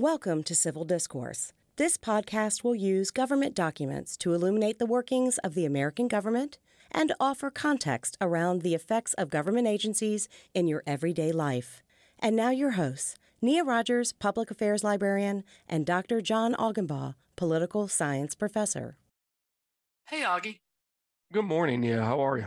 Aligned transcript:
Welcome 0.00 0.44
to 0.44 0.54
Civil 0.54 0.86
Discourse. 0.86 1.52
This 1.76 1.98
podcast 1.98 2.64
will 2.64 2.74
use 2.74 3.10
government 3.10 3.54
documents 3.54 4.16
to 4.16 4.32
illuminate 4.32 4.78
the 4.78 4.86
workings 4.86 5.36
of 5.44 5.52
the 5.52 5.66
American 5.66 6.08
government 6.08 6.56
and 6.90 7.12
offer 7.20 7.50
context 7.50 8.16
around 8.18 8.62
the 8.62 8.74
effects 8.74 9.12
of 9.12 9.28
government 9.28 9.66
agencies 9.66 10.26
in 10.54 10.66
your 10.68 10.82
everyday 10.86 11.32
life. 11.32 11.82
And 12.18 12.34
now, 12.34 12.48
your 12.48 12.70
hosts, 12.70 13.16
Nia 13.42 13.62
Rogers, 13.62 14.14
Public 14.14 14.50
Affairs 14.50 14.82
Librarian, 14.82 15.44
and 15.68 15.84
Dr. 15.84 16.22
John 16.22 16.54
Augenbaugh, 16.54 17.14
Political 17.36 17.88
Science 17.88 18.34
Professor. 18.34 18.96
Hey, 20.08 20.22
Aughie. 20.22 20.60
Good 21.30 21.44
morning, 21.44 21.82
Nia. 21.82 22.02
How 22.02 22.24
are 22.24 22.38
you? 22.38 22.46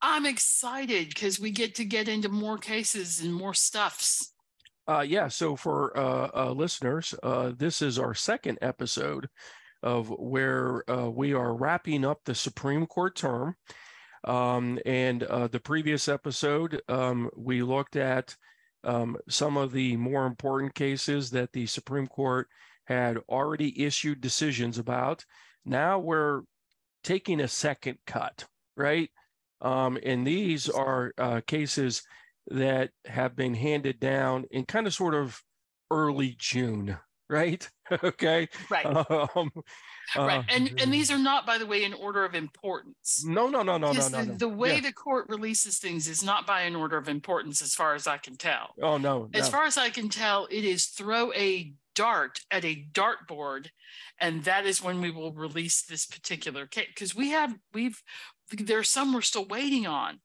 I'm 0.00 0.24
excited 0.24 1.08
because 1.08 1.40
we 1.40 1.50
get 1.50 1.74
to 1.74 1.84
get 1.84 2.06
into 2.06 2.28
more 2.28 2.58
cases 2.58 3.20
and 3.20 3.34
more 3.34 3.54
stuffs. 3.54 4.29
Uh, 4.90 5.02
yeah. 5.02 5.28
So 5.28 5.54
for 5.54 5.96
uh, 5.96 6.30
uh, 6.34 6.50
listeners, 6.50 7.14
uh, 7.22 7.52
this 7.56 7.80
is 7.80 7.96
our 7.96 8.12
second 8.12 8.58
episode 8.60 9.28
of 9.84 10.08
where 10.18 10.82
uh, 10.90 11.08
we 11.08 11.32
are 11.32 11.54
wrapping 11.54 12.04
up 12.04 12.18
the 12.24 12.34
Supreme 12.34 12.86
Court 12.86 13.14
term. 13.14 13.54
Um, 14.24 14.80
and 14.84 15.22
uh, 15.22 15.46
the 15.46 15.60
previous 15.60 16.08
episode, 16.08 16.82
um, 16.88 17.30
we 17.36 17.62
looked 17.62 17.94
at 17.94 18.34
um, 18.82 19.16
some 19.28 19.56
of 19.56 19.70
the 19.70 19.96
more 19.96 20.26
important 20.26 20.74
cases 20.74 21.30
that 21.30 21.52
the 21.52 21.66
Supreme 21.66 22.08
Court 22.08 22.48
had 22.86 23.18
already 23.28 23.84
issued 23.84 24.20
decisions 24.20 24.76
about. 24.76 25.24
Now 25.64 26.00
we're 26.00 26.42
taking 27.04 27.40
a 27.40 27.48
second 27.48 27.98
cut, 28.08 28.44
right? 28.76 29.08
Um, 29.60 29.98
and 30.02 30.26
these 30.26 30.68
are 30.68 31.12
cases 31.46 32.02
that 32.50 32.90
have 33.06 33.36
been 33.36 33.54
handed 33.54 34.00
down 34.00 34.44
in 34.50 34.64
kind 34.64 34.86
of 34.86 34.94
sort 34.94 35.14
of 35.14 35.40
early 35.90 36.34
June, 36.38 36.96
right? 37.28 37.68
okay. 38.04 38.48
Right. 38.70 38.86
Um, 38.86 39.50
right. 40.16 40.38
Uh, 40.38 40.42
and 40.48 40.80
and 40.80 40.92
these 40.92 41.10
are 41.10 41.18
not, 41.18 41.46
by 41.46 41.58
the 41.58 41.66
way, 41.66 41.84
in 41.84 41.94
order 41.94 42.24
of 42.24 42.34
importance. 42.34 43.22
No, 43.24 43.48
no, 43.48 43.62
no, 43.62 43.78
no, 43.78 43.92
no, 43.92 44.08
no, 44.08 44.24
no. 44.24 44.34
The, 44.34 44.48
way 44.48 44.74
yeah. 44.74 44.80
the 44.80 44.92
court 44.92 45.26
releases 45.28 45.78
things 45.78 46.08
is 46.08 46.24
not 46.24 46.46
by 46.46 46.62
an 46.62 46.74
order 46.74 46.96
of 46.96 47.08
importance, 47.08 47.62
as 47.62 47.74
far 47.74 47.94
as 47.94 48.06
I 48.06 48.18
can 48.18 48.36
tell. 48.36 48.74
Oh 48.82 48.98
no. 48.98 49.28
As 49.34 49.48
far 49.48 49.64
as 49.64 49.78
I 49.78 49.90
can 49.90 50.08
tell, 50.08 50.46
it 50.50 50.64
is 50.64 50.86
throw 50.86 51.32
a 51.32 51.72
dart 51.94 52.40
at 52.50 52.64
a 52.64 52.86
dartboard, 52.92 53.68
and 54.18 54.44
that 54.44 54.66
is 54.66 54.82
when 54.82 55.00
we 55.00 55.10
will 55.10 55.32
release 55.32 55.82
this 55.82 56.06
particular 56.06 56.66
case 56.66 56.88
because 56.88 57.14
we 57.14 57.30
have 57.30 57.54
we've 57.72 58.02
there 58.52 58.78
are 58.78 58.84
some 58.84 59.12
we're 59.12 59.20
still 59.20 59.46
waiting 59.46 59.86
on 59.86 60.20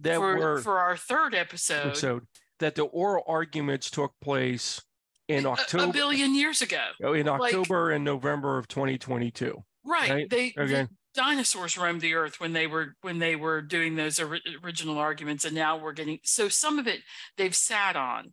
that 0.00 0.16
for, 0.16 0.36
were 0.36 0.60
for 0.60 0.78
our 0.78 0.96
third 0.96 1.34
episode. 1.34 1.86
episode 1.88 2.26
that 2.60 2.74
the 2.74 2.84
oral 2.84 3.24
arguments 3.26 3.90
took 3.90 4.12
place 4.20 4.80
in 5.28 5.46
October 5.46 5.84
a, 5.84 5.88
a 5.88 5.92
billion 5.92 6.34
years 6.34 6.62
ago. 6.62 6.82
Oh, 7.02 7.12
in 7.12 7.28
October 7.28 7.86
like, 7.86 7.96
and 7.96 8.04
November 8.04 8.58
of 8.58 8.68
2022. 8.68 9.62
Right. 9.84 10.10
right? 10.10 10.30
They 10.30 10.54
okay. 10.58 10.82
The 10.82 10.88
dinosaurs 11.14 11.78
roamed 11.78 12.00
the 12.00 12.14
earth 12.14 12.40
when 12.40 12.52
they 12.52 12.66
were 12.66 12.94
when 13.02 13.18
they 13.18 13.36
were 13.36 13.62
doing 13.62 13.96
those 13.96 14.20
original 14.20 14.98
arguments, 14.98 15.44
and 15.44 15.54
now 15.54 15.76
we're 15.76 15.92
getting 15.92 16.18
so 16.24 16.48
some 16.48 16.78
of 16.78 16.86
it 16.86 17.00
they've 17.36 17.54
sat 17.54 17.96
on, 17.96 18.32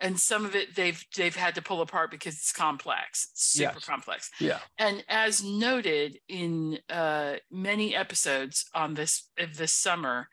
and 0.00 0.18
some 0.18 0.44
of 0.44 0.54
it 0.54 0.74
they've 0.74 1.04
they've 1.16 1.36
had 1.36 1.54
to 1.54 1.62
pull 1.62 1.80
apart 1.80 2.10
because 2.10 2.34
it's 2.34 2.52
complex, 2.52 3.30
super 3.34 3.74
yes. 3.74 3.84
complex. 3.84 4.30
Yeah. 4.40 4.58
And 4.78 5.04
as 5.08 5.42
noted 5.42 6.18
in 6.28 6.78
uh, 6.88 7.34
many 7.50 7.94
episodes 7.94 8.64
on 8.74 8.94
this 8.94 9.28
of 9.38 9.56
this 9.56 9.72
summer, 9.72 10.28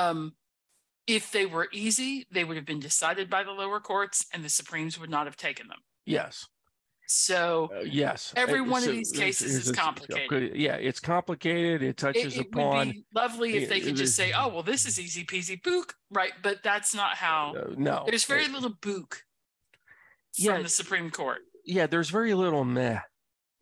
um, 0.00 0.34
if 1.06 1.32
they 1.32 1.46
were 1.46 1.68
easy, 1.72 2.26
they 2.32 2.44
would 2.44 2.56
have 2.56 2.66
been 2.66 2.80
decided 2.80 3.28
by 3.28 3.42
the 3.42 3.52
lower 3.52 3.80
courts, 3.80 4.26
and 4.32 4.44
the 4.44 4.48
Supremes 4.48 4.98
would 4.98 5.10
not 5.10 5.26
have 5.26 5.36
taken 5.36 5.68
them. 5.68 5.78
Yes. 6.06 6.46
So 7.12 7.70
uh, 7.74 7.80
yes, 7.80 8.32
every 8.36 8.60
one 8.60 8.82
so, 8.82 8.90
of 8.90 8.94
these 8.94 9.10
cases 9.10 9.66
is 9.66 9.72
complicated. 9.72 10.54
Yeah, 10.54 10.76
it's 10.76 11.00
complicated. 11.00 11.82
It 11.82 11.96
touches 11.96 12.36
it, 12.36 12.40
it 12.40 12.46
upon. 12.46 12.86
Would 12.86 12.92
be 12.92 13.04
lovely 13.12 13.56
if 13.56 13.68
they 13.68 13.80
could 13.80 13.96
just 13.96 14.14
say, 14.14 14.32
"Oh, 14.32 14.46
well, 14.46 14.62
this 14.62 14.86
is 14.86 15.00
easy 15.00 15.24
peasy 15.24 15.60
book," 15.60 15.94
right? 16.12 16.30
But 16.40 16.62
that's 16.62 16.94
not 16.94 17.16
how. 17.16 17.56
Uh, 17.56 17.74
no, 17.76 18.04
there's 18.06 18.26
very 18.26 18.46
little 18.46 18.76
book 18.80 19.24
from 20.36 20.44
yeah, 20.44 20.62
the 20.62 20.68
Supreme 20.68 21.10
Court. 21.10 21.40
Yeah, 21.64 21.88
there's 21.88 22.10
very 22.10 22.32
little 22.32 22.64
meh. 22.64 23.00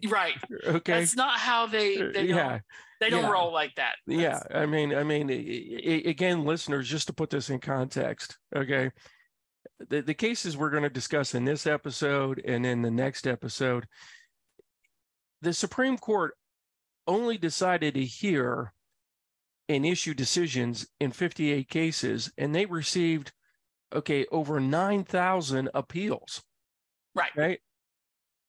Right. 0.07 0.35
Okay. 0.67 1.01
That's 1.01 1.17
not 1.17 1.39
how 1.39 1.67
they. 1.67 1.97
Uh, 1.97 2.13
they 2.13 2.25
yeah. 2.25 2.59
They 3.01 3.11
don't 3.11 3.25
yeah. 3.25 3.31
roll 3.31 3.53
like 3.53 3.75
that. 3.77 3.97
That's... 4.07 4.21
Yeah, 4.21 4.41
I 4.53 4.67
mean, 4.67 4.95
I 4.95 5.05
mean, 5.05 5.31
again, 5.31 6.45
listeners, 6.45 6.89
just 6.89 7.07
to 7.07 7.13
put 7.13 7.31
this 7.31 7.51
in 7.51 7.61
context, 7.61 8.37
okay, 8.55 8.91
the 9.89 10.03
the 10.03 10.15
cases 10.15 10.57
we're 10.57 10.71
going 10.71 10.83
to 10.83 10.91
discuss 10.91 11.35
in 11.35 11.45
this 11.45 11.67
episode 11.67 12.43
and 12.45 12.67
in 12.67 12.83
the 12.83 12.91
next 12.91 13.27
episode, 13.27 13.87
the 15.43 15.53
Supreme 15.53 15.97
Court 15.97 16.35
only 17.07 17.39
decided 17.39 17.95
to 17.95 18.05
hear 18.05 18.73
and 19.69 19.85
issue 19.85 20.15
decisions 20.15 20.87
in 20.99 21.13
58 21.13 21.69
cases, 21.69 22.33
and 22.39 22.55
they 22.55 22.67
received, 22.67 23.33
okay, 23.95 24.27
over 24.33 24.61
9,000 24.61 25.69
appeals. 25.75 26.43
Right. 27.15 27.31
Right. 27.37 27.61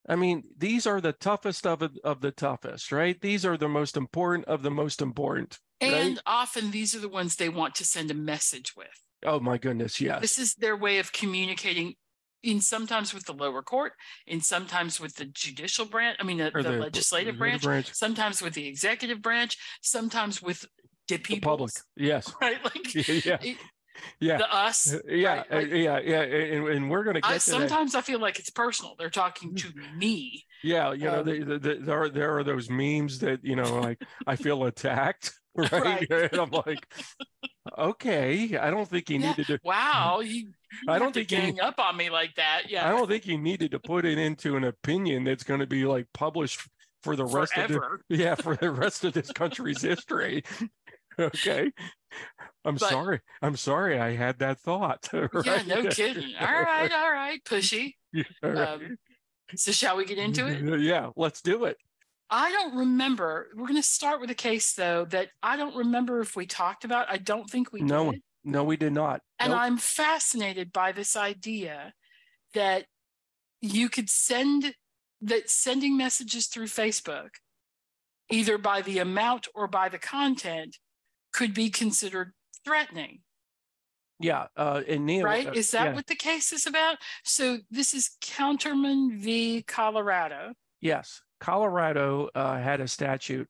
I 0.09 0.15
mean, 0.15 0.43
these 0.57 0.87
are 0.87 0.99
the 0.99 1.13
toughest 1.13 1.67
of 1.67 1.83
of 2.03 2.21
the 2.21 2.31
toughest, 2.31 2.91
right? 2.91 3.19
These 3.21 3.45
are 3.45 3.57
the 3.57 3.69
most 3.69 3.95
important 3.95 4.45
of 4.47 4.63
the 4.63 4.71
most 4.71 5.01
important. 5.01 5.59
And 5.79 6.15
right? 6.15 6.19
often 6.25 6.71
these 6.71 6.95
are 6.95 6.99
the 6.99 7.07
ones 7.07 7.35
they 7.35 7.47
want 7.47 7.75
to 7.75 7.85
send 7.85 8.09
a 8.11 8.15
message 8.15 8.75
with. 8.75 8.87
Oh 9.23 9.39
my 9.39 9.57
goodness, 9.57 10.01
yes. 10.01 10.21
This 10.21 10.39
is 10.39 10.55
their 10.55 10.75
way 10.75 10.97
of 10.97 11.11
communicating 11.11 11.93
in 12.41 12.61
sometimes 12.61 13.13
with 13.13 13.25
the 13.25 13.33
lower 13.33 13.61
court, 13.61 13.93
in 14.25 14.41
sometimes 14.41 14.99
with 14.99 15.15
the 15.15 15.25
judicial 15.25 15.85
branch, 15.85 16.17
I 16.19 16.23
mean 16.23 16.37
the, 16.37 16.51
the, 16.51 16.63
the 16.63 16.71
legislative 16.71 17.37
branch, 17.37 17.63
branch, 17.63 17.93
sometimes 17.93 18.41
with 18.41 18.53
the 18.53 18.67
executive 18.67 19.21
branch, 19.21 19.57
sometimes 19.81 20.41
with 20.41 20.65
the 21.07 21.17
people. 21.17 21.51
Public. 21.51 21.71
Yes. 21.95 22.33
Right. 22.41 22.63
Like 22.63 22.95
yeah. 23.25 23.37
It, 23.41 23.57
yeah 24.19 24.37
the 24.37 24.55
us 24.55 24.95
yeah 25.07 25.35
right? 25.35 25.51
like, 25.51 25.71
yeah 25.71 25.99
yeah 25.99 26.21
and, 26.21 26.67
and, 26.67 26.89
we're 26.89 27.03
gonna 27.03 27.21
get 27.21 27.29
I, 27.29 27.33
to 27.35 27.39
sometimes 27.39 27.93
that. 27.93 27.99
i 27.99 28.01
feel 28.01 28.19
like 28.19 28.39
it's 28.39 28.49
personal 28.49 28.95
they're 28.97 29.09
talking 29.09 29.55
to 29.55 29.67
me 29.97 30.45
yeah 30.63 30.93
you 30.93 31.05
know 31.05 31.19
um, 31.19 31.25
the, 31.25 31.43
the, 31.43 31.59
the, 31.59 31.75
there 31.75 32.03
are 32.03 32.09
there 32.09 32.37
are 32.37 32.43
those 32.43 32.69
memes 32.69 33.19
that 33.19 33.43
you 33.43 33.55
know 33.55 33.79
like 33.79 34.01
i 34.27 34.35
feel 34.35 34.65
attacked 34.65 35.33
right, 35.55 35.73
right. 36.09 36.31
and 36.31 36.39
i'm 36.39 36.51
like 36.65 36.87
okay 37.77 38.57
i 38.57 38.69
don't 38.69 38.87
think 38.87 39.07
he 39.07 39.15
yeah. 39.15 39.29
needed 39.29 39.47
to 39.47 39.59
wow 39.63 40.19
you, 40.19 40.49
i 40.87 40.99
don't 40.99 41.13
think 41.13 41.27
gang 41.27 41.55
he, 41.55 41.59
up 41.59 41.79
on 41.79 41.97
me 41.97 42.09
like 42.09 42.35
that 42.35 42.63
yeah 42.69 42.87
i 42.87 42.91
don't 42.91 43.07
think 43.07 43.23
he 43.23 43.35
needed 43.35 43.71
to 43.71 43.79
put 43.79 44.05
it 44.05 44.17
into 44.17 44.55
an 44.55 44.63
opinion 44.63 45.23
that's 45.23 45.43
going 45.43 45.59
to 45.59 45.67
be 45.67 45.85
like 45.85 46.05
published 46.13 46.61
for 47.03 47.15
the 47.15 47.25
rest 47.25 47.53
Forever. 47.53 47.95
of 47.95 48.01
the 48.09 48.17
yeah 48.17 48.35
for 48.35 48.55
the 48.55 48.71
rest 48.71 49.03
of 49.03 49.13
this 49.13 49.31
country's 49.31 49.81
history 49.81 50.43
okay 51.19 51.71
i'm 52.65 52.75
But- 52.75 52.89
sorry. 52.89 53.19
I'm 53.41 53.55
sorry 53.55 53.99
i 53.99 54.15
had 54.15 54.39
that 54.39 54.59
thought 54.59 55.07
yeah 55.13 55.61
no 55.67 55.87
kidding. 55.89 56.33
All 56.39 56.47
right 56.61 56.91
all 56.91 57.11
right 57.11 57.43
pushy. 57.43 57.93
Yeah, 58.13 58.23
all 58.43 58.49
right. 58.49 58.67
um, 58.69 58.97
so 59.55 59.71
shall 59.71 59.95
we 59.97 60.05
get 60.05 60.17
into 60.17 60.47
it? 60.47 60.79
Yeah 60.81 61.09
let's 61.15 61.41
do 61.41 61.65
it. 61.65 61.77
I 62.31 62.51
don't 62.51 62.75
remember. 62.77 63.47
We're 63.55 63.65
going 63.67 63.75
to 63.81 63.83
start 63.83 64.21
with 64.21 64.29
a 64.29 64.35
case 64.35 64.73
though 64.73 65.05
that 65.05 65.29
i 65.43 65.55
don't 65.57 65.75
remember 65.75 66.19
if 66.21 66.35
we 66.35 66.45
talked 66.45 66.85
about. 66.85 67.07
I 67.09 67.17
don't 67.17 67.49
think 67.49 67.71
we 67.73 67.81
No, 67.81 68.11
did. 68.11 68.21
no 68.43 68.63
we 68.63 68.77
did 68.77 68.93
not. 68.93 69.21
And 69.39 69.51
Nope. 69.51 69.59
i'm 69.61 69.77
fascinated 69.77 70.71
by 70.73 70.91
this 70.91 71.15
idea 71.15 71.93
that 72.55 72.85
you 73.61 73.89
could 73.89 74.09
send 74.09 74.73
that 75.21 75.49
sending 75.49 75.97
messages 75.97 76.47
through 76.47 76.67
facebook 76.67 77.29
either 78.31 78.57
by 78.57 78.81
the 78.81 78.99
amount 78.99 79.47
or 79.53 79.67
by 79.67 79.89
the 79.89 79.99
content 79.99 80.77
could 81.31 81.53
be 81.53 81.69
considered 81.69 82.33
threatening. 82.65 83.21
Yeah 84.19 84.47
uh 84.57 84.81
and 84.87 85.05
Neil, 85.05 85.23
right? 85.23 85.47
uh, 85.47 85.51
is 85.51 85.71
that 85.71 85.85
yeah, 85.85 85.93
what 85.93 86.07
the 86.07 86.15
case 86.15 86.51
is 86.51 86.67
about? 86.67 86.97
So 87.23 87.59
this 87.71 87.93
is 87.93 88.11
counterman 88.21 89.17
v. 89.17 89.63
Colorado. 89.63 90.53
Yes 90.81 91.21
colorado 91.39 92.29
uh 92.35 92.57
had 92.57 92.81
a 92.81 92.87
statute 92.87 93.47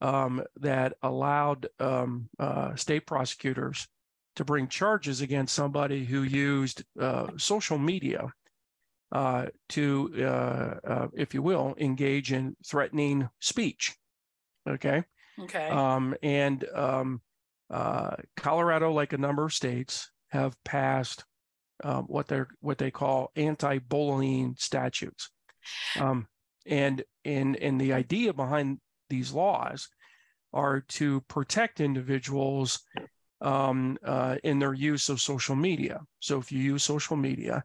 um 0.00 0.42
that 0.56 0.94
allowed 1.02 1.66
um 1.80 2.28
uh 2.38 2.74
state 2.74 3.06
prosecutors 3.06 3.88
to 4.36 4.44
bring 4.44 4.68
charges 4.68 5.22
against 5.22 5.54
somebody 5.54 6.04
who 6.04 6.22
used 6.22 6.84
uh 7.00 7.28
social 7.36 7.78
media 7.78 8.30
uh 9.12 9.46
to 9.68 10.12
uh, 10.18 10.74
uh 10.86 11.08
if 11.14 11.32
you 11.32 11.40
will 11.40 11.74
engage 11.78 12.32
in 12.32 12.54
threatening 12.64 13.28
speech 13.40 13.94
okay 14.68 15.02
okay 15.40 15.68
Um, 15.68 16.14
and 16.22 16.64
um, 16.74 17.20
uh, 17.70 18.16
Colorado, 18.36 18.92
like 18.92 19.12
a 19.12 19.18
number 19.18 19.44
of 19.44 19.52
states, 19.52 20.10
have 20.28 20.56
passed 20.64 21.24
um, 21.84 22.04
what 22.04 22.26
they're 22.26 22.48
what 22.60 22.78
they 22.78 22.90
call 22.90 23.30
anti-bullying 23.36 24.54
statutes. 24.58 25.30
Um, 26.00 26.26
and 26.66 27.04
and 27.24 27.56
and 27.56 27.80
the 27.80 27.92
idea 27.92 28.32
behind 28.32 28.80
these 29.08 29.32
laws 29.32 29.88
are 30.52 30.80
to 30.80 31.20
protect 31.22 31.80
individuals 31.80 32.80
um, 33.40 33.98
uh, 34.04 34.36
in 34.42 34.58
their 34.58 34.74
use 34.74 35.08
of 35.08 35.20
social 35.20 35.56
media. 35.56 36.00
So 36.20 36.38
if 36.38 36.50
you 36.50 36.60
use 36.60 36.84
social 36.84 37.16
media, 37.16 37.64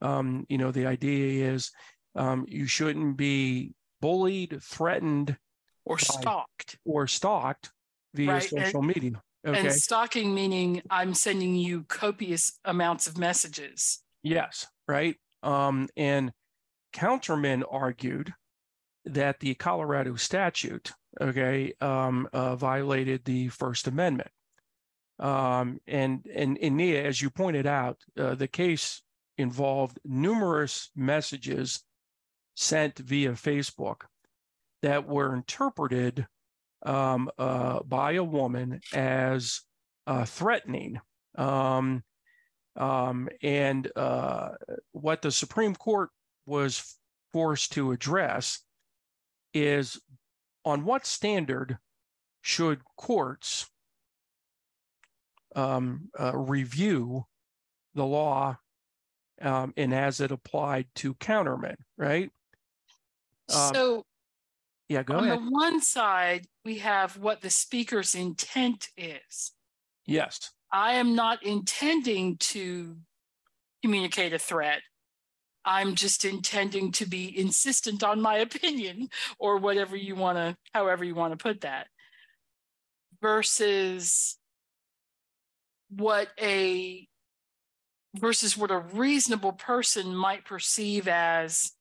Um, 0.00 0.46
you 0.48 0.58
know, 0.58 0.72
the 0.72 0.86
idea 0.86 1.52
is 1.52 1.72
um, 2.14 2.46
you 2.48 2.66
shouldn't 2.66 3.16
be 3.16 3.74
bullied, 4.00 4.62
threatened, 4.62 5.36
or 5.88 5.98
stalked, 5.98 6.78
or 6.84 7.06
stalked 7.06 7.70
via 8.14 8.28
Right, 8.32 8.42
social 8.42 8.80
and- 8.80 8.86
media. 8.88 9.22
Okay. 9.46 9.60
and 9.60 9.72
stalking 9.72 10.34
meaning 10.34 10.82
I'm 10.90 11.14
sending 11.14 11.54
you 11.54 11.84
copious 11.84 12.58
amounts 12.64 13.06
of 13.06 13.16
messages. 13.16 14.00
Yes, 14.22 14.66
right. 14.88 15.16
Um, 15.44 15.88
and 15.96 16.32
Counterman 16.92 17.62
argued 17.70 18.34
that 19.04 19.38
the 19.40 19.54
Colorado 19.54 20.16
statute, 20.16 20.90
okay, 21.20 21.72
um, 21.80 22.28
uh, 22.32 22.56
violated 22.56 23.24
the 23.24 23.48
First 23.48 23.86
Amendment. 23.86 24.30
Um, 25.20 25.80
and 25.86 26.26
and 26.34 26.58
and 26.58 26.76
Nia, 26.76 27.04
as 27.04 27.22
you 27.22 27.30
pointed 27.30 27.66
out, 27.66 27.98
uh, 28.18 28.34
the 28.34 28.48
case 28.48 29.02
involved 29.36 29.98
numerous 30.04 30.90
messages 30.96 31.84
sent 32.56 32.98
via 32.98 33.32
Facebook 33.32 34.02
that 34.82 35.06
were 35.06 35.34
interpreted 35.34 36.26
um, 36.84 37.30
uh, 37.38 37.80
by 37.82 38.12
a 38.12 38.24
woman 38.24 38.80
as 38.94 39.60
uh, 40.06 40.24
threatening. 40.24 41.00
Um, 41.36 42.02
um, 42.76 43.28
and 43.42 43.90
uh, 43.96 44.50
what 44.92 45.22
the 45.22 45.32
Supreme 45.32 45.74
Court 45.74 46.10
was 46.46 46.96
forced 47.32 47.72
to 47.72 47.90
address 47.92 48.60
is 49.52 50.00
on 50.64 50.84
what 50.84 51.06
standard 51.06 51.78
should 52.42 52.80
courts 52.96 53.68
um, 55.56 56.08
uh, 56.18 56.36
review 56.36 57.24
the 57.94 58.04
law 58.04 58.56
um, 59.40 59.72
and 59.76 59.94
as 59.94 60.20
it 60.20 60.30
applied 60.30 60.86
to 60.96 61.14
Counterman, 61.14 61.76
right? 61.96 62.30
Um, 63.54 63.74
so 63.74 64.04
Yeah, 64.88 65.02
go 65.02 65.18
on 65.18 65.24
ahead. 65.24 65.38
the 65.38 65.50
one 65.50 65.80
side, 65.82 66.46
we 66.64 66.78
have 66.78 67.16
what 67.18 67.42
the 67.42 67.50
speaker's 67.50 68.14
intent 68.14 68.88
is. 68.96 69.52
Yes, 70.06 70.50
I 70.72 70.94
am 70.94 71.14
not 71.14 71.42
intending 71.42 72.36
to 72.38 72.96
communicate 73.82 74.32
a 74.32 74.38
threat. 74.38 74.80
I'm 75.64 75.94
just 75.94 76.24
intending 76.24 76.92
to 76.92 77.06
be 77.06 77.38
insistent 77.38 78.02
on 78.02 78.22
my 78.22 78.38
opinion 78.48 79.08
or 79.38 79.58
whatever 79.58 79.96
you 79.96 80.14
want 80.16 80.38
to, 80.38 80.56
however 80.72 81.04
you 81.04 81.14
want 81.14 81.32
to 81.32 81.42
put 81.42 81.60
that, 81.62 81.88
versus 83.20 84.38
what 85.90 86.28
a 86.40 87.06
versus 88.16 88.56
what 88.56 88.70
a 88.70 88.78
reasonable 88.78 89.52
person 89.52 90.14
might 90.16 90.44
perceive 90.44 91.08
as 91.08 91.72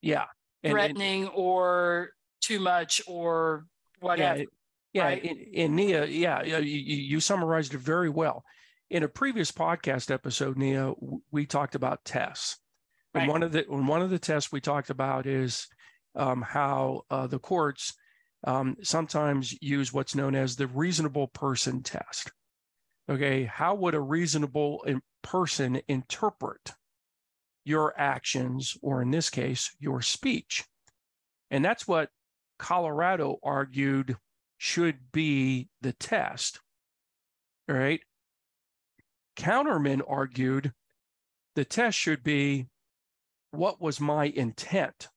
yeah. 0.00 0.24
And- 0.62 0.70
and- 0.70 0.72
threatening 0.72 1.28
or 1.28 2.10
too 2.44 2.60
much 2.60 3.00
or 3.06 3.66
whatever. 4.00 4.38
Yeah, 4.38 4.44
yeah. 4.92 5.04
right? 5.04 5.24
In, 5.24 5.36
in 5.52 5.76
Nia, 5.76 6.04
yeah, 6.06 6.42
you, 6.42 6.58
you 6.58 7.20
summarized 7.20 7.74
it 7.74 7.80
very 7.80 8.10
well. 8.10 8.44
In 8.90 9.02
a 9.02 9.08
previous 9.08 9.50
podcast 9.50 10.10
episode, 10.10 10.56
Nia, 10.56 10.92
we 11.30 11.46
talked 11.46 11.74
about 11.74 12.04
tests, 12.04 12.58
and 13.14 13.28
one 13.28 13.42
of 13.42 13.52
the 13.52 13.64
one 13.68 14.02
of 14.02 14.10
the 14.10 14.18
tests 14.18 14.52
we 14.52 14.60
talked 14.60 14.90
about 14.90 15.26
is 15.26 15.66
um, 16.14 16.42
how 16.42 17.02
uh, 17.10 17.26
the 17.26 17.38
courts 17.38 17.94
um, 18.46 18.76
sometimes 18.82 19.56
use 19.62 19.92
what's 19.92 20.14
known 20.14 20.34
as 20.34 20.54
the 20.54 20.66
reasonable 20.66 21.28
person 21.28 21.82
test. 21.82 22.30
Okay, 23.08 23.44
how 23.44 23.74
would 23.74 23.94
a 23.94 24.00
reasonable 24.00 24.84
person 25.22 25.80
interpret 25.88 26.72
your 27.64 27.94
actions, 27.98 28.76
or 28.82 29.02
in 29.02 29.10
this 29.10 29.30
case, 29.30 29.74
your 29.80 30.02
speech? 30.02 30.64
And 31.50 31.64
that's 31.64 31.88
what 31.88 32.10
Colorado 32.58 33.38
argued 33.42 34.16
should 34.58 35.12
be 35.12 35.68
the 35.80 35.92
test. 35.92 36.60
All 37.68 37.76
right. 37.76 38.00
Counterman 39.36 40.02
argued 40.06 40.72
the 41.54 41.64
test 41.64 41.98
should 41.98 42.22
be 42.22 42.66
what 43.50 43.80
was 43.80 44.00
my 44.00 44.26
intent? 44.26 45.08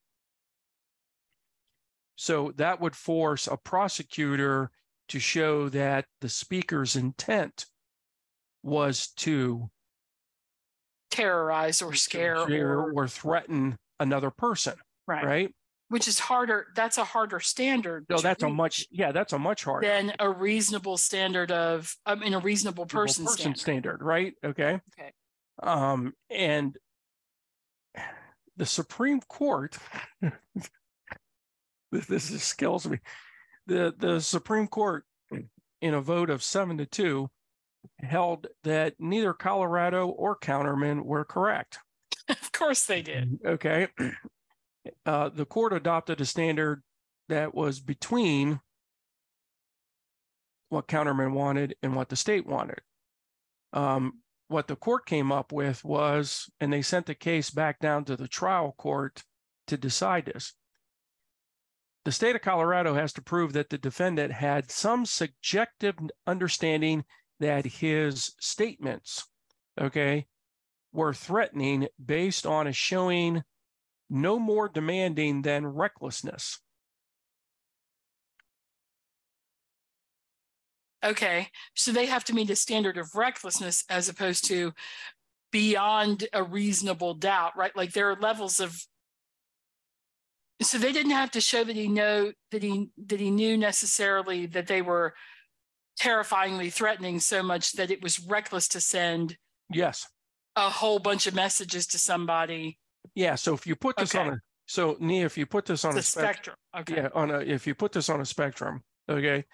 So 2.16 2.51
that 2.57 2.81
would 2.81 2.95
force 2.95 3.48
a 3.48 3.57
prosecutor 3.57 4.72
to 5.10 5.19
show 5.19 5.69
that 5.69 6.06
the 6.22 6.30
speaker's 6.30 6.95
intent 6.95 7.66
was 8.63 9.07
to 9.18 9.69
Terrorize 11.10 11.81
or 11.81 11.94
scare 11.94 12.38
or, 12.38 12.92
or 12.92 13.07
threaten 13.07 13.78
another 14.00 14.30
person, 14.30 14.75
right. 15.07 15.25
right? 15.25 15.56
Which 15.89 16.07
is 16.07 16.19
harder. 16.19 16.68
That's 16.75 16.98
a 16.98 17.06
harder 17.06 17.39
standard. 17.39 18.06
No, 18.10 18.18
that's 18.18 18.44
a 18.44 18.50
much, 18.50 18.86
yeah, 18.92 19.13
that's 19.13 19.31
a 19.31 19.39
much 19.39 19.63
harder. 19.63 19.88
than 19.88 20.13
a 20.19 20.30
reasonable 20.30 20.98
standard 20.98 21.51
of, 21.51 21.95
I 22.06 22.16
mean, 22.16 22.34
a 22.34 22.39
reasonable 22.39 22.86
person, 22.86 23.25
person 23.25 23.56
standard. 23.56 23.60
standard, 23.60 24.04
right? 24.04 24.34
Okay. 24.44 24.80
Okay. 25.00 25.12
Um, 25.63 26.13
and 26.30 26.78
the 28.57 28.66
Supreme 28.66 29.22
Court, 29.22 29.78
this, 31.92 32.06
this 32.07 32.31
is 32.31 32.54
kills 32.54 32.88
me. 32.88 33.00
The 33.68 33.94
the 33.98 34.19
Supreme 34.19 34.68
Court, 34.68 35.06
in 35.81 35.94
a 35.94 36.01
vote 36.01 36.30
of 36.30 36.44
seven 36.44 36.78
to 36.80 36.86
two, 36.86 37.30
held 38.00 38.48
that 38.63 38.95
neither 39.00 39.34
Colorado 39.34 40.07
or 40.07 40.38
Counterman 40.38 41.04
were 41.04 41.25
correct. 41.25 41.80
of 42.30 42.51
course 42.51 42.86
they 42.86 43.01
did. 43.01 43.39
Okay. 43.45 43.88
Uh, 45.06 45.30
the 45.30 45.45
court 45.45 45.74
adopted 45.74 46.22
a 46.22 46.25
standard 46.25 46.84
that 47.30 47.54
was 47.54 47.80
between 47.80 48.60
what 50.69 50.88
Counterman 50.88 51.34
wanted 51.34 51.75
and 51.81 51.95
what 51.95 52.10
the 52.10 52.16
state 52.16 52.45
wanted. 52.45 52.81
Um, 53.74 54.22
what 54.48 54.68
the 54.68 54.75
court 54.75 55.06
came 55.06 55.31
up 55.31 55.51
with 55.51 55.84
was, 55.84 56.50
and 56.60 56.72
they 56.72 56.81
sent 56.81 57.06
the 57.06 57.16
case 57.16 57.50
back 57.50 57.80
down 57.80 58.06
to 58.06 58.16
the 58.16 58.28
trial 58.28 58.74
court 58.78 59.24
to 59.68 59.78
decide 59.78 60.25
this. 60.25 60.53
The 62.06 62.12
state 62.13 62.36
of 62.36 62.41
Colorado 62.41 62.94
has 62.94 63.12
to 63.13 63.22
prove 63.22 63.51
that 63.53 63.70
the 63.70 63.77
defendant 63.77 64.32
had 64.32 64.72
some 64.72 65.06
subjective 65.06 65.96
understanding 66.25 67.03
that 67.41 67.65
his 67.65 68.34
statements, 68.39 69.27
okay, 69.79 70.27
were 70.94 71.13
threatening 71.13 71.88
based 72.03 72.46
on 72.46 72.67
a 72.67 72.74
showing 72.74 73.44
no 74.09 74.39
more 74.39 74.69
demanding 74.69 75.41
than 75.41 75.65
recklessness. 75.65 76.59
Okay. 81.03 81.49
So 81.75 81.91
they 81.91 82.07
have 82.07 82.23
to 82.25 82.33
meet 82.33 82.49
a 82.49 82.55
standard 82.55 82.97
of 82.97 83.15
recklessness 83.15 83.83
as 83.89 84.09
opposed 84.09 84.45
to 84.45 84.73
beyond 85.51 86.27
a 86.33 86.43
reasonable 86.43 87.13
doubt, 87.13 87.55
right? 87.55 87.75
Like 87.75 87.93
there 87.93 88.11
are 88.11 88.19
levels 88.19 88.59
of 88.59 88.75
so 90.59 90.79
they 90.79 90.91
didn't 90.91 91.11
have 91.11 91.29
to 91.31 91.41
show 91.41 91.63
that 91.63 91.75
he 91.75 91.87
know 91.87 92.31
that 92.51 92.63
he 92.63 92.89
that 93.05 93.19
he 93.19 93.29
knew 93.29 93.57
necessarily 93.57 94.47
that 94.47 94.65
they 94.67 94.81
were 94.81 95.13
terrifyingly 95.97 96.69
threatening 96.69 97.19
so 97.19 97.43
much 97.43 97.73
that 97.73 97.91
it 97.91 98.01
was 98.01 98.19
reckless 98.19 98.67
to 98.69 98.81
send 98.81 99.37
Yes. 99.69 100.07
a 100.55 100.69
whole 100.69 100.99
bunch 100.99 101.27
of 101.27 101.35
messages 101.35 101.85
to 101.87 101.99
somebody. 101.99 102.79
Yeah. 103.15 103.35
So 103.35 103.53
if 103.53 103.65
you 103.67 103.75
put 103.75 103.97
this 103.97 104.15
on 104.15 104.29
a 104.29 104.37
so 104.65 104.97
Nia, 104.99 105.25
if 105.25 105.37
you 105.37 105.45
put 105.45 105.65
this 105.65 105.85
on 105.85 105.93
The 105.93 105.99
a 105.99 106.03
spectrum, 106.03 106.55
spectrum. 106.73 106.95
Okay. 106.97 107.01
yeah, 107.03 107.09
on 107.13 107.31
a 107.31 107.39
if 107.39 107.65
you 107.67 107.73
put 107.75 107.91
this 107.93 108.09
on 108.09 108.19
a 108.21 108.25
spectrum, 108.25 108.83
okay, 109.09 109.45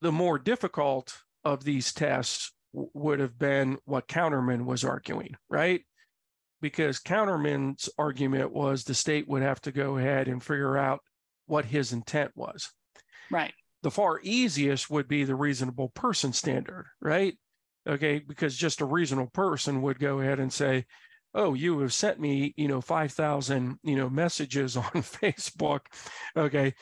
the 0.00 0.12
more 0.12 0.38
difficult 0.38 1.14
of 1.44 1.64
these 1.64 1.92
tests 1.92 2.52
w- 2.72 2.90
would 2.94 3.20
have 3.20 3.38
been 3.38 3.78
what 3.84 4.08
Counterman 4.08 4.64
was 4.64 4.84
arguing, 4.84 5.34
right? 5.50 5.82
Because 6.60 6.98
Counterman's 7.00 7.88
argument 7.98 8.52
was 8.52 8.84
the 8.84 8.94
state 8.94 9.28
would 9.28 9.42
have 9.42 9.60
to 9.62 9.72
go 9.72 9.98
ahead 9.98 10.26
and 10.28 10.42
figure 10.42 10.76
out 10.78 11.00
what 11.46 11.66
his 11.66 11.92
intent 11.92 12.32
was. 12.34 12.70
Right. 13.30 13.52
the 13.82 13.90
far 13.90 14.20
easiest 14.22 14.88
would 14.90 15.06
be 15.06 15.24
the 15.24 15.34
reasonable 15.36 15.90
person 15.90 16.32
standard, 16.32 16.86
right? 17.00 17.36
Okay, 17.86 18.18
because 18.20 18.56
just 18.56 18.80
a 18.80 18.86
reasonable 18.86 19.30
person 19.30 19.82
would 19.82 19.98
go 19.98 20.20
ahead 20.20 20.40
and 20.40 20.52
say, 20.52 20.86
"Oh, 21.34 21.54
you 21.54 21.78
have 21.80 21.92
sent 21.92 22.18
me, 22.20 22.54
you 22.56 22.68
know, 22.68 22.80
five 22.80 23.12
thousand, 23.12 23.78
you 23.82 23.96
know, 23.96 24.08
messages 24.10 24.76
on 24.76 24.84
Facebook. 24.92 25.80
Okay, 26.36 26.74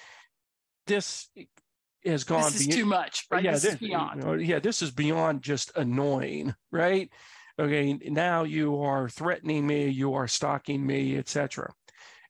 this 0.86 1.28
has 2.04 2.24
gone 2.24 2.42
This 2.52 2.60
is 2.62 2.66
be- 2.68 2.72
too 2.72 2.86
much, 2.86 3.26
right? 3.30 3.42
yeah, 3.42 3.52
this 3.52 3.64
is 3.64 3.70
this- 3.72 3.80
beyond. 3.80 4.24
uh, 4.24 4.32
Yeah, 4.34 4.58
this 4.60 4.82
is 4.82 4.90
beyond 4.90 5.42
just 5.42 5.72
annoying, 5.76 6.54
right? 6.70 7.10
Okay, 7.58 7.94
now 7.94 8.44
you 8.44 8.80
are 8.82 9.08
threatening 9.08 9.66
me, 9.66 9.88
you 9.88 10.12
are 10.14 10.28
stalking 10.28 10.86
me, 10.86 11.16
etc. 11.16 11.72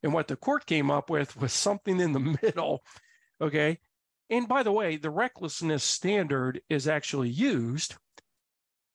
And 0.03 0.13
what 0.13 0.29
the 0.29 0.37
court 0.37 0.67
came 0.67 0.91
up 0.91 1.11
with 1.11 1.37
was 1.37 1.53
something 1.53 1.99
in 2.01 2.13
the 2.13 2.39
middle. 2.43 2.83
Okay. 3.41 3.79
And 4.31 4.49
by 4.49 4.63
the 4.63 4.73
way, 4.73 4.97
the 4.97 5.11
recklessness 5.11 5.85
standard 5.85 6.61
is 6.69 6.89
actually 6.89 7.29
used, 7.29 7.97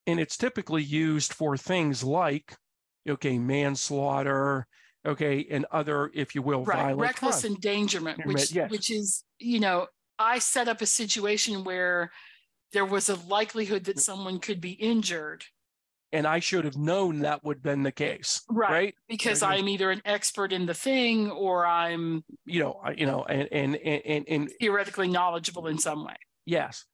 and 0.06 0.18
it's 0.20 0.36
typically 0.36 0.82
used 0.82 1.32
for 1.32 1.56
things 1.56 2.02
like 2.02 2.56
okay, 3.08 3.38
manslaughter, 3.38 4.66
okay, 5.06 5.46
and 5.50 5.66
other, 5.70 6.10
if 6.14 6.34
you 6.34 6.42
will, 6.42 6.64
right 6.64 6.76
violent 6.78 7.00
reckless 7.00 7.40
crime. 7.42 7.54
endangerment 7.54 8.24
which 8.26 8.52
yes. 8.52 8.70
which 8.70 8.90
is 8.90 9.24
you 9.38 9.58
know 9.60 9.86
i 10.18 10.38
set 10.38 10.68
up 10.68 10.80
a 10.80 10.86
situation 10.86 11.64
where 11.64 12.10
there 12.72 12.84
was 12.84 13.08
a 13.08 13.16
likelihood 13.28 13.84
that 13.84 13.98
someone 13.98 14.38
could 14.38 14.60
be 14.60 14.72
injured 14.72 15.44
and 16.14 16.26
I 16.26 16.40
should 16.40 16.66
have 16.66 16.76
known 16.76 17.20
that 17.20 17.42
would 17.42 17.56
have 17.56 17.62
been 17.62 17.82
the 17.84 17.90
case, 17.90 18.42
Right. 18.50 18.70
right? 18.70 18.94
because 19.08 19.42
i'm 19.42 19.66
either 19.68 19.90
an 19.90 20.02
expert 20.04 20.52
in 20.52 20.66
the 20.66 20.74
thing 20.74 21.30
or 21.30 21.66
i'm 21.66 22.22
You 22.44 22.60
know, 22.60 22.80
you 22.96 23.06
know, 23.06 23.24
and 23.24 23.48
and 23.50 23.76
and 23.76 24.24
and, 24.28 24.50
theoretically 24.60 25.08
knowledgeable 25.08 25.66
in 25.68 25.78
some 25.78 26.04
way 26.04 26.16
yes, 26.46 26.84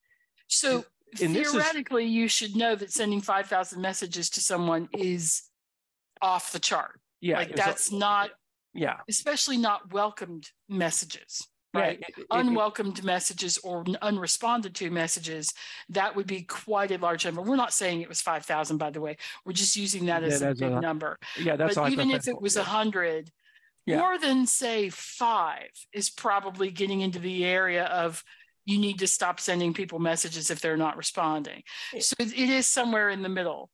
so 0.46 0.84
And 1.20 1.34
this 1.34 1.48
is- 1.48 1.52
theoretically 1.52 2.04
you 2.06 2.28
should 2.28 2.54
know 2.56 2.74
that 2.76 2.92
sending 2.92 3.20
5000 3.20 3.80
messages 3.82 4.30
to 4.30 4.40
someone 4.40 4.88
is 4.94 5.42
off 6.22 6.52
the 6.52 6.58
chart 6.58 7.00
yeah, 7.20 7.38
like 7.38 7.50
it's 7.50 7.60
a- 7.60 7.64
that's 7.64 7.92
not 7.92 8.30
yeah, 8.74 8.98
especially 9.08 9.56
not 9.56 9.92
welcomed 9.92 10.50
messages 10.68 11.46
yeah, 11.74 11.80
right 11.80 11.98
it- 12.00 12.04
it- 12.08 12.18
it- 12.20 12.26
unwelcomed 12.30 13.02
messages 13.04 13.58
or 13.58 13.84
unresponded 13.84 14.72
to 14.74 14.90
messages, 14.90 15.52
that 15.90 16.14
would 16.16 16.26
be 16.26 16.42
quite 16.42 16.90
a 16.90 16.96
large 16.98 17.24
number. 17.24 17.42
We're 17.42 17.56
not 17.56 17.72
saying 17.74 18.00
it 18.00 18.08
was 18.08 18.22
5,000, 18.22 18.78
by 18.78 18.90
the 18.90 19.00
way. 19.02 19.16
We're 19.44 19.52
just 19.52 19.76
using 19.76 20.06
that 20.06 20.22
as 20.24 20.40
Yeah, 20.40 20.48
a 20.50 20.54
big 20.54 20.72
a- 20.72 20.80
number. 20.80 21.18
yeah, 21.38 21.56
that's 21.56 21.74
but 21.74 21.92
even 21.92 22.10
if 22.10 22.26
it 22.28 22.40
was 22.40 22.56
a 22.56 22.60
yeah. 22.60 22.64
100, 22.66 23.30
Yeah. 23.84 23.98
more 23.98 24.18
than 24.18 24.46
say 24.46 24.88
five 24.90 25.70
is 25.92 26.08
probably 26.10 26.70
getting 26.70 27.00
into 27.02 27.18
the 27.18 27.44
area 27.44 27.84
of 27.86 28.22
you 28.64 28.78
need 28.78 28.98
to 29.00 29.06
stop 29.06 29.40
sending 29.40 29.72
people 29.74 29.98
messages 29.98 30.50
if 30.50 30.60
they're 30.60 30.76
not 30.76 30.96
responding. 30.96 31.62
So 32.00 32.14
it 32.18 32.32
it 32.32 32.50
is 32.50 32.66
somewhere 32.66 33.08
in 33.10 33.22
the 33.22 33.28
middle. 33.30 33.70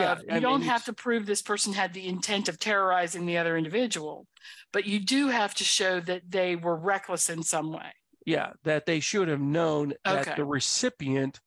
Yeah, 0.00 0.12
of- 0.12 0.24
I 0.30 0.34
you 0.36 0.40
don't 0.40 0.60
mean, 0.60 0.68
have 0.68 0.84
to 0.86 0.92
prove 0.92 1.26
this 1.26 1.42
person 1.42 1.72
had 1.72 1.92
the 1.94 2.06
intent 2.06 2.48
of 2.48 2.58
terrorizing 2.58 3.26
the 3.26 3.38
other 3.38 3.56
individual, 3.56 4.26
but 4.72 4.86
you 4.86 5.00
do 5.00 5.28
have 5.28 5.54
to 5.56 5.64
show 5.64 6.00
that 6.00 6.22
they 6.28 6.56
were 6.56 6.76
reckless 6.76 7.28
in 7.30 7.42
some 7.42 7.72
way. 7.72 7.92
yeah, 8.24 8.52
that 8.64 8.86
they 8.86 8.98
should 9.00 9.28
have 9.28 9.40
known 9.40 9.94
that 10.04 10.36
the 10.36 10.44
recipient 10.44 11.40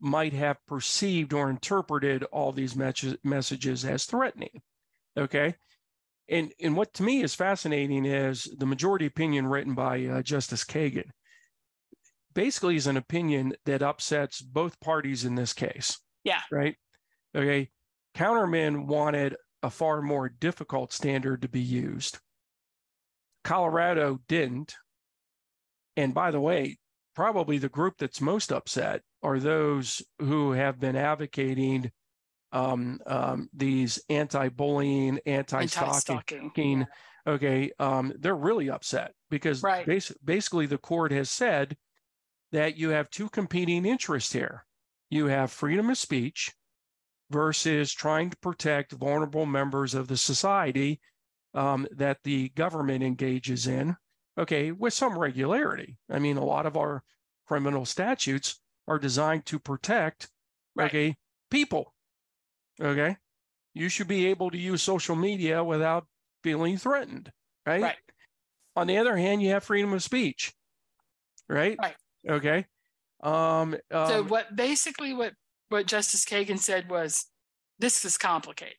might 0.00 0.32
have 0.32 0.64
perceived 0.66 1.32
or 1.32 1.50
interpreted 1.50 2.24
all 2.24 2.52
these 2.52 2.74
mes- 2.76 3.16
messages 3.24 3.84
as 3.84 4.04
threatening. 4.04 4.62
Okay. 5.16 5.54
And, 6.28 6.52
and 6.60 6.76
what 6.76 6.94
to 6.94 7.02
me 7.02 7.22
is 7.22 7.34
fascinating 7.34 8.04
is 8.04 8.44
the 8.56 8.66
majority 8.66 9.06
opinion 9.06 9.46
written 9.46 9.74
by 9.74 10.04
uh, 10.06 10.22
Justice 10.22 10.64
Kagan 10.64 11.10
basically 12.34 12.76
is 12.76 12.86
an 12.86 12.96
opinion 12.96 13.54
that 13.66 13.82
upsets 13.82 14.40
both 14.40 14.80
parties 14.80 15.24
in 15.24 15.34
this 15.34 15.52
case. 15.52 15.98
Yeah. 16.24 16.40
Right. 16.50 16.76
Okay. 17.36 17.70
Counterman 18.14 18.86
wanted 18.86 19.36
a 19.62 19.70
far 19.70 20.02
more 20.02 20.28
difficult 20.28 20.92
standard 20.92 21.42
to 21.42 21.48
be 21.48 21.60
used. 21.60 22.18
Colorado 23.44 24.20
didn't. 24.28 24.74
And 25.96 26.14
by 26.14 26.30
the 26.30 26.40
way, 26.40 26.78
probably 27.14 27.58
the 27.58 27.68
group 27.68 27.94
that's 27.98 28.20
most 28.20 28.52
upset 28.52 29.02
are 29.22 29.38
those 29.38 30.02
who 30.18 30.52
have 30.52 30.80
been 30.80 30.96
advocating 30.96 31.90
um, 32.52 33.00
um, 33.06 33.48
these 33.54 34.02
anti-bullying, 34.10 35.18
anti-stalking. 35.24 36.16
Anti-stalking. 36.16 36.86
Okay, 37.26 37.70
um, 37.78 38.12
they're 38.18 38.34
really 38.34 38.68
upset 38.68 39.12
because 39.30 39.62
Right. 39.62 39.86
basi- 39.86 40.16
basically 40.24 40.66
the 40.66 40.76
court 40.78 41.12
has 41.12 41.30
said 41.30 41.76
that 42.50 42.76
you 42.76 42.90
have 42.90 43.08
two 43.10 43.28
competing 43.30 43.86
interests 43.86 44.32
here. 44.32 44.66
You 45.08 45.26
have 45.26 45.52
freedom 45.52 45.88
of 45.88 45.98
speech 45.98 46.52
versus 47.32 47.92
trying 47.92 48.30
to 48.30 48.36
protect 48.38 48.92
vulnerable 48.92 49.46
members 49.46 49.94
of 49.94 50.06
the 50.08 50.16
society 50.16 51.00
um, 51.54 51.86
that 51.90 52.18
the 52.24 52.50
government 52.50 53.02
engages 53.02 53.66
in 53.66 53.96
okay, 54.38 54.72
with 54.72 54.94
some 54.94 55.18
regularity. 55.18 55.96
I 56.10 56.18
mean, 56.18 56.36
a 56.36 56.44
lot 56.44 56.66
of 56.66 56.76
our 56.76 57.02
criminal 57.46 57.84
statutes 57.84 58.60
are 58.88 58.98
designed 58.98 59.46
to 59.46 59.58
protect, 59.58 60.28
Right. 60.74 60.86
okay, 60.86 61.16
people. 61.50 61.92
Okay. 62.80 63.16
You 63.74 63.88
should 63.88 64.08
be 64.08 64.26
able 64.26 64.50
to 64.50 64.58
use 64.58 64.82
social 64.82 65.16
media 65.16 65.62
without 65.62 66.06
feeling 66.42 66.76
threatened, 66.78 67.30
right? 67.66 67.82
Right. 67.82 67.96
On 68.74 68.86
the 68.86 68.98
other 68.98 69.16
hand, 69.16 69.42
you 69.42 69.50
have 69.50 69.64
freedom 69.64 69.92
of 69.92 70.02
speech, 70.02 70.52
right? 71.48 71.76
Right. 71.78 71.96
Okay. 72.28 72.66
Um, 73.22 73.76
So 73.90 74.20
um, 74.20 74.28
what 74.28 74.54
basically 74.56 75.12
what 75.14 75.34
what 75.72 75.86
Justice 75.86 76.24
Kagan 76.24 76.58
said 76.58 76.88
was 76.90 77.26
this 77.78 78.04
is 78.04 78.16
complicated. 78.18 78.76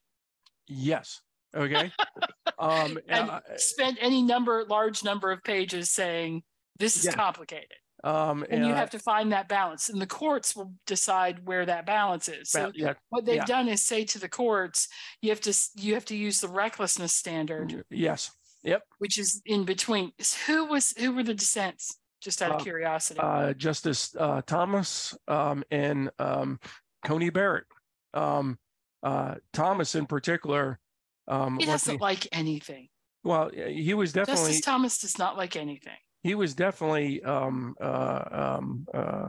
yes. 0.67 1.21
Okay. 1.55 1.91
um, 2.59 2.97
And 3.07 3.29
uh, 3.29 3.39
spent 3.57 3.97
any 4.01 4.23
number 4.23 4.65
large 4.67 5.03
number 5.03 5.31
of 5.31 5.43
pages 5.43 5.91
saying 5.91 6.41
this 6.79 6.97
is 6.97 7.05
Yeah. 7.05 7.12
complicated. 7.13 7.77
um, 8.03 8.43
And 8.50 8.65
you 8.65 8.73
uh, 8.73 8.75
have 8.75 8.89
to 8.91 9.00
find 9.00 9.31
that 9.33 9.47
balance. 9.47 9.89
And 9.89 10.01
the 10.01 10.07
courts 10.07 10.55
will 10.55 10.73
decide 10.88 11.45
where 11.45 11.63
that 11.65 11.85
balance 11.85 12.27
is. 12.27 12.50
So 12.50 12.71
yeah, 12.73 12.93
what 13.09 13.25
they've 13.25 13.35
yeah. 13.35 13.45
done 13.45 13.67
is 13.67 13.83
say 13.83 14.03
to 14.05 14.19
the 14.19 14.29
courts, 14.29 14.88
you 15.21 15.29
have 15.29 15.41
to 15.41 15.53
you 15.75 15.93
have 15.93 16.05
to 16.05 16.15
use 16.15 16.41
the 16.41 16.47
recklessness 16.47 17.13
standard, 17.13 17.83
yes. 17.91 18.31
Yep. 18.63 18.81
which 18.97 19.19
is 19.19 19.41
in 19.45 19.63
between. 19.63 20.12
Who 20.47 20.65
was 20.65 20.93
who 20.97 21.12
were 21.13 21.23
the 21.23 21.33
dissents? 21.35 21.97
Just 22.21 22.41
out 22.41 22.51
of 22.51 22.62
Uh, 22.62 22.63
curiosity. 22.63 23.19
uh, 23.19 23.53
Justice 23.53 24.15
uh, 24.17 24.41
Thomas 24.47 25.13
um, 25.27 25.63
and 25.71 26.09
um, 26.19 26.57
Coney 27.05 27.29
Barrett. 27.29 27.65
Um, 28.13 28.57
uh, 29.01 29.36
Thomas, 29.53 29.95
in 29.95 30.05
particular, 30.05 30.79
um, 31.27 31.57
he 31.60 31.65
doesn't 31.65 31.98
the- 31.98 32.01
like 32.03 32.27
anything. 32.31 32.88
well, 33.24 33.50
he 33.50 33.93
was 33.93 34.13
definitely 34.13 34.43
Justice 34.45 34.62
Thomas 34.62 34.98
does 35.00 35.17
not 35.17 35.38
like 35.38 35.55
anything. 35.55 35.98
he 36.24 36.36
was 36.36 36.53
definitely 36.53 37.22
um, 37.24 37.75
uh, 37.81 38.24
um, 38.60 38.86
uh, 38.93 39.27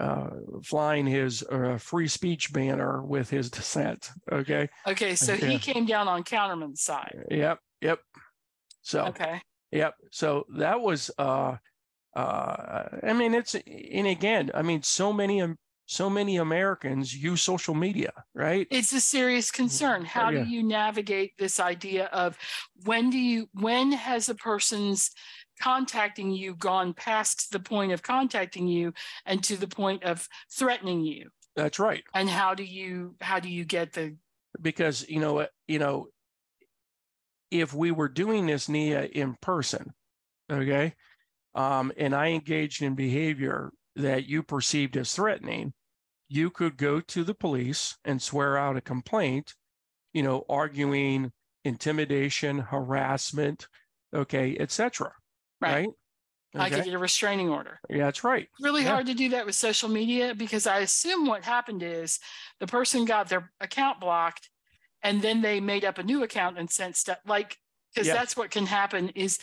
uh, 0.00 0.30
flying 0.64 1.06
his 1.06 1.42
uh, 1.44 1.78
free 1.78 2.08
speech 2.08 2.52
banner 2.52 3.02
with 3.02 3.30
his 3.30 3.50
dissent. 3.50 4.10
Okay. 4.30 4.68
Okay, 4.86 5.14
so 5.14 5.32
Yeah. 5.34 5.46
he 5.46 5.58
came 5.58 5.86
down 5.86 6.06
on 6.08 6.22
Counterman's 6.24 6.82
side. 6.82 7.16
Yep. 7.30 7.58
Yep. 7.80 8.00
So. 8.82 9.06
Okay. 9.06 9.40
Yep. 9.72 9.94
So 10.12 10.44
that 10.56 10.80
was 10.80 11.10
uh 11.18 11.56
uh 12.14 12.82
I 13.02 13.12
mean 13.12 13.34
it's 13.34 13.54
and 13.54 14.06
again, 14.06 14.50
I 14.54 14.62
mean 14.62 14.82
so 14.82 15.12
many 15.12 15.42
um, 15.42 15.56
so 15.86 16.10
many 16.10 16.36
Americans 16.36 17.14
use 17.14 17.42
social 17.42 17.74
media, 17.74 18.12
right? 18.34 18.66
It's 18.70 18.92
a 18.92 19.00
serious 19.00 19.52
concern. 19.52 20.04
How 20.04 20.30
yeah. 20.30 20.42
do 20.42 20.50
you 20.50 20.62
navigate 20.62 21.38
this 21.38 21.60
idea 21.60 22.06
of 22.06 22.36
when 22.84 23.08
do 23.08 23.18
you 23.18 23.48
when 23.52 23.92
has 23.92 24.28
a 24.28 24.34
person's 24.34 25.12
contacting 25.60 26.32
you 26.32 26.54
gone 26.56 26.92
past 26.92 27.52
the 27.52 27.60
point 27.60 27.92
of 27.92 28.02
contacting 28.02 28.66
you 28.66 28.92
and 29.24 29.42
to 29.44 29.56
the 29.56 29.68
point 29.68 30.02
of 30.02 30.28
threatening 30.52 31.02
you? 31.02 31.30
That's 31.54 31.78
right. 31.78 32.02
And 32.12 32.28
how 32.28 32.54
do 32.54 32.64
you 32.64 33.14
how 33.20 33.38
do 33.38 33.48
you 33.48 33.64
get 33.64 33.92
the 33.92 34.16
Because 34.60 35.08
you 35.08 35.20
know 35.20 35.46
you 35.68 35.78
know, 35.78 36.08
if 37.52 37.72
we 37.72 37.92
were 37.92 38.08
doing 38.08 38.46
this 38.46 38.68
Nia 38.68 39.04
in 39.04 39.36
person, 39.40 39.94
okay, 40.50 40.94
um, 41.54 41.92
and 41.96 42.12
I 42.12 42.28
engaged 42.30 42.82
in 42.82 42.96
behavior 42.96 43.70
that 43.96 44.26
you 44.26 44.42
perceived 44.42 44.96
as 44.96 45.12
threatening, 45.12 45.72
you 46.28 46.50
could 46.50 46.76
go 46.76 47.00
to 47.00 47.24
the 47.24 47.34
police 47.34 47.96
and 48.04 48.20
swear 48.20 48.56
out 48.56 48.76
a 48.76 48.80
complaint, 48.80 49.54
you 50.12 50.22
know, 50.22 50.44
arguing 50.48 51.32
intimidation, 51.64 52.58
harassment, 52.58 53.66
okay, 54.14 54.56
etc. 54.58 55.12
Right. 55.60 55.72
Right. 55.72 55.88
I 56.58 56.70
could 56.70 56.84
get 56.84 56.94
a 56.94 56.98
restraining 56.98 57.50
order? 57.50 57.80
Yeah, 57.90 58.04
that's 58.06 58.24
right. 58.24 58.48
really 58.60 58.82
Yeah. 58.82 58.90
hard 58.92 59.06
to 59.06 59.14
do 59.14 59.28
that 59.30 59.44
with 59.44 59.54
social 59.54 59.90
media 59.90 60.34
because 60.34 60.66
I 60.66 60.78
assume 60.78 61.26
what 61.26 61.44
happened 61.44 61.82
is 61.82 62.18
the 62.60 62.66
person 62.66 63.04
got 63.04 63.28
their 63.28 63.52
account 63.60 64.00
blocked 64.00 64.48
and 65.02 65.20
then 65.20 65.42
they 65.42 65.60
made 65.60 65.84
up 65.84 65.98
a 65.98 66.02
new 66.02 66.22
account 66.22 66.58
and 66.58 66.70
sent 66.70 66.96
stuff 66.96 67.18
like 67.26 67.58
because 67.92 68.06
Yeah. 68.06 68.14
that's 68.14 68.36
what 68.36 68.50
can 68.50 68.64
happen 68.66 69.10
is 69.10 69.38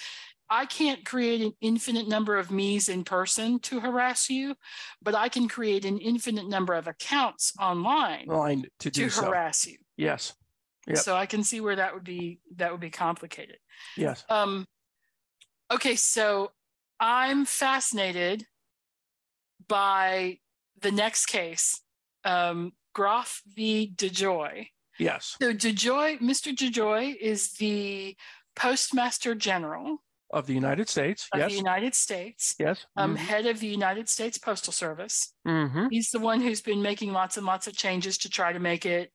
I 0.54 0.68
can't 0.68 1.04
create 1.04 1.42
an 1.42 1.54
infinite 1.62 2.08
number 2.08 2.38
of 2.38 2.52
me's 2.52 2.88
in 2.88 3.04
person 3.04 3.58
to 3.62 3.80
harass 3.80 4.30
you, 4.30 4.54
but 5.02 5.16
I 5.16 5.28
can 5.28 5.48
create 5.48 5.84
an 5.84 5.98
infinite 5.98 6.48
number 6.48 6.76
of 6.76 6.88
accounts 6.88 7.54
online 7.60 8.28
Line 8.28 8.66
to 8.82 8.92
to 8.92 9.10
so. 9.10 9.26
harass 9.26 9.66
you. 9.66 9.78
Yes. 9.98 10.34
Yep. 10.86 10.98
So 10.98 11.16
I 11.16 11.26
can 11.26 11.44
see 11.44 11.60
where 11.60 11.78
that 11.78 11.96
would 11.96 12.04
be 12.04 12.40
that 12.58 12.72
would 12.72 12.82
be 12.82 12.92
complicated. 12.92 13.58
Yes. 13.98 14.24
Um, 14.30 14.68
okay, 15.72 15.96
so 15.96 16.52
I'm 17.00 17.46
fascinated 17.46 18.46
by 19.68 20.38
the 20.82 20.92
next 20.92 21.26
case, 21.26 21.82
um, 22.26 22.74
Groff 22.94 23.42
v. 23.56 23.92
DeJoy. 23.96 24.68
Yes. 25.00 25.36
So 25.42 25.52
DeJoy, 25.52 26.20
Mr. 26.20 26.56
DeJoy 26.56 27.16
is 27.20 27.54
the 27.54 28.16
Postmaster 28.56 29.34
General 29.34 29.98
Of 30.34 30.48
the 30.48 30.54
United 30.54 30.90
States. 30.90 31.30
of 31.32 31.40
yes. 31.40 31.52
the 31.52 31.58
United 31.58 31.96
States, 31.96 32.56
yes. 32.60 32.86
um, 32.98 33.16
head 33.16 33.46
of 33.46 33.60
the 33.60 33.68
United 33.68 34.10
States 34.10 34.38
Postal 34.38 34.74
Service. 34.74 35.34
mm-hmm. 35.48 35.88
He's 35.92 36.10
the 36.10 36.20
one 36.20 36.42
who's 36.42 36.62
been 36.62 36.82
making 36.82 37.14
lots 37.14 37.38
and 37.38 37.46
lots 37.46 37.68
of 37.68 37.76
changes 37.76 38.18
to 38.20 38.30
try 38.30 38.52
to 38.52 38.60
make 38.60 38.86
it 38.86 39.12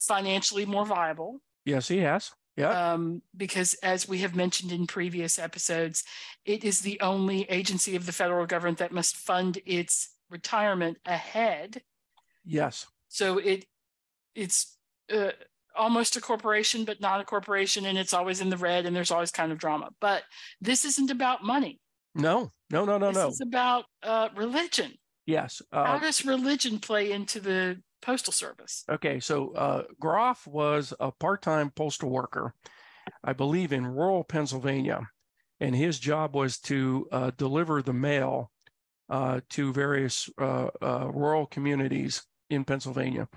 financially 0.00 0.66
more 0.66 0.84
viable. 0.84 1.40
Yes, 1.64 1.88
he 1.88 1.98
has. 1.98 2.32
Yeah. 2.56 2.92
Um, 2.92 3.22
because 3.36 3.74
as 3.74 4.08
we 4.08 4.18
have 4.18 4.36
mentioned 4.36 4.70
in 4.70 4.86
previous 4.86 5.38
episodes, 5.38 6.04
it 6.44 6.64
is 6.64 6.80
the 6.80 7.00
only 7.00 7.44
agency 7.50 7.96
of 7.96 8.06
the 8.06 8.12
federal 8.12 8.46
government 8.46 8.78
that 8.78 8.92
must 8.92 9.16
fund 9.16 9.58
its 9.66 10.10
retirement 10.30 10.98
ahead. 11.06 11.82
Yes. 12.44 12.86
So 13.08 13.38
it 13.38 13.66
it's 14.34 14.76
uh, 15.12 15.30
almost 15.76 16.16
a 16.16 16.20
corporation, 16.20 16.84
but 16.84 17.00
not 17.00 17.20
a 17.20 17.24
corporation, 17.24 17.86
and 17.86 17.98
it's 17.98 18.14
always 18.14 18.40
in 18.40 18.50
the 18.50 18.56
red, 18.56 18.86
and 18.86 18.94
there's 18.94 19.10
always 19.10 19.30
kind 19.30 19.52
of 19.52 19.58
drama. 19.58 19.90
But 20.00 20.22
this 20.60 20.84
isn't 20.84 21.10
about 21.10 21.42
money. 21.44 21.80
No, 22.14 22.50
no, 22.70 22.84
no, 22.84 22.98
no, 22.98 23.08
this 23.08 23.16
no. 23.16 23.28
It's 23.28 23.40
about 23.40 23.84
uh, 24.02 24.28
religion. 24.36 24.92
Yes. 25.26 25.62
How 25.72 25.96
Uh, 25.96 25.98
does 25.98 26.24
religion 26.24 26.78
play 26.78 27.10
into 27.12 27.40
the 27.40 27.82
postal 28.02 28.32
service? 28.32 28.84
okay. 28.90 29.18
So 29.20 29.52
uh, 29.54 29.82
Groff 29.98 30.46
was 30.46 30.92
a 31.00 31.10
part-time 31.10 31.70
postal 31.70 32.10
worker, 32.10 32.54
I 33.24 33.32
believe, 33.32 33.72
in 33.72 33.86
rural 33.86 34.22
Pennsylvania, 34.24 35.08
and 35.60 35.74
his 35.74 35.98
job 35.98 36.34
was 36.34 36.58
to 36.60 37.08
uh, 37.10 37.30
deliver 37.36 37.82
the 37.82 37.94
mail 37.94 38.50
uh, 39.08 39.40
to 39.50 39.72
various 39.72 40.30
uh, 40.38 40.68
uh, 40.82 41.10
rural 41.12 41.46
communities 41.46 42.22
in 42.50 42.64
Pennsylvania, 42.64 43.28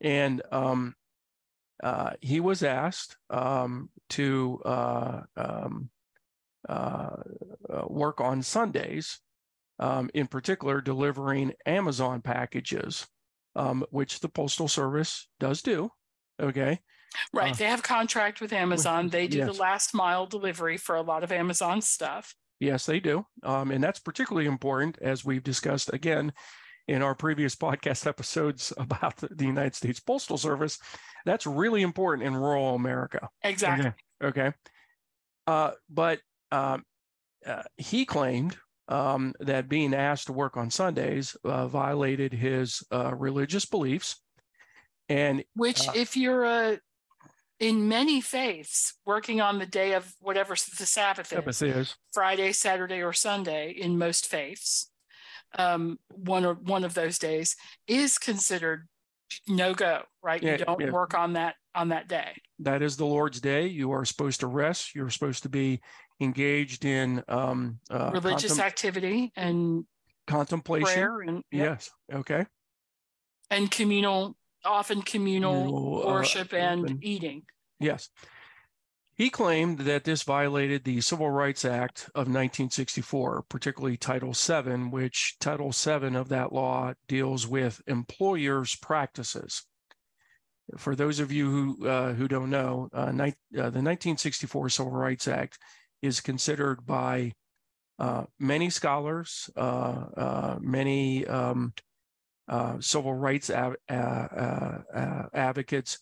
and 0.00 0.42
um, 0.50 0.94
uh, 1.82 2.10
he 2.20 2.40
was 2.40 2.62
asked 2.62 3.16
um, 3.30 3.90
to 4.10 4.60
uh, 4.64 5.20
um, 5.36 5.90
uh, 6.68 7.16
uh, 7.72 7.84
work 7.86 8.20
on 8.20 8.42
Sundays, 8.42 9.20
um, 9.78 10.10
in 10.14 10.26
particular, 10.26 10.80
delivering 10.80 11.52
Amazon 11.66 12.20
packages, 12.20 13.06
um, 13.54 13.84
which 13.90 14.20
the 14.20 14.28
Postal 14.28 14.68
Service 14.68 15.28
does 15.38 15.62
do. 15.62 15.90
Okay. 16.40 16.80
Right. 17.32 17.52
Uh, 17.52 17.56
they 17.56 17.64
have 17.64 17.82
contract 17.82 18.40
with 18.40 18.52
Amazon. 18.52 19.08
They 19.08 19.28
do 19.28 19.38
yes. 19.38 19.46
the 19.46 19.60
last 19.60 19.94
mile 19.94 20.26
delivery 20.26 20.76
for 20.76 20.96
a 20.96 21.02
lot 21.02 21.24
of 21.24 21.32
Amazon 21.32 21.80
stuff. 21.80 22.34
Yes, 22.60 22.86
they 22.86 23.00
do. 23.00 23.24
Um, 23.44 23.70
and 23.70 23.82
that's 23.82 24.00
particularly 24.00 24.46
important, 24.46 24.98
as 25.00 25.24
we've 25.24 25.44
discussed 25.44 25.90
again 25.92 26.32
in 26.88 27.02
our 27.02 27.14
previous 27.14 27.54
podcast 27.54 28.06
episodes 28.06 28.72
about 28.78 29.16
the, 29.16 29.44
United 29.44 29.74
States 29.74 30.00
Postal 30.00 30.38
Service. 30.38 30.78
That's 31.24 31.46
really 31.46 31.82
important 31.82 32.26
in 32.26 32.34
rural 32.34 32.74
America. 32.74 33.28
Exactly. 33.44 33.92
Okay. 34.22 34.40
Okay. 34.40 34.56
Uh, 35.46 35.72
but 35.88 36.20
um, 36.50 36.84
uh, 37.46 37.62
he 37.76 38.04
claimed 38.04 38.56
um, 38.88 39.34
that 39.40 39.68
being 39.68 39.94
asked 39.94 40.26
to 40.26 40.32
work 40.32 40.56
on 40.56 40.70
Sundays 40.70 41.36
uh, 41.44 41.68
violated 41.68 42.32
his 42.32 42.82
uh, 42.90 43.14
religious 43.14 43.64
beliefs. 43.64 44.20
And 45.08 45.44
Which, 45.54 45.88
Uh, 45.88 45.92
if 45.94 46.16
you're 46.16 46.44
a 46.44 46.80
in 47.60 47.88
many 47.88 48.20
faiths 48.20 48.94
working 49.04 49.40
on 49.40 49.58
the 49.58 49.66
day 49.66 49.94
of 49.94 50.14
whatever 50.20 50.54
the 50.54 50.86
Sabbath 50.86 51.32
is, 51.32 51.36
Sabbath 51.36 51.62
is 51.62 51.94
Friday, 52.12 52.52
Saturday, 52.52 53.02
or 53.02 53.12
Sunday 53.12 53.70
in 53.70 53.98
most 53.98 54.26
faiths, 54.26 54.90
um, 55.56 55.98
one 56.08 56.44
or 56.44 56.54
one 56.54 56.84
of 56.84 56.94
those 56.94 57.18
days 57.18 57.56
is 57.86 58.18
considered 58.18 58.88
no 59.46 59.74
go. 59.74 60.02
Right, 60.22 60.42
Yeah, 60.42 60.52
you 60.52 60.64
don't 60.64 60.80
yeah. 60.80 60.90
work 60.90 61.14
on 61.14 61.34
that 61.34 61.54
on 61.74 61.88
that 61.90 62.08
day. 62.08 62.32
that 62.60 62.82
is 62.82 62.96
the 62.96 63.06
Lord's 63.06 63.40
day. 63.40 63.66
You 63.66 63.92
are 63.92 64.04
supposed 64.04 64.40
to 64.40 64.46
rest. 64.46 64.94
You're 64.94 65.10
supposed 65.10 65.42
to 65.44 65.48
be 65.48 65.80
engaged 66.20 66.84
in 66.84 67.22
um, 67.28 67.78
uh, 67.90 68.10
Religious 68.12 68.58
contem- 68.58 68.64
activity 68.64 69.32
and 69.36 69.84
contemplation. 70.26 70.86
prayer 70.86 71.20
and 71.20 71.44
yeah, 71.52 71.64
Yes. 71.64 71.90
Okay. 72.12 72.46
and 73.50 73.70
communal, 73.70 74.36
often 74.64 75.02
communal 75.02 75.54
Communal, 75.54 76.02
uh, 76.08 76.12
worship 76.12 76.52
and 76.52 76.90
and- 76.90 77.04
eating. 77.04 77.42
Yes. 77.80 78.08
He 79.18 79.30
claimed 79.30 79.80
that 79.80 80.04
this 80.04 80.22
violated 80.22 80.84
the 80.84 81.00
Civil 81.00 81.28
Rights 81.28 81.64
Act 81.64 82.02
of 82.14 82.28
1964, 82.28 83.46
particularly 83.48 83.96
Title 83.96 84.32
VII, 84.32 84.90
which 84.90 85.34
Title 85.40 85.72
VII 85.72 86.16
of 86.16 86.28
that 86.28 86.52
law 86.52 86.94
deals 87.08 87.44
with 87.44 87.82
employers' 87.88 88.76
practices. 88.76 89.66
For 90.76 90.94
those 90.94 91.18
of 91.18 91.32
you 91.32 91.50
who 91.50 91.88
uh, 91.88 92.12
who 92.12 92.28
don't 92.28 92.48
know, 92.48 92.90
uh, 92.92 93.10
ni- 93.10 93.34
uh, 93.58 93.70
the 93.70 93.82
1964 93.82 94.68
Civil 94.68 94.92
Rights 94.92 95.26
Act 95.26 95.58
is 96.00 96.20
considered 96.20 96.86
by 96.86 97.32
uh, 97.98 98.26
many 98.38 98.70
scholars, 98.70 99.50
uh, 99.56 100.04
uh, 100.16 100.58
many 100.60 101.26
um, 101.26 101.72
civil 102.78 103.14
rights 103.14 103.50
av- 103.50 103.74
advocates 103.88 105.98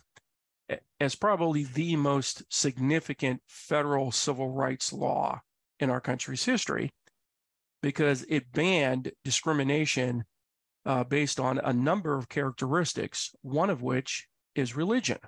as 1.01 1.15
probably 1.15 1.65
the 1.65 1.97
most 1.97 2.43
significant 2.51 3.43
federal 3.47 4.11
civil 4.11 4.51
rights 4.51 4.93
law 4.93 5.41
in 5.79 5.91
our 5.91 6.01
country's 6.01 6.45
history 6.45 6.91
because 7.83 8.25
it 8.29 8.53
banned 8.53 9.13
discrimination 9.25 10.25
uh, 10.85 11.05
based 11.05 11.39
on 11.39 11.59
a 11.59 11.73
number 11.73 12.17
of 12.17 12.29
characteristics, 12.29 13.33
one 13.43 13.71
of 13.71 13.83
which 13.83 14.27
is 14.55 14.77
religion. 14.77 15.19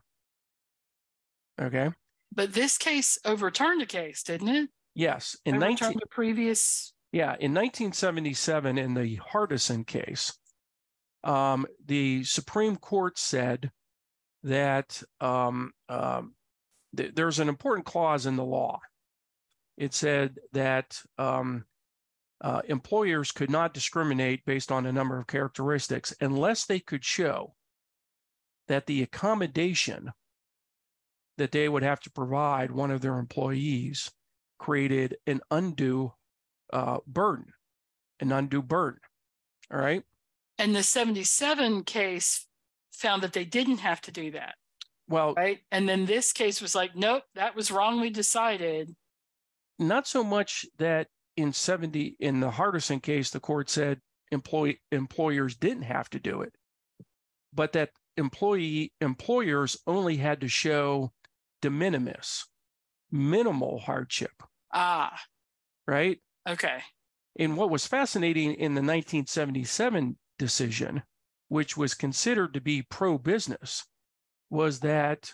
Okay. 1.61 1.91
But 2.33 2.53
this 2.53 2.79
case 2.79 3.19
overturned 3.25 3.83
a 3.83 3.87
case, 3.87 4.23
didn't 4.23 4.49
it? 4.49 4.71
Yes. 4.95 5.37
In 5.45 5.57
overturned 5.57 5.81
19, 5.81 5.99
the 6.01 6.07
previous. 6.11 6.93
Yeah, 7.13 7.37
in 7.41 7.55
1977, 7.55 8.79
in 8.79 8.95
the 8.95 9.17
Hardison 9.19 9.87
case, 9.87 10.37
um, 11.25 11.67
the 11.85 12.25
Supreme 12.25 12.77
Court 12.77 13.19
said 13.19 13.71
that 14.49 15.03
um, 15.21 15.73
um, 15.89 16.35
th- 16.97 17.15
there's 17.15 17.39
an 17.39 17.49
important 17.49 17.87
clause 17.87 18.27
in 18.27 18.37
the 18.37 18.45
law. 18.45 18.81
It 19.77 19.95
said 19.95 20.39
that 20.53 21.01
um, 21.19 21.65
uh, 22.41 22.63
employers 22.67 23.31
could 23.31 23.51
not 23.51 23.75
discriminate 23.75 24.45
based 24.45 24.73
on 24.73 24.87
a 24.87 24.93
number 24.93 25.19
of 25.19 25.27
characteristics 25.27 26.15
unless 26.21 26.65
they 26.65 26.81
could 26.81 27.05
show 27.05 27.55
that 28.67 28.87
the 28.87 29.03
accommodation 29.03 30.13
that 31.37 31.53
they 31.53 31.69
would 31.69 31.83
have 31.83 32.01
to 32.01 32.11
provide 32.11 32.71
one 32.71 32.91
of 32.91 33.01
their 33.01 33.19
employees 33.19 34.11
created 34.59 35.17
an 35.27 35.41
undue 35.51 36.13
uh, 36.73 36.99
burden, 37.07 37.53
an 38.19 38.33
undue 38.33 38.63
burden. 38.63 39.01
All 39.73 39.79
right. 39.79 40.03
And 40.59 40.75
the 40.75 40.83
77 40.83 41.85
case 41.85 42.48
found 42.93 43.23
that 43.23 43.33
they 43.33 43.45
didn't 43.45 43.79
have 43.79 44.01
to 44.03 44.13
do 44.13 44.31
that. 44.33 44.55
Well, 45.09 45.35
Right. 45.35 45.61
And 45.71 45.89
then 45.89 46.05
this 46.07 46.33
case 46.33 46.61
was 46.61 46.75
like, 46.75 46.95
nope, 46.95 47.23
that 47.35 47.55
was 47.57 47.71
wrongly 47.71 48.11
decided. 48.11 48.95
not 49.79 50.07
so 50.07 50.23
much 50.25 50.67
that 50.79 51.09
in 51.37 51.53
70 51.53 52.17
in 52.19 52.41
the 52.41 52.51
Hardison 52.51 53.01
case, 53.03 53.31
the 53.31 53.41
court 53.41 53.71
said 53.71 54.01
employee 54.33 54.81
employers 54.93 55.57
didn't 55.57 55.85
have 55.85 56.11
to 56.11 56.19
do 56.19 56.43
it, 56.43 56.53
but 57.55 57.73
that 57.73 57.91
employee 58.17 58.93
employers 59.01 59.79
only 59.87 60.17
had 60.17 60.41
to 60.41 60.49
show 60.49 61.13
de 61.63 61.71
minimis, 61.71 62.47
minimal 63.11 63.79
hardship, 63.79 64.33
Ah, 64.75 65.17
right? 65.87 66.19
okay. 66.47 66.83
And 67.39 67.57
what 67.57 67.71
was 67.71 67.87
fascinating 67.87 68.55
in 68.55 68.75
the 68.75 68.83
1977 68.83 70.19
decision, 70.39 71.03
which 71.49 71.77
was 71.77 71.95
considered 71.95 72.55
to 72.55 72.61
be 72.61 72.83
pro 72.83 73.19
business, 73.19 73.85
was 74.51 74.81
that 74.81 75.33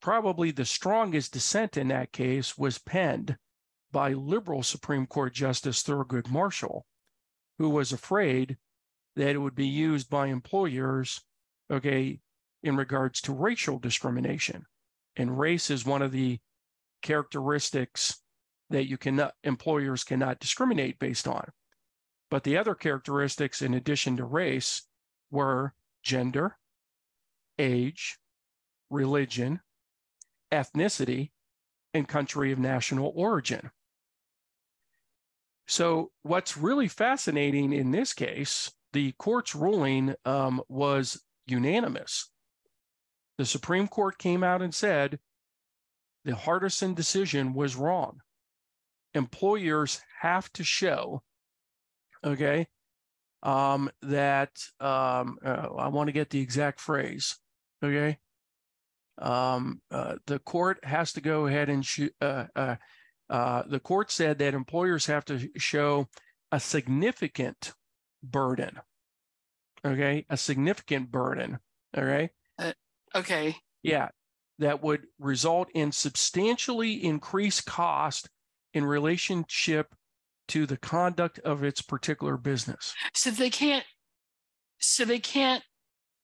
probably 0.00 0.50
the 0.50 0.64
strongest 0.64 1.32
dissent 1.32 1.76
in 1.76 1.88
that 1.88 2.12
case 2.12 2.58
was 2.58 2.78
penned 2.78 3.36
by 3.92 4.12
liberal 4.12 4.62
Supreme 4.62 5.06
Court 5.06 5.32
Justice 5.32 5.82
Thurgood 5.82 6.30
Marshall, 6.30 6.86
who 7.58 7.68
was 7.68 7.92
afraid 7.92 8.56
that 9.16 9.34
it 9.34 9.38
would 9.38 9.54
be 9.54 9.66
used 9.66 10.08
by 10.08 10.26
employers, 10.26 11.20
okay, 11.70 12.20
in 12.62 12.76
regards 12.76 13.20
to 13.22 13.32
racial 13.32 13.78
discrimination. 13.78 14.64
And 15.16 15.38
race 15.38 15.70
is 15.70 15.84
one 15.84 16.02
of 16.02 16.12
the 16.12 16.38
characteristics 17.02 18.18
that 18.70 18.88
you 18.88 18.96
cannot 18.96 19.34
employers 19.44 20.04
cannot 20.04 20.40
discriminate 20.40 20.98
based 20.98 21.28
on. 21.28 21.44
But 22.30 22.44
the 22.44 22.56
other 22.56 22.74
characteristics 22.74 23.60
in 23.60 23.74
addition 23.74 24.16
to 24.16 24.24
race 24.24 24.82
were 25.32 25.74
gender, 26.04 26.56
age, 27.58 28.18
religion, 28.90 29.60
ethnicity, 30.52 31.30
and 31.94 32.06
country 32.06 32.52
of 32.52 32.58
national 32.58 33.12
origin. 33.16 33.70
So, 35.66 36.10
what's 36.22 36.56
really 36.56 36.88
fascinating 36.88 37.72
in 37.72 37.90
this 37.90 38.12
case, 38.12 38.70
the 38.92 39.12
court's 39.12 39.54
ruling 39.54 40.14
um, 40.24 40.62
was 40.68 41.22
unanimous. 41.46 42.30
The 43.38 43.46
Supreme 43.46 43.88
Court 43.88 44.18
came 44.18 44.44
out 44.44 44.60
and 44.60 44.74
said 44.74 45.18
the 46.24 46.32
Hardison 46.32 46.94
decision 46.94 47.54
was 47.54 47.74
wrong. 47.74 48.20
Employers 49.14 50.00
have 50.20 50.52
to 50.52 50.64
show, 50.64 51.22
okay, 52.24 52.68
um, 53.42 53.90
that 54.02 54.50
um, 54.80 55.38
uh, 55.44 55.68
I 55.76 55.88
want 55.88 56.08
to 56.08 56.12
get 56.12 56.30
the 56.30 56.40
exact 56.40 56.80
phrase, 56.80 57.36
okay, 57.82 58.18
um, 59.18 59.80
uh, 59.90 60.16
the 60.26 60.38
court 60.38 60.84
has 60.84 61.12
to 61.14 61.20
go 61.20 61.46
ahead 61.46 61.68
and 61.68 61.84
shoot. 61.84 62.14
Uh, 62.20 62.46
uh, 62.56 62.76
uh, 63.28 63.62
the 63.66 63.80
court 63.80 64.10
said 64.10 64.38
that 64.38 64.54
employers 64.54 65.06
have 65.06 65.24
to 65.26 65.48
show 65.56 66.08
a 66.50 66.60
significant 66.60 67.72
burden. 68.22 68.78
Okay, 69.84 70.26
a 70.30 70.36
significant 70.36 71.10
burden. 71.10 71.58
Okay. 71.96 72.30
Uh, 72.58 72.72
okay. 73.14 73.56
Yeah, 73.82 74.08
that 74.58 74.82
would 74.82 75.02
result 75.18 75.68
in 75.74 75.92
substantially 75.92 77.04
increased 77.04 77.66
cost 77.66 78.28
in 78.74 78.84
relationship 78.84 79.94
to 80.52 80.66
the 80.66 80.76
conduct 80.76 81.38
of 81.38 81.64
its 81.64 81.80
particular 81.80 82.36
business. 82.36 82.94
So 83.14 83.30
they 83.30 83.48
can't. 83.48 83.84
So 84.78 85.06
they 85.06 85.18
can't 85.18 85.62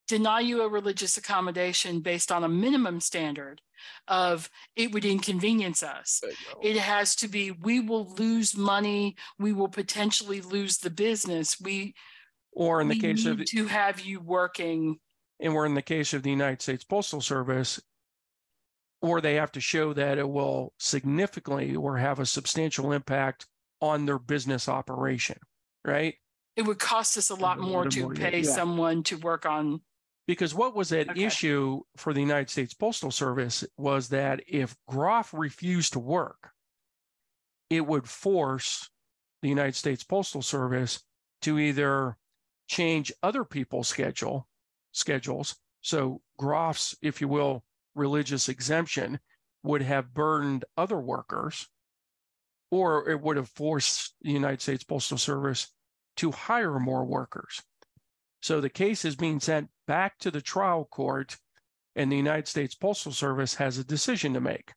deny 0.07 0.41
you 0.41 0.61
a 0.61 0.69
religious 0.69 1.17
accommodation 1.17 2.01
based 2.01 2.31
on 2.31 2.45
a 2.45 2.49
minimum 2.49 3.01
standard 3.01 3.63
of 4.07 4.51
it 4.77 4.93
would 4.93 5.07
inconvenience 5.07 5.83
us. 5.83 6.21
It 6.63 6.77
has 6.77 7.15
to 7.17 7.29
be 7.29 7.53
we 7.53 7.81
will 7.81 8.13
lose 8.19 8.55
money, 8.55 9.17
we 9.39 9.55
will 9.55 9.69
potentially 9.69 10.43
lose 10.43 10.77
the 10.77 10.91
business. 10.91 11.59
We 11.59 11.95
or 12.53 12.83
in 12.83 12.89
the 12.89 12.99
case 12.99 13.25
of 13.25 13.43
to 13.47 13.67
have 13.67 14.01
you 14.01 14.21
working 14.21 14.99
and 15.41 15.55
we're 15.55 15.67
in 15.67 15.75
the 15.75 15.81
case 15.81 16.13
of 16.13 16.23
the 16.23 16.31
United 16.31 16.61
States 16.61 16.85
Postal 16.85 17.23
Service 17.23 17.81
or 19.01 19.23
they 19.23 19.37
have 19.37 19.53
to 19.53 19.61
show 19.61 19.95
that 19.95 20.19
it 20.19 20.29
will 20.29 20.75
significantly 20.79 21.77
or 21.77 21.97
have 21.97 22.19
a 22.19 22.27
substantial 22.27 22.93
impact 22.93 23.47
on 23.81 24.07
their 24.07 24.19
business 24.19 24.69
operation, 24.69 25.39
right? 25.85 26.15
It 26.57 26.63
would 26.63 26.79
cost 26.79 27.17
us 27.17 27.31
a 27.31 27.35
lot 27.35 27.59
more 27.61 27.87
to 27.87 28.11
pay 28.11 28.41
yeah. 28.41 28.51
someone 28.51 29.03
to 29.05 29.17
work 29.19 29.47
on 29.47 29.81
because 30.27 30.55
what 30.55 30.77
was 30.77 30.93
at 30.93 31.09
okay. 31.09 31.25
issue 31.25 31.81
for 31.97 32.13
the 32.13 32.21
United 32.21 32.51
States 32.51 32.75
Postal 32.75 33.11
Service 33.11 33.65
was 33.79 34.11
that 34.11 34.43
if 34.47 34.77
Groff 34.87 35.33
refused 35.33 35.95
to 35.95 35.99
work, 35.99 36.51
it 37.71 37.87
would 37.87 38.07
force 38.07 38.91
the 39.41 39.49
United 39.49 39.75
States 39.75 40.05
Postal 40.05 40.43
Service 40.43 41.03
to 41.43 41.59
either 41.59 42.19
change 42.67 43.11
other 43.23 43.43
people's 43.43 43.89
schedule 43.89 44.47
schedules. 44.93 45.57
So 45.81 46.21
Groff's, 46.39 46.95
if 47.01 47.21
you 47.21 47.29
will, 47.29 47.65
religious 47.95 48.49
exemption 48.49 49.21
would 49.63 49.83
have 49.83 50.13
burdened 50.13 50.65
other 50.77 50.99
workers, 50.99 51.69
or 52.71 53.09
it 53.09 53.21
would 53.21 53.37
have 53.37 53.49
forced 53.49 54.15
the 54.23 54.31
United 54.31 54.61
States 54.61 54.85
Postal 54.85 55.19
Service 55.19 55.73
to 56.17 56.33
hire 56.33 56.79
more 56.79 57.05
workers. 57.05 57.63
So 58.41 58.61
the 58.61 58.69
case 58.69 59.05
is 59.05 59.17
being 59.17 59.41
sent 59.41 59.69
back 59.87 60.19
to 60.19 60.31
the 60.31 60.41
trial 60.41 60.85
court, 60.85 61.37
and 61.97 62.13
the 62.13 62.17
United 62.17 62.47
States 62.47 62.75
Postal 62.75 63.13
Service 63.13 63.55
has 63.55 63.79
a 63.79 63.85
decision 63.85 64.35
to 64.35 64.41
make. 64.41 64.73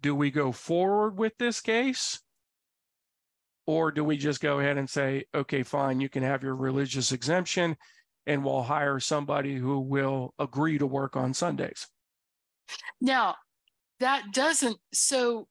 Do 0.00 0.14
we 0.14 0.30
go 0.30 0.50
forward 0.50 1.16
with 1.16 1.32
this 1.38 1.60
case? 1.60 2.20
Or 3.66 3.92
do 3.92 4.02
we 4.02 4.16
just 4.16 4.40
go 4.40 4.58
ahead 4.58 4.76
and 4.76 4.90
say, 4.90 5.26
okay, 5.32 5.62
fine, 5.62 6.00
you 6.00 6.08
can 6.08 6.24
have 6.24 6.42
your 6.42 6.56
religious 6.56 7.12
exemption 7.12 7.76
and 8.26 8.44
we'll 8.44 8.62
hire 8.62 8.98
somebody 8.98 9.54
who 9.54 9.78
will 9.78 10.34
agree 10.38 10.78
to 10.78 10.86
work 10.86 11.16
on 11.16 11.34
Sundays? 11.34 11.86
Now, 13.00 13.36
that 14.00 14.32
doesn't, 14.32 14.78
so 14.92 15.46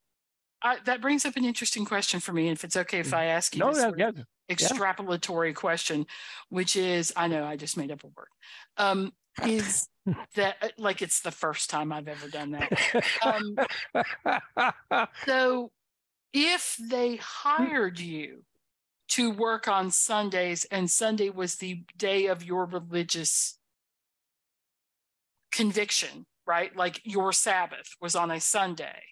I, 0.62 0.78
that 0.84 1.00
brings 1.00 1.24
up 1.24 1.36
an 1.36 1.44
interesting 1.44 1.84
question 1.84 2.20
for 2.20 2.32
me. 2.32 2.48
If 2.48 2.64
it's 2.64 2.76
okay 2.76 3.00
if 3.00 3.10
mm. 3.10 3.18
I 3.18 3.24
ask 3.26 3.54
you 3.54 3.60
no, 3.60 3.70
no, 3.70 3.94
yeah, 3.96 4.10
extrapolatory 4.48 5.48
yeah. 5.48 5.54
question, 5.54 6.06
which 6.48 6.76
is 6.76 7.12
I 7.16 7.28
know 7.28 7.44
I 7.44 7.56
just 7.56 7.76
made 7.76 7.90
up 7.90 8.04
a 8.04 8.08
word. 8.08 8.28
Um, 8.76 9.12
is 9.44 9.88
that 10.36 10.56
uh, 10.62 10.68
like 10.78 11.02
it's 11.02 11.20
the 11.20 11.30
first 11.30 11.70
time 11.70 11.92
I've 11.92 12.08
ever 12.08 12.28
done 12.28 12.52
that? 12.52 13.04
Um, 13.24 13.56
so 15.26 15.70
if 16.32 16.76
they 16.80 17.16
hired 17.16 17.98
you 17.98 18.44
to 19.08 19.30
work 19.30 19.68
on 19.68 19.90
Sundays 19.90 20.64
and 20.70 20.90
Sunday 20.90 21.30
was 21.30 21.56
the 21.56 21.82
day 21.96 22.26
of 22.26 22.42
your 22.42 22.64
religious 22.64 23.58
conviction, 25.50 26.24
right? 26.46 26.74
Like 26.74 27.00
your 27.04 27.32
Sabbath 27.32 27.94
was 28.00 28.16
on 28.16 28.30
a 28.30 28.40
Sunday, 28.40 29.02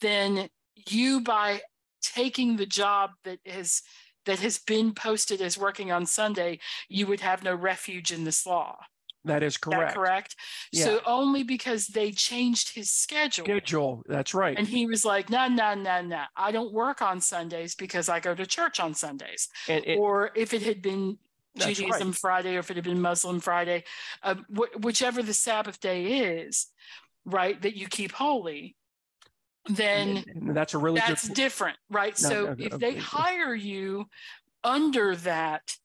then 0.00 0.48
you 0.88 1.20
by 1.20 1.62
taking 2.02 2.56
the 2.56 2.66
job 2.66 3.10
that 3.24 3.38
has 3.46 3.82
that 4.26 4.40
has 4.40 4.58
been 4.58 4.94
posted 4.94 5.40
as 5.42 5.58
working 5.58 5.92
on 5.92 6.06
Sunday, 6.06 6.58
you 6.88 7.06
would 7.06 7.20
have 7.20 7.42
no 7.42 7.54
refuge 7.54 8.10
in 8.10 8.24
this 8.24 8.46
law. 8.46 8.76
That 9.26 9.42
is 9.42 9.56
correct. 9.56 9.88
That 9.88 9.94
correct. 9.94 10.36
Yeah. 10.72 10.84
So 10.84 11.00
only 11.06 11.44
because 11.44 11.86
they 11.86 12.10
changed 12.10 12.74
his 12.74 12.90
schedule. 12.90 13.44
Schedule. 13.44 14.02
That's 14.06 14.34
right. 14.34 14.56
And 14.58 14.68
he 14.68 14.86
was 14.86 15.04
like, 15.04 15.30
no, 15.30 15.48
no, 15.48 15.74
no, 15.74 16.02
no. 16.02 16.22
I 16.36 16.52
don't 16.52 16.72
work 16.72 17.00
on 17.00 17.20
Sundays 17.20 17.74
because 17.74 18.08
I 18.08 18.20
go 18.20 18.34
to 18.34 18.44
church 18.44 18.80
on 18.80 18.94
Sundays. 18.94 19.48
It, 19.66 19.98
or 19.98 20.30
if 20.34 20.52
it 20.52 20.62
had 20.62 20.82
been 20.82 21.18
Judaism 21.56 22.08
right. 22.08 22.16
Friday 22.16 22.56
or 22.56 22.58
if 22.58 22.70
it 22.70 22.76
had 22.76 22.84
been 22.84 23.00
Muslim 23.00 23.40
Friday, 23.40 23.84
uh, 24.22 24.34
wh- 24.54 24.78
whichever 24.80 25.22
the 25.22 25.34
Sabbath 25.34 25.80
day 25.80 26.04
is, 26.04 26.66
right, 27.24 27.60
that 27.62 27.76
you 27.76 27.86
keep 27.86 28.12
holy, 28.12 28.76
then 29.66 30.24
that's 30.52 30.74
a 30.74 30.78
really 30.78 31.00
that's 31.00 31.28
good... 31.28 31.36
different, 31.36 31.76
right? 31.90 32.20
No, 32.22 32.28
so 32.28 32.44
no, 32.46 32.54
if 32.58 32.78
they 32.78 32.96
hire 32.96 33.54
you 33.54 34.06
under 34.62 35.16
that 35.16 35.76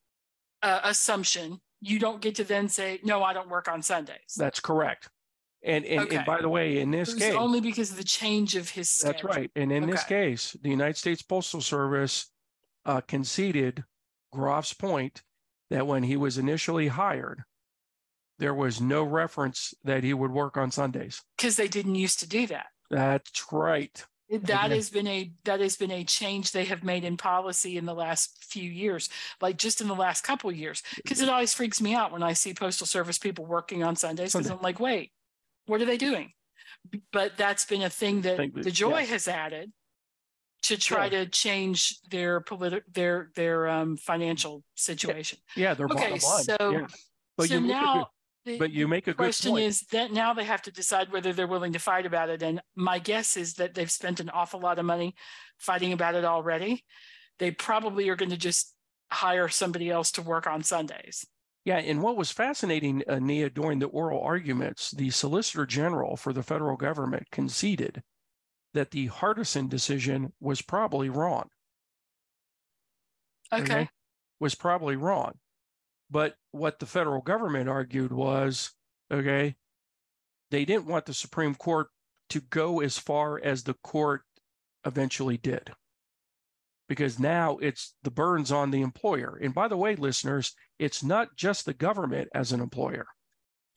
uh, 0.62 0.82
assumption, 0.84 1.60
you 1.82 2.00
don't 2.00 2.22
get 2.22 2.36
to 2.36 2.44
then 2.44 2.68
say, 2.68 3.00
"No, 3.04 3.24
I 3.24 3.34
don't 3.34 3.50
work 3.50 3.68
on 3.68 3.82
Sundays." 3.82 4.36
That's 4.36 4.60
correct. 4.60 5.10
And 5.63 5.86
and, 5.86 6.02
okay. 6.02 6.18
and 6.18 6.26
by 6.26 6.42
the 6.42 6.50
way, 6.50 6.80
in 6.80 6.92
this 6.92 7.13
case, 7.13 7.34
only 7.36 7.62
because 7.62 7.92
of 7.92 7.98
the 7.98 8.04
change 8.04 8.56
of 8.56 8.70
his. 8.70 8.89
Schedule. 8.89 9.13
That's 9.13 9.38
right. 9.38 9.52
And 9.56 9.72
in 9.72 9.84
okay. 9.84 9.92
this 9.92 10.04
case, 10.04 10.58
the 10.62 10.70
United 10.70 10.98
States 10.98 11.22
Postal 11.22 11.62
Service 11.62 12.32
uh, 12.86 13.02
conceded 13.02 13.84
Groff's 14.34 14.74
point 14.74 15.22
that 15.70 15.88
when 15.88 16.04
he 16.04 16.15
was 16.15 16.38
initially 16.38 16.88
hired, 16.88 17.44
there 18.39 18.54
was 18.54 18.82
no 18.82 19.04
reference 19.04 19.74
that 19.84 20.04
he 20.04 20.13
would 20.13 20.32
work 20.32 20.58
on 20.58 20.72
Sundays 20.72 21.22
because 21.38 21.56
they 21.56 21.68
didn't 21.68 21.96
used 21.96 22.20
to 22.20 22.28
do 22.28 22.48
that. 22.48 22.68
That's 22.89 23.52
right. 23.52 24.06
That 24.32 24.69
has 24.69 24.91
been 24.91 25.08
a 25.08 25.32
that 25.45 25.60
has 25.60 25.75
been 25.75 25.89
a 25.89 26.04
change 26.04 26.52
they 26.52 26.65
have 26.65 26.84
made 26.84 27.04
in 27.04 27.17
policy 27.17 27.78
in 27.78 27.86
the 27.86 27.95
last 27.95 28.43
few 28.43 28.69
years, 28.69 29.10
like 29.41 29.58
just 29.58 29.82
in 29.82 29.88
the 29.88 29.95
last 29.95 30.23
couple 30.23 30.52
years. 30.52 30.84
Because 30.97 31.19
it 31.19 31.30
always 31.30 31.54
freaks 31.54 31.82
me 31.82 31.95
out 31.95 32.12
when 32.12 32.21
I 32.21 32.34
see 32.34 32.54
postal 32.54 32.86
service 32.86 33.17
people 33.17 33.45
working 33.45 33.84
on 33.84 33.95
Sundays 33.95 34.34
because 34.34 34.52
I'm 34.52 34.62
like, 34.62 34.80
wait, 34.80 35.12
what 35.65 35.82
are 35.82 35.86
they 35.86 35.97
doing? 35.97 36.34
But 37.12 37.38
that's 37.38 37.65
been 37.65 37.82
a 37.82 37.89
thing 37.89 38.21
that 38.21 38.38
DeJoy 38.38 38.99
yeah. 38.99 39.06
has 39.06 39.28
added 39.28 39.71
to 40.63 40.78
try 40.78 41.06
yeah. 41.06 41.23
to 41.23 41.25
change 41.25 41.99
their 42.12 42.39
political 42.39 42.88
their 42.93 43.32
their 43.36 43.67
um, 43.67 43.97
financial 43.97 44.63
situation. 44.75 45.39
Yeah, 45.56 45.73
their 45.73 45.88
okay, 45.88 46.19
So, 46.19 46.56
yeah. 46.60 46.88
so 47.47 47.60
now 47.60 48.10
the, 48.45 48.58
but 48.58 48.71
you 48.71 48.88
make 48.88 49.08
a 49.08 49.13
question 49.13 49.52
point. 49.52 49.65
is 49.65 49.82
that 49.91 50.12
now 50.12 50.34
they 50.34 50.45
have 50.45 50.62
to 50.63 50.71
decide 50.71 51.12
whether 51.12 51.34
they're 51.34 51.47
willing 51.47 51.73
to 51.73 51.80
fight 51.80 52.06
about 52.06 52.30
it. 52.30 52.41
And 52.41 52.62
my 52.75 52.99
guess 52.99 53.38
is 53.38 53.56
that 53.56 53.73
they've 53.73 53.91
spent 53.91 54.19
an 54.19 54.30
awful 54.30 54.60
lot 54.60 54.80
of 54.80 54.86
money 54.86 55.15
fighting 55.58 55.93
about 55.93 56.15
it 56.15 56.25
already. 56.25 56.84
They 57.38 57.52
probably 57.52 58.10
are 58.10 58.15
going 58.15 58.32
to 58.32 58.38
just 58.38 58.73
hire 59.12 59.49
somebody 59.49 59.89
else 59.89 60.12
to 60.13 60.21
work 60.21 60.47
on 60.47 60.63
Sundays. 60.63 61.25
Yeah, 61.65 61.78
and 61.78 62.02
what 62.02 62.15
was 62.15 62.32
fascinating, 62.32 63.04
uh, 63.08 63.19
Nia, 63.19 63.49
during 63.49 63.80
the 63.80 63.88
oral 63.88 64.21
arguments, 64.21 64.91
the 64.91 65.10
Solicitor 65.10 65.65
General 65.65 66.15
for 66.15 66.32
the 66.32 66.43
federal 66.43 66.78
government 66.78 67.28
conceded 67.32 68.02
that 68.73 68.91
the 68.91 69.10
Hardison 69.10 69.69
decision 69.69 70.32
was 70.39 70.62
probably 70.62 71.10
wrong. 71.10 71.49
Okay. 73.52 73.63
okay. 73.63 73.89
Was 74.39 74.56
probably 74.56 74.95
wrong. 74.95 75.34
But 76.12 76.36
what 76.52 76.80
the 76.80 76.86
federal 76.86 77.22
government 77.22 77.69
argued 77.69 78.12
was 78.12 78.72
okay, 79.12 79.56
they 80.52 80.65
didn't 80.65 80.88
want 80.88 81.06
the 81.06 81.13
Supreme 81.13 81.56
Court 81.56 81.88
to 82.30 82.41
go 82.41 82.80
as 82.80 82.98
far 82.98 83.39
as 83.43 83.63
the 83.63 83.76
court 83.76 84.22
eventually 84.86 85.38
did. 85.38 85.72
Because 86.88 87.19
now 87.19 87.58
it's 87.58 87.95
the 88.02 88.12
burdens 88.12 88.52
on 88.52 88.72
the 88.72 88.82
employer. 88.82 89.39
And 89.41 89.54
by 89.54 89.67
the 89.67 89.78
way, 89.78 89.95
listeners, 89.95 90.56
it's 90.80 91.04
not 91.04 91.36
just 91.36 91.65
the 91.65 91.74
government 91.74 92.30
as 92.34 92.52
an 92.52 92.62
employer, 92.62 93.08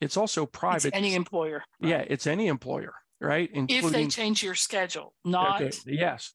it's 0.01 0.17
also 0.17 0.45
private. 0.45 0.87
It's 0.87 0.97
any 0.97 1.13
employer. 1.13 1.63
Right? 1.79 1.89
Yeah, 1.89 2.03
it's 2.07 2.25
any 2.25 2.47
employer, 2.47 2.93
right? 3.21 3.49
Including, 3.53 3.85
if 3.85 3.91
they 3.93 4.07
change 4.07 4.43
your 4.43 4.55
schedule, 4.55 5.13
not. 5.23 5.61
Okay, 5.61 5.71
yes. 5.85 6.33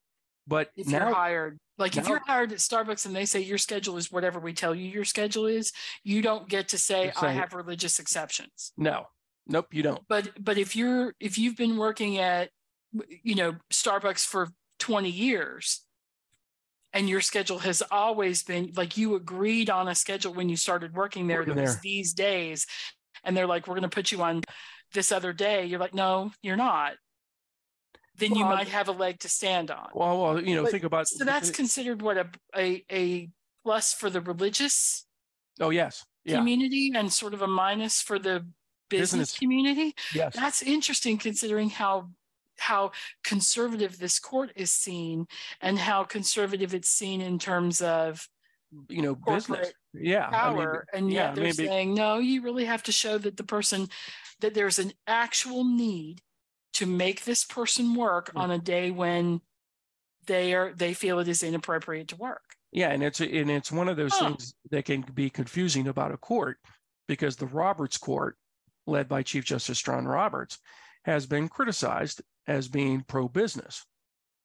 But 0.48 0.70
if 0.76 0.86
now, 0.88 1.06
you're 1.06 1.14
hired, 1.14 1.58
like 1.76 1.94
now, 1.94 2.02
if 2.02 2.08
you're 2.08 2.22
hired 2.26 2.52
at 2.52 2.58
Starbucks 2.58 3.06
and 3.06 3.14
they 3.14 3.26
say 3.26 3.40
your 3.40 3.58
schedule 3.58 3.96
is 3.98 4.10
whatever 4.10 4.40
we 4.40 4.52
tell 4.52 4.74
you 4.74 4.88
your 4.88 5.04
schedule 5.04 5.46
is, 5.46 5.72
you 6.02 6.22
don't 6.22 6.48
get 6.48 6.68
to 6.68 6.78
say 6.78 7.12
I 7.20 7.32
have 7.32 7.52
religious 7.52 7.98
exceptions. 7.98 8.72
No, 8.76 9.04
nope, 9.46 9.66
you 9.72 9.82
don't. 9.82 10.02
But 10.08 10.42
but 10.42 10.58
if 10.58 10.74
you're 10.74 11.14
if 11.20 11.38
you've 11.38 11.56
been 11.56 11.76
working 11.76 12.18
at 12.18 12.50
you 13.22 13.34
know 13.34 13.56
Starbucks 13.72 14.24
for 14.24 14.48
20 14.78 15.10
years 15.10 15.84
and 16.94 17.08
your 17.08 17.20
schedule 17.20 17.58
has 17.58 17.82
always 17.90 18.42
been 18.42 18.72
like 18.74 18.96
you 18.96 19.14
agreed 19.14 19.68
on 19.68 19.88
a 19.88 19.94
schedule 19.94 20.32
when 20.32 20.48
you 20.48 20.56
started 20.56 20.94
working 20.94 21.26
there 21.26 21.40
working 21.40 21.56
that 21.56 21.62
was 21.62 21.80
these 21.80 22.14
days 22.14 22.66
and 23.24 23.36
they're 23.36 23.46
like 23.46 23.66
we're 23.66 23.74
going 23.74 23.82
to 23.82 23.88
put 23.88 24.10
you 24.10 24.22
on 24.22 24.42
this 24.94 25.12
other 25.12 25.32
day, 25.32 25.66
you're 25.66 25.80
like, 25.80 25.94
no, 25.94 26.32
you're 26.42 26.56
not. 26.56 26.92
Then 28.18 28.34
you 28.34 28.44
might 28.44 28.68
have 28.68 28.88
a 28.88 28.92
leg 28.92 29.20
to 29.20 29.28
stand 29.28 29.70
on. 29.70 29.88
Well, 29.94 30.20
well, 30.20 30.42
you 30.44 30.54
know, 30.56 30.62
But- 30.64 30.72
think 30.72 30.84
about 30.84 31.08
So 31.08 31.24
that's 31.24 31.50
considered 31.50 32.02
what 32.02 32.16
a 32.18 32.26
a, 32.56 32.84
a 32.90 33.30
plus 33.64 33.92
for 33.94 34.10
the 34.10 34.20
religious 34.20 35.06
oh 35.60 35.70
yes, 35.70 36.04
yeah, 36.24 36.36
community 36.36 36.92
and 36.94 37.12
sort 37.12 37.34
of 37.34 37.42
a 37.42 37.46
minus 37.46 38.00
for 38.02 38.18
the 38.18 38.46
business, 38.90 39.10
Business. 39.32 39.38
community. 39.38 39.94
yes, 40.14 40.34
That's 40.34 40.62
interesting 40.62 41.18
considering 41.18 41.70
how 41.70 42.10
how 42.58 42.90
conservative 43.22 43.98
this 43.98 44.18
court 44.18 44.50
is 44.56 44.72
seen 44.72 45.26
and 45.60 45.78
how 45.78 46.02
conservative 46.04 46.74
it's 46.74 46.88
seen 46.88 47.20
in 47.20 47.38
terms 47.38 47.80
of 47.80 48.28
you 48.88 49.00
know, 49.00 49.14
business, 49.14 49.72
yeah, 49.94 50.26
I 50.28 50.48
mean, 50.50 50.58
power. 50.58 50.86
and 50.92 51.10
yeah, 51.12 51.32
they're 51.32 51.44
mean, 51.44 51.52
saying, 51.54 51.94
no, 51.94 52.18
you 52.18 52.42
really 52.42 52.64
have 52.66 52.82
to 52.84 52.92
show 52.92 53.16
that 53.18 53.36
the 53.36 53.44
person 53.44 53.88
that 54.40 54.54
there's 54.54 54.78
an 54.78 54.92
actual 55.06 55.64
need 55.64 56.20
to 56.78 56.86
make 56.86 57.24
this 57.24 57.44
person 57.44 57.94
work 57.94 58.30
Yeah. 58.34 58.40
on 58.42 58.50
a 58.50 58.58
day 58.58 58.90
when 58.90 59.40
they 60.26 60.54
are 60.54 60.72
they 60.72 60.94
feel 60.94 61.18
it 61.18 61.28
is 61.28 61.42
inappropriate 61.42 62.08
to 62.08 62.16
work. 62.16 62.54
Yeah, 62.70 62.90
and 62.90 63.02
it's 63.02 63.20
and 63.20 63.50
it's 63.50 63.72
one 63.72 63.88
of 63.88 63.96
those 63.96 64.16
things 64.16 64.54
that 64.70 64.84
can 64.84 65.02
be 65.02 65.30
confusing 65.30 65.88
about 65.88 66.12
a 66.12 66.16
court 66.18 66.58
because 67.08 67.36
the 67.36 67.46
Roberts 67.46 67.98
Court, 67.98 68.36
led 68.86 69.08
by 69.08 69.22
Chief 69.22 69.44
Justice 69.44 69.80
John 69.82 70.06
Roberts, 70.06 70.58
has 71.04 71.26
been 71.26 71.48
criticized 71.48 72.22
as 72.46 72.68
being 72.68 73.02
pro-business, 73.02 73.84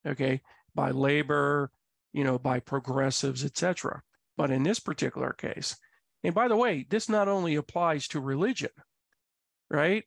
okay, 0.08 0.42
by 0.74 0.92
labor, 0.92 1.70
you 2.14 2.24
know, 2.24 2.40
by 2.40 2.60
progressives, 2.60 3.44
etc. 3.44 4.02
But 4.38 4.50
in 4.52 4.64
this 4.64 4.80
particular 4.80 5.34
case, 5.34 5.76
and 6.24 6.34
by 6.34 6.48
the 6.48 6.56
way, 6.56 6.88
this 6.90 7.10
not 7.10 7.28
only 7.28 7.56
applies 7.56 8.08
to 8.10 8.20
religion, 8.22 8.72
right? 9.70 10.06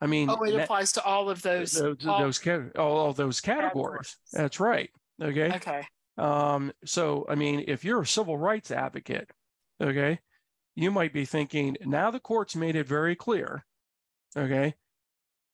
I 0.00 0.06
mean, 0.06 0.30
Oh, 0.30 0.42
it 0.44 0.52
that- 0.52 0.64
applies 0.64 0.92
to 0.92 1.02
all 1.04 1.28
of 1.28 1.42
those. 1.42 1.72
those 1.72 2.06
all- 2.06 2.20
those 2.20 2.38
ca- 2.38 2.70
all 2.76 3.12
those 3.12 3.40
categories. 3.40 3.72
categories. 3.72 4.16
That's 4.32 4.60
right. 4.60 4.90
Okay. 5.20 5.52
okay. 5.56 5.86
Um, 6.16 6.72
so, 6.84 7.26
I 7.28 7.34
mean, 7.34 7.64
if 7.68 7.84
you're 7.84 8.02
a 8.02 8.06
civil 8.06 8.38
rights 8.38 8.70
advocate, 8.70 9.30
okay, 9.80 10.20
you 10.74 10.90
might 10.90 11.12
be 11.12 11.24
thinking 11.24 11.76
now 11.84 12.10
the 12.10 12.20
court's 12.20 12.54
made 12.56 12.76
it 12.76 12.86
very 12.86 13.16
clear, 13.16 13.64
okay, 14.36 14.74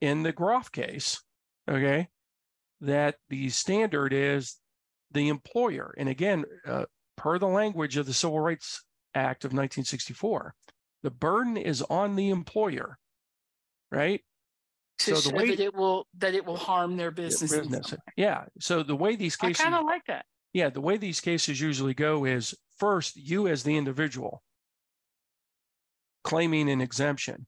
in 0.00 0.22
the 0.22 0.32
Groff 0.32 0.70
case, 0.72 1.22
okay, 1.68 2.08
that 2.80 3.16
the 3.30 3.48
standard 3.50 4.12
is 4.12 4.58
the 5.10 5.28
employer. 5.28 5.94
And 5.96 6.08
again, 6.08 6.44
uh, 6.66 6.86
per 7.16 7.38
the 7.38 7.46
language 7.48 7.96
of 7.96 8.04
the 8.06 8.14
Civil 8.14 8.40
Rights 8.40 8.84
Act 9.14 9.44
of 9.44 9.52
1964, 9.52 10.54
the 11.02 11.10
burden 11.10 11.56
is 11.56 11.80
on 11.82 12.16
the 12.16 12.30
employer, 12.30 12.98
right? 13.90 14.22
To 15.04 15.16
So 15.16 15.30
the 15.30 15.30
show 15.30 15.36
way- 15.42 15.50
that 15.50 15.60
it 15.60 15.74
will 15.74 16.06
that 16.18 16.34
it 16.34 16.44
will 16.44 16.56
harm 16.56 16.96
their 16.96 17.10
business. 17.10 17.50
Business. 17.54 17.94
Yeah. 18.16 18.44
So 18.60 18.82
the 18.82 18.96
way 18.96 19.16
these 19.16 19.36
cases, 19.36 19.60
I 19.60 19.64
kind 19.64 19.74
of 19.74 19.84
like 19.84 20.02
that. 20.06 20.26
Yeah, 20.52 20.70
the 20.70 20.80
way 20.80 20.96
these 20.96 21.20
cases 21.20 21.60
usually 21.60 21.94
go 21.94 22.24
is 22.24 22.54
first, 22.78 23.16
you 23.16 23.48
as 23.48 23.62
the 23.64 23.76
individual 23.76 24.42
claiming 26.22 26.70
an 26.70 26.80
exemption 26.80 27.46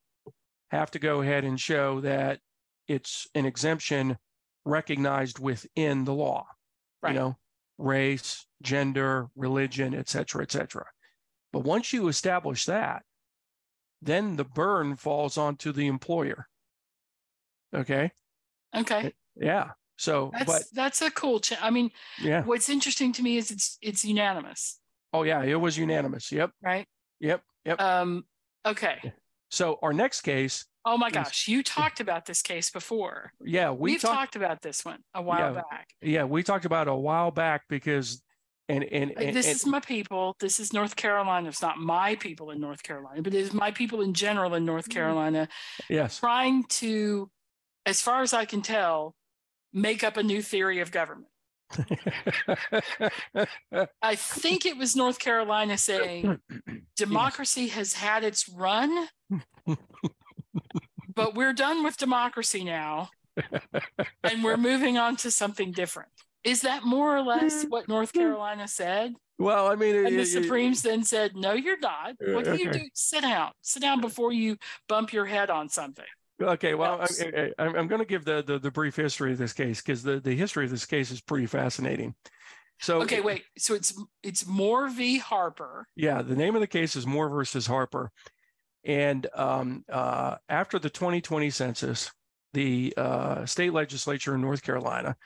have 0.71 0.90
to 0.90 0.99
go 0.99 1.21
ahead 1.23 1.45
and 1.45 1.59
show 1.61 2.01
that 2.01 2.40
it's 2.88 3.27
an 3.35 3.47
exemption 3.47 4.19
recognized 4.64 5.38
within 5.38 6.05
the 6.05 6.12
law. 6.12 6.47
Right. 7.03 7.14
You 7.14 7.19
know, 7.21 7.37
race, 7.79 8.47
gender, 8.62 9.29
religion, 9.37 9.95
et 9.95 10.09
cetera, 10.09 10.42
et 10.42 10.51
cetera. 10.51 10.87
But 11.53 11.61
once 11.61 11.92
you 11.92 12.09
establish 12.09 12.64
that, 12.66 13.03
then 14.03 14.37
the 14.37 14.45
burn 14.45 14.97
falls 14.97 15.38
onto 15.38 15.73
the 15.73 15.87
employer. 15.87 16.49
Okay. 17.76 18.10
Okay. 18.74 19.12
Yeah. 19.36 19.70
So, 19.98 20.30
That's 20.32 20.44
but 20.44 20.62
that's 20.74 21.00
a 21.02 21.10
cool. 21.10 21.40
Cha- 21.40 21.58
I 21.62 21.70
mean, 21.70 21.90
yeah. 22.22 22.42
what's 22.42 22.68
interesting 22.68 23.12
to 23.14 23.22
me 23.22 23.38
is 23.38 23.50
it's 23.50 23.78
it's 23.80 24.04
unanimous, 24.04 24.78
Oh, 25.12 25.22
yeah. 25.22 25.42
It 25.42 25.54
was 25.58 25.78
unanimous. 25.78 26.30
Yep. 26.30 26.50
right? 26.62 26.86
Yep. 27.20 27.42
Yep. 27.64 27.80
Um. 27.80 28.24
Okay. 28.66 29.12
So 29.50 29.78
our 29.82 29.92
next 29.94 30.20
case, 30.22 30.66
Oh 30.84 30.98
my 30.98 31.10
gosh, 31.10 31.48
you 31.48 31.62
talked 31.62 32.00
about 32.00 32.26
this 32.26 32.42
case 32.42 32.70
before. 32.70 33.32
yeah, 33.40 33.70
we 33.70 33.92
We've 33.92 34.00
talked, 34.00 34.14
talked 34.18 34.36
about 34.36 34.60
this 34.62 34.84
one 34.84 34.98
a 35.14 35.22
while 35.22 35.54
Yeah. 35.54 35.62
back. 35.70 35.88
yeah, 36.02 36.24
we 36.24 36.42
talked 36.42 36.64
about 36.66 36.88
a 36.88 36.94
while 36.94 37.30
back 37.30 37.62
because, 37.68 38.22
and 38.68 38.84
and, 38.84 39.12
and, 39.16 39.34
this 39.34 39.46
and- 39.46 39.56
is 39.56 39.64
my 39.66 39.80
people. 39.80 40.36
This 40.40 40.60
is 40.60 40.72
North 40.74 40.94
Carolina. 40.96 41.48
It's 41.48 41.62
not 41.62 41.78
my 41.78 42.16
people 42.16 42.50
in 42.50 42.60
North 42.60 42.82
Carolina, 42.82 43.22
but 43.22 43.32
it 43.34 43.40
is 43.40 43.54
my 43.54 43.70
people 43.70 44.02
in 44.02 44.12
general 44.12 44.54
in 44.54 44.64
North 44.66 44.88
Mm. 44.90 44.92
Carolina 44.92 45.48
yes, 45.88 46.18
trying 46.18 46.64
to, 46.80 47.30
as 47.87 48.03
far 48.03 48.22
as 48.22 48.35
I 48.35 48.44
can 48.44 48.61
tell, 48.61 49.14
make 49.72 50.05
up 50.05 50.16
a 50.16 50.22
new 50.22 50.42
theory 50.42 50.81
of 50.81 50.90
government. 50.90 51.29
I 54.03 54.14
think 54.14 54.66
it 54.66 54.77
was 54.77 54.94
North 54.94 55.18
Carolina 55.18 55.79
saying 55.79 56.38
democracy 56.96 57.68
has 57.68 57.94
had 57.94 58.22
its 58.22 58.49
run, 58.49 59.09
but 61.14 61.35
we're 61.35 61.53
done 61.53 61.83
with 61.83 61.96
democracy 61.96 62.62
now 62.62 63.09
and 64.22 64.44
we're 64.44 64.57
moving 64.57 64.99
on 64.99 65.16
to 65.16 65.31
something 65.31 65.72
different. 65.72 66.11
Is 66.44 66.61
that 66.62 66.85
more 66.85 67.16
or 67.16 67.22
less 67.22 67.64
hmm. 67.64 67.68
what 67.68 67.88
North 67.88 68.12
hmm. 68.12 68.20
Carolina 68.20 68.68
said? 68.68 69.14
well, 69.38 69.66
I 69.66 69.75
mean, 69.75 69.96
And 69.96 70.09
it- 70.09 70.11
the 70.12 70.22
it- 70.22 70.27
Supremes 70.27 70.83
then 70.83 71.05
said, 71.05 71.35
No, 71.35 71.53
you're 71.53 71.79
not. 71.79 72.14
What 72.20 72.44
do 72.44 72.57
you 72.57 72.70
do? 72.70 72.88
Sit 72.94 73.22
down. 73.22 73.51
Sit 73.62 73.83
down 73.83 74.01
before 74.01 74.33
you 74.33 74.57
bump 74.88 75.12
your 75.12 75.27
head 75.27 75.51
on 75.51 75.68
something. 75.68 76.07
Okay, 76.40 76.75
well? 76.75 77.01
I, 77.03 77.53
I'm 77.59 77.87
going 77.87 78.01
to 78.01 78.07
give 78.07 78.25
the, 78.25 78.42
the 78.42 78.59
the 78.59 78.70
brief 78.70 78.96
history 78.96 79.33
of 79.33 79.38
this 79.38 79.53
case 79.53 79.81
because 79.81 80.03
the 80.03 80.20
the 80.20 80.35
history 80.35 80.64
of 80.64 80.70
this 80.70 80.87
case 80.87 81.11
is 81.11 81.20
pretty 81.20 81.46
fascinating. 81.46 82.14
So, 82.79 83.03
Okay, 83.03 83.20
wait. 83.20 83.44
So 83.57 83.75
it's 83.75 83.99
it's 84.22 84.46
Moore 84.46 84.88
v. 84.88 85.18
Harper. 85.18 85.88
Yeah, 85.96 86.22
the 86.22 86.37
name 86.37 86.55
of 86.55 86.61
the 86.61 86.66
case 86.66 86.96
is 86.96 87.07
Moore 87.07 87.29
versus 87.29 87.66
Harper. 87.66 88.11
And 88.85 89.27
um, 89.35 89.85
uh, 89.90 90.37
after 90.49 90.79
the 90.79 90.90
2020 90.90 91.51
census, 91.51 92.12
the 92.53 92.94
uh, 92.96 93.44
state 93.44 93.72
legislature 93.72 94.35
in 94.35 94.40
North 94.40 94.62
Carolina 94.62 95.16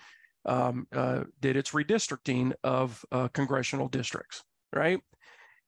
um, 0.47 0.87
uh, 0.93 1.25
did 1.41 1.57
its 1.57 1.73
redistricting 1.73 2.53
of 2.65 3.05
uh, 3.13 3.29
congressional 3.29 3.89
districts, 3.89 4.43
right? 4.73 5.01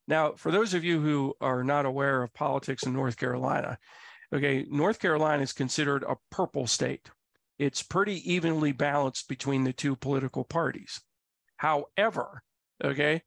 Now, 0.09 0.33
for 0.33 0.51
those 0.51 0.75
of 0.75 0.85
you 0.85 1.01
who 1.01 1.35
are 1.41 1.63
not 1.63 1.87
aware 1.87 2.23
of 2.23 2.33
politics 2.33 2.85
in 2.85 2.95
North 2.95 3.17
Carolina, 3.17 3.79
okay, 4.33 4.67
North 4.71 4.99
Carolina 4.99 5.43
is 5.43 5.53
considered 5.53 6.05
a 6.05 6.17
purple 6.31 6.67
state. 6.67 7.11
It's 7.59 7.83
pretty 7.83 8.33
evenly 8.33 8.73
balanced 8.73 9.29
between 9.29 9.65
the 9.65 9.73
two 9.73 9.95
political 9.97 10.45
parties. 10.45 11.01
However, 11.57 12.43
okay, 12.83 13.23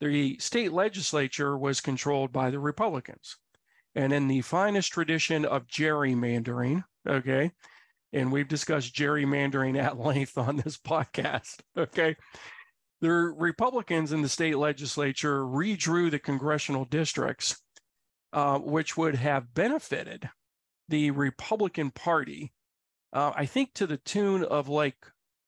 the 0.00 0.38
state 0.38 0.72
legislature 0.72 1.56
was 1.56 1.80
controlled 1.80 2.32
by 2.32 2.50
the 2.50 2.58
Republicans. 2.58 3.36
And 3.94 4.12
in 4.12 4.26
the 4.26 4.40
finest 4.40 4.92
tradition 4.92 5.44
of 5.44 5.68
gerrymandering, 5.68 6.84
okay, 7.08 7.52
and 8.12 8.32
we've 8.32 8.48
discussed 8.48 8.94
gerrymandering 8.94 9.80
at 9.80 9.98
length 10.04 10.36
on 10.36 10.56
this 10.56 10.76
podcast, 10.76 11.60
okay, 11.76 12.16
the 13.00 13.10
Republicans 13.10 14.12
in 14.12 14.22
the 14.22 14.28
state 14.28 14.56
legislature 14.56 15.42
redrew 15.42 16.10
the 16.10 16.18
congressional 16.18 16.84
districts, 16.86 17.60
uh, 18.34 18.58
which 18.58 18.96
would 18.96 19.14
have 19.14 19.54
benefited 19.54 20.28
the 20.88 21.10
Republican 21.12 21.90
Party, 21.90 22.52
uh, 23.12 23.32
I 23.34 23.46
think 23.46 23.72
to 23.74 23.86
the 23.86 23.96
tune 23.96 24.44
of 24.44 24.68
like 24.68 24.96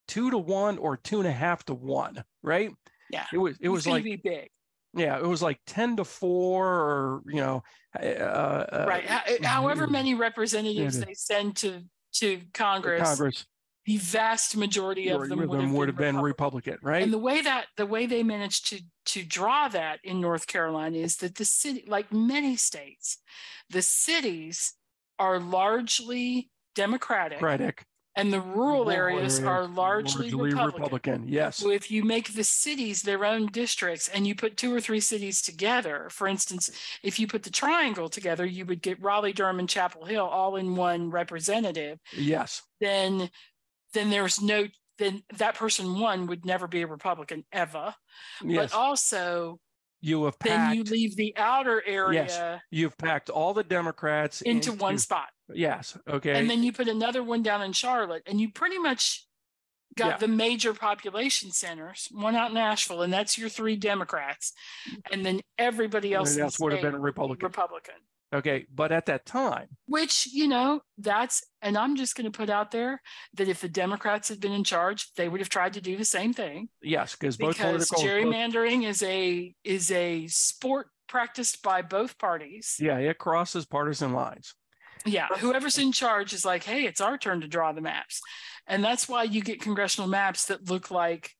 two 0.06 0.30
to 0.30 0.38
one 0.38 0.78
or 0.78 0.96
two 0.96 1.18
and 1.18 1.26
a 1.26 1.32
half 1.32 1.64
to 1.64 1.74
one, 1.74 2.24
right? 2.42 2.70
Yeah. 3.10 3.26
It 3.32 3.38
was 3.38 3.56
it 3.60 3.68
was 3.68 3.86
like 3.86 4.04
big. 4.22 4.50
yeah, 4.94 5.18
it 5.18 5.26
was 5.26 5.42
like 5.42 5.58
10 5.66 5.96
to 5.96 6.04
4 6.04 6.66
or, 6.66 7.22
you 7.26 7.40
know, 7.40 7.62
uh, 8.00 8.02
uh, 8.02 8.84
right. 8.88 9.04
Ho- 9.04 9.36
However 9.42 9.86
mm, 9.86 9.90
many 9.92 10.14
representatives 10.14 11.00
they 11.00 11.14
send 11.14 11.56
to 11.56 11.82
to 12.14 12.40
Congress, 12.54 13.02
Congress 13.02 13.46
the 13.86 13.96
vast 13.98 14.56
majority 14.56 15.08
of 15.08 15.28
them, 15.28 15.38
would, 15.38 15.60
have 15.60 15.70
would 15.70 15.88
have 15.88 15.96
been 15.96 16.16
Republican. 16.16 16.76
Republican, 16.76 16.78
right? 16.82 17.02
And 17.02 17.12
the 17.12 17.18
way 17.18 17.40
that 17.40 17.66
the 17.76 17.86
way 17.86 18.06
they 18.06 18.22
managed 18.22 18.68
to 18.70 18.82
to 19.06 19.22
draw 19.22 19.68
that 19.68 20.00
in 20.02 20.20
North 20.20 20.46
Carolina 20.48 20.98
is 20.98 21.18
that 21.18 21.36
the 21.36 21.44
city, 21.44 21.84
like 21.86 22.12
many 22.12 22.56
states, 22.56 23.18
the 23.70 23.82
cities 23.82 24.74
are 25.18 25.38
largely 25.38 26.50
Democratic, 26.74 27.38
Democratic. 27.38 27.84
and 28.16 28.32
the 28.32 28.40
rural 28.40 28.90
areas 28.90 29.38
are 29.40 29.66
largely, 29.66 30.34
Republican. 30.34 30.82
Republican. 30.82 31.24
Yes. 31.28 31.56
So 31.56 31.70
if 31.70 31.90
you 31.90 32.02
make 32.02 32.34
the 32.34 32.44
cities 32.44 33.02
their 33.02 33.24
own 33.24 33.46
districts 33.46 34.08
and 34.08 34.26
you 34.26 34.34
put 34.34 34.56
two 34.56 34.74
or 34.74 34.80
three 34.80 35.00
cities 35.00 35.40
together, 35.40 36.08
for 36.10 36.26
instance, 36.26 36.70
if 37.04 37.20
you 37.20 37.28
put 37.28 37.44
the 37.44 37.50
triangle 37.50 38.08
together, 38.08 38.44
you 38.44 38.66
would 38.66 38.82
get 38.82 39.00
Raleigh, 39.00 39.32
Durham, 39.32 39.60
and 39.60 39.68
Chapel 39.68 40.04
Hill 40.04 40.26
all 40.26 40.56
in 40.56 40.74
one 40.74 41.10
representative. 41.10 41.98
Yes. 42.12 42.62
Then, 42.80 43.30
then 43.92 44.10
there's 44.10 44.40
no 44.40 44.66
then 44.98 45.22
that 45.36 45.54
person 45.56 45.98
one 45.98 46.26
would 46.26 46.46
never 46.46 46.66
be 46.66 46.82
a 46.82 46.86
Republican 46.86 47.44
ever. 47.52 47.94
Yes. 48.42 48.70
But 48.72 48.78
also, 48.78 49.60
you 50.00 50.24
have 50.24 50.36
then 50.42 50.74
you 50.74 50.84
leave 50.84 51.16
the 51.16 51.34
outer 51.36 51.82
area 51.86 52.24
Yes, 52.28 52.60
you've 52.70 52.96
packed 52.96 53.28
all 53.28 53.54
the 53.54 53.64
Democrats 53.64 54.40
into 54.42 54.72
one 54.72 54.98
spot. 54.98 55.28
Yes. 55.52 55.96
Okay. 56.08 56.38
And 56.38 56.48
then 56.48 56.62
you 56.62 56.72
put 56.72 56.88
another 56.88 57.22
one 57.22 57.42
down 57.42 57.62
in 57.62 57.72
Charlotte, 57.72 58.22
and 58.26 58.40
you 58.40 58.50
pretty 58.50 58.78
much 58.78 59.26
got 59.96 60.08
Yeah. 60.08 60.16
the 60.18 60.28
major 60.28 60.74
population 60.74 61.50
centers, 61.50 62.08
one 62.10 62.36
out 62.36 62.50
in 62.50 62.56
Asheville, 62.56 63.02
and 63.02 63.12
that's 63.12 63.38
your 63.38 63.48
three 63.48 63.76
Democrats. 63.76 64.52
Mm. 64.88 65.00
And 65.12 65.26
then 65.26 65.40
everybody 65.58 66.14
else 66.14 66.36
else 66.36 66.58
would 66.60 66.72
have 66.72 66.82
been 66.82 66.94
a 66.94 67.00
Republican. 67.00 67.46
Republican. 67.46 67.94
Okay. 68.34 68.66
But 68.74 68.92
at 68.92 69.06
that 69.06 69.26
time, 69.26 69.68
Which, 69.86 70.26
you 70.32 70.48
know, 70.48 70.80
that's, 70.98 71.42
and 71.62 71.76
I'm 71.76 71.96
just 71.96 72.14
going 72.16 72.30
to 72.30 72.36
put 72.36 72.50
out 72.50 72.70
there 72.70 73.00
that 73.34 73.48
if 73.48 73.60
the 73.60 73.68
Democrats 73.68 74.28
had 74.28 74.40
been 74.40 74.52
in 74.52 74.64
charge, 74.64 75.10
they 75.16 75.28
would 75.28 75.40
have 75.40 75.48
tried 75.48 75.74
to 75.74 75.80
do 75.80 75.96
the 75.96 76.04
same 76.04 76.32
thing 76.32 76.68
yes, 76.82 77.14
because 77.16 77.36
both 77.36 77.56
because 77.56 77.88
political. 77.88 77.96
both- 77.96 78.34
gerrymandering 78.34 78.86
is 78.88 79.02
a 79.02 79.54
is 79.64 79.90
a 79.90 80.26
sport 80.28 80.88
practiced 81.08 81.62
by 81.62 81.82
both 81.82 82.18
parties. 82.18 82.76
yeah, 82.80 82.98
it 82.98 83.18
crosses 83.18 83.64
partisan 83.66 84.12
lines. 84.12 84.54
Yeah, 85.04 85.28
whoever's 85.38 85.78
in 85.78 85.92
charge 85.92 86.32
is 86.32 86.44
like, 86.44 86.64
hey, 86.64 86.84
it's 86.84 87.00
our 87.00 87.16
turn 87.16 87.42
to 87.42 87.46
draw 87.48 87.70
the 87.72 87.80
maps. 87.80 88.20
And 88.66 88.82
that's 88.84 89.08
why 89.08 89.22
you 89.22 89.40
get 89.40 89.60
congressional 89.60 90.08
maps 90.08 90.46
that 90.46 90.68
look 90.68 90.90
like 90.90 91.30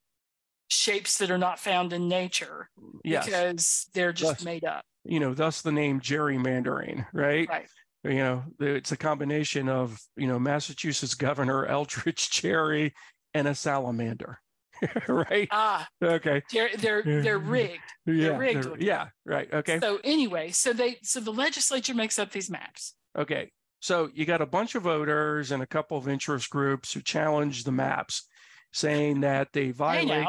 shapes 0.68 1.18
that 1.18 1.30
are 1.32 1.38
not 1.38 1.58
found 1.58 1.92
in 1.92 2.06
nature 2.08 2.68
Yes. 3.04 3.24
because 3.26 3.86
they're 3.92 4.12
just 4.12 4.36
Thus- 4.38 4.44
made 4.44 4.64
up. 4.64 4.84
You 5.08 5.20
know, 5.20 5.34
thus 5.34 5.62
the 5.62 5.72
name 5.72 6.00
gerrymandering, 6.00 7.06
right? 7.12 7.48
Right. 7.48 7.68
You 8.04 8.14
know, 8.18 8.44
it's 8.60 8.92
a 8.92 8.96
combination 8.96 9.68
of, 9.68 10.00
you 10.16 10.26
know, 10.28 10.38
Massachusetts 10.38 11.14
Governor 11.14 11.66
Elbridge 11.70 12.30
Gerry 12.30 12.94
and 13.34 13.48
a 13.48 13.54
salamander, 13.54 14.38
right? 15.08 15.48
Ah, 15.50 15.86
Okay. 16.02 16.42
they're 16.52 16.70
they're 16.76 17.02
they're 17.02 17.38
rigged. 17.38 17.80
Yeah. 18.06 18.36
rigged 18.36 18.64
they're-. 18.64 18.76
Yeah. 18.78 19.08
Right. 19.24 19.52
Okay. 19.52 19.80
So 19.80 19.98
anyway, 20.04 20.50
so 20.50 20.72
they 20.72 20.98
so 21.02 21.20
the 21.20 21.32
legislature 21.32 21.94
makes 21.94 22.18
up 22.18 22.30
these 22.30 22.50
maps. 22.50 22.94
Okay. 23.18 23.50
So 23.80 24.08
you 24.14 24.24
got 24.24 24.40
a 24.40 24.46
bunch 24.46 24.74
of 24.74 24.84
voters 24.84 25.50
and 25.52 25.62
a 25.62 25.66
couple 25.66 25.96
of 25.98 26.08
interest 26.08 26.50
groups 26.50 26.92
who 26.92 27.00
challenge 27.02 27.64
the 27.64 27.72
maps, 27.72 28.26
saying 28.72 29.20
that 29.20 29.48
they 29.52 29.70
violate 29.70 30.28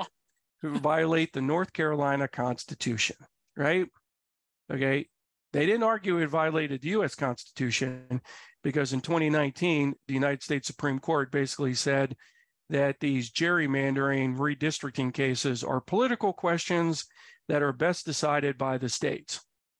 who 0.62 0.80
violate 0.80 1.34
the 1.34 1.42
North 1.42 1.72
Carolina 1.74 2.28
Constitution, 2.28 3.16
right? 3.56 3.88
Okay. 4.72 5.08
They 5.54 5.66
didn't 5.66 5.84
argue 5.84 6.18
it 6.18 6.28
violated 6.28 6.82
the 6.82 6.90
US 6.90 7.16
Constitution 7.16 8.22
because 8.64 8.94
in 8.94 9.02
2019, 9.02 9.94
the 10.08 10.14
United 10.14 10.44
States 10.44 10.68
Supreme 10.68 11.00
Court 11.00 11.32
basically 11.32 11.74
said 11.74 12.16
that 12.70 13.00
these 13.00 13.32
gerrymandering 13.32 14.38
redistricting 14.38 15.14
cases 15.14 15.64
are 15.64 15.80
political 15.80 16.34
questions 16.34 17.06
that 17.48 17.64
are 17.64 17.72
best 17.72 18.06
decided 18.06 18.58
by 18.58 18.78
the 18.78 18.90
states. 18.90 19.40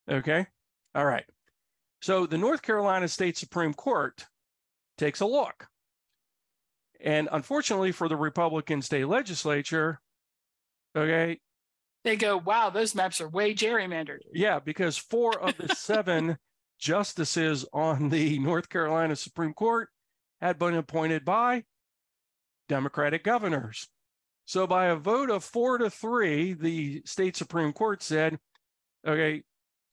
Okay. 0.10 0.46
All 0.96 1.06
right. 1.06 1.26
So 2.02 2.26
the 2.26 2.38
North 2.38 2.62
Carolina 2.62 3.08
State 3.08 3.38
Supreme 3.38 3.74
Court 3.74 4.26
takes 4.98 5.20
a 5.20 5.26
look. 5.26 5.68
And 7.02 7.28
unfortunately 7.32 7.92
for 7.92 8.08
the 8.08 8.16
Republican 8.16 8.82
state 8.82 9.08
legislature, 9.08 10.00
okay, 10.96 11.40
they 12.04 12.16
go, 12.16 12.38
wow, 12.38 12.70
those 12.70 12.96
maps 12.96 13.20
are 13.22 13.30
way 13.30 13.54
gerrymandered. 13.54 14.20
yeah, 14.34 14.60
because 14.60 14.98
four 14.98 15.40
of 15.40 15.58
the 15.58 15.68
seven 15.76 16.38
justices 16.80 17.66
on 17.74 18.10
the 18.10 18.40
North 18.40 18.70
Carolina 18.70 19.16
Supreme 19.16 19.54
Court 19.54 19.90
had 20.42 20.60
been 20.60 20.76
appointed 20.76 21.26
by 21.26 21.64
Democratic 22.70 23.24
governors. 23.24 23.88
So, 24.46 24.66
by 24.66 24.86
a 24.86 24.96
vote 24.96 25.30
of 25.30 25.44
four 25.44 25.78
to 25.78 25.90
three, 25.90 26.54
the 26.54 27.02
state 27.06 27.36
Supreme 27.36 27.74
Court 27.74 28.02
said, 28.02 28.40
okay, 29.06 29.44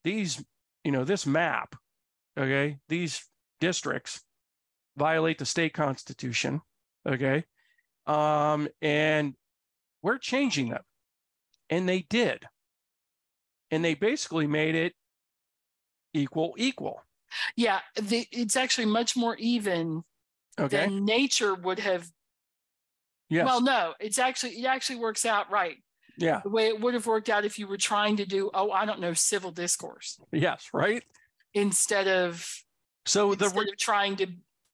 these, 0.05 0.45
you 0.85 0.93
know, 0.93 1.05
this 1.05 1.27
map, 1.27 1.75
okay, 2.39 2.79
these 2.89 3.27
districts 3.61 4.23
violate 4.97 5.39
the 5.39 5.47
state 5.47 5.75
constitution, 5.75 6.61
okay, 7.09 7.45
um, 8.07 8.69
and 8.81 9.35
we're 10.03 10.19
changing 10.19 10.69
them. 10.69 10.83
And 11.71 11.89
they 11.89 12.03
did. 12.09 12.45
And 13.71 13.85
they 13.85 13.95
basically 13.95 14.47
made 14.47 14.75
it 14.75 14.95
equal, 16.13 16.55
equal. 16.57 17.03
Yeah, 17.57 17.81
the, 18.01 18.27
it's 18.31 18.57
actually 18.57 18.87
much 18.87 19.17
more 19.17 19.37
even 19.37 20.05
Okay. 20.59 20.77
than 20.85 21.05
nature 21.05 21.55
would 21.55 21.81
have. 21.81 22.07
yes. 23.29 23.45
Well, 23.45 23.61
no, 23.61 23.95
it's 23.99 24.21
actually 24.21 24.53
it 24.53 24.67
actually 24.67 25.01
works 25.01 25.27
out 25.27 25.51
right 25.51 25.79
yeah. 26.17 26.41
the 26.45 26.49
way 26.51 26.69
it 26.69 26.81
would 26.81 26.95
have 26.95 27.07
worked 27.09 27.29
out 27.29 27.45
if 27.45 27.59
you 27.59 27.67
were 27.67 27.77
trying 27.77 28.19
to 28.19 28.25
do 28.25 28.51
oh 28.55 28.71
I 28.71 28.85
don't 28.87 29.01
know 29.01 29.15
civil 29.15 29.51
discourse 29.51 30.21
Yes. 30.31 30.69
Right. 30.73 31.03
instead 31.55 32.07
of 32.07 32.47
So 33.05 33.35
the 33.35 33.47
instead 33.47 33.69
of 33.69 33.77
trying 33.79 34.15
to 34.17 34.29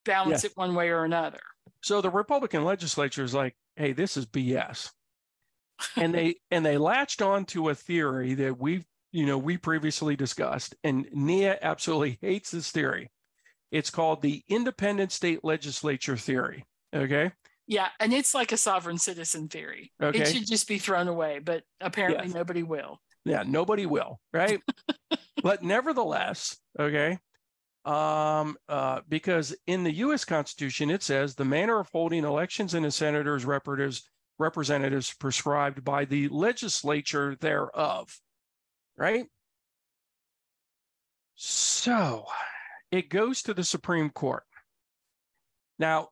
balance 0.04 0.44
it 0.44 0.52
one 0.54 0.74
way 0.74 0.90
or 0.90 1.04
another. 1.04 1.40
so 1.80 2.02
the 2.02 2.10
Republican 2.10 2.62
legislature 2.64 3.24
is 3.24 3.32
like, 3.32 3.56
hey, 3.76 3.92
this 3.92 4.18
is 4.18 4.26
BS. 4.26 4.90
And 5.96 6.14
they 6.14 6.36
and 6.50 6.64
they 6.64 6.78
latched 6.78 7.22
on 7.22 7.44
to 7.46 7.68
a 7.68 7.74
theory 7.74 8.34
that 8.34 8.58
we 8.58 8.84
you 9.12 9.26
know 9.26 9.38
we 9.38 9.56
previously 9.56 10.16
discussed, 10.16 10.74
and 10.84 11.06
Nia 11.12 11.58
absolutely 11.62 12.18
hates 12.20 12.50
this 12.50 12.70
theory. 12.70 13.10
It's 13.70 13.90
called 13.90 14.22
the 14.22 14.42
independent 14.48 15.12
state 15.12 15.44
legislature 15.44 16.16
theory. 16.16 16.64
Okay. 16.94 17.32
Yeah, 17.66 17.88
and 18.00 18.12
it's 18.12 18.34
like 18.34 18.50
a 18.50 18.56
sovereign 18.56 18.98
citizen 18.98 19.48
theory. 19.48 19.92
Okay. 20.02 20.18
It 20.18 20.26
should 20.26 20.46
just 20.46 20.66
be 20.66 20.78
thrown 20.78 21.06
away, 21.06 21.38
but 21.38 21.62
apparently 21.80 22.26
Yes. 22.26 22.34
nobody 22.34 22.64
will. 22.64 23.00
Yeah, 23.24 23.44
nobody 23.46 23.86
will, 23.86 24.18
right? 24.32 24.60
but 25.42 25.62
nevertheless, 25.62 26.56
okay, 26.80 27.18
um, 27.84 28.56
uh, 28.68 29.00
because 29.08 29.54
in 29.66 29.84
the 29.84 29.92
U.S. 29.92 30.24
Constitution 30.24 30.90
it 30.90 31.02
says 31.02 31.34
the 31.34 31.44
manner 31.44 31.78
of 31.78 31.88
holding 31.92 32.24
elections 32.24 32.74
and 32.74 32.84
the 32.84 32.90
senators 32.90 33.44
representatives 33.44 34.02
representatives 34.40 35.14
prescribed 35.14 35.84
by 35.84 36.04
the 36.04 36.28
legislature 36.28 37.36
thereof, 37.40 38.18
right? 38.96 39.26
So 41.36 42.24
it 42.90 43.08
goes 43.08 43.42
to 43.42 43.54
the 43.54 43.64
Supreme 43.64 44.10
Court. 44.10 44.42
Now, 45.78 46.08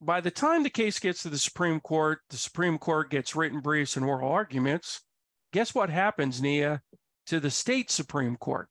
by 0.00 0.20
the 0.20 0.30
time 0.30 0.62
the 0.62 0.70
case 0.70 0.98
gets 0.98 1.22
to 1.22 1.30
the 1.30 1.38
Supreme 1.38 1.80
Court, 1.80 2.20
the 2.30 2.36
Supreme 2.36 2.78
Court 2.78 3.10
gets 3.10 3.36
written 3.36 3.60
briefs 3.60 3.96
and 3.96 4.04
oral 4.04 4.30
arguments. 4.30 5.02
Guess 5.52 5.74
what 5.74 5.90
happens, 5.90 6.40
Nia, 6.40 6.82
to 7.26 7.40
the 7.40 7.50
state 7.50 7.90
Supreme 7.90 8.36
Court? 8.36 8.68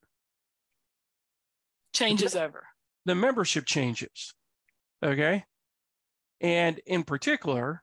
Changes 1.93 2.35
over. 2.35 2.63
The 3.05 3.15
membership 3.15 3.65
changes. 3.65 4.33
Okay. 5.03 5.45
And 6.41 6.79
in 6.85 7.03
particular, 7.03 7.82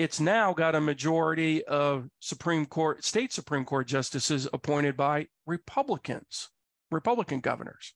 it's 0.00 0.18
now 0.18 0.54
got 0.54 0.74
a 0.74 0.80
majority 0.80 1.62
of 1.64 2.08
Supreme 2.20 2.64
Court, 2.64 3.04
state 3.04 3.34
Supreme 3.34 3.66
Court 3.66 3.86
justices 3.86 4.48
appointed 4.50 4.96
by 4.96 5.26
Republicans, 5.46 6.48
Republican 6.90 7.40
governors. 7.40 7.92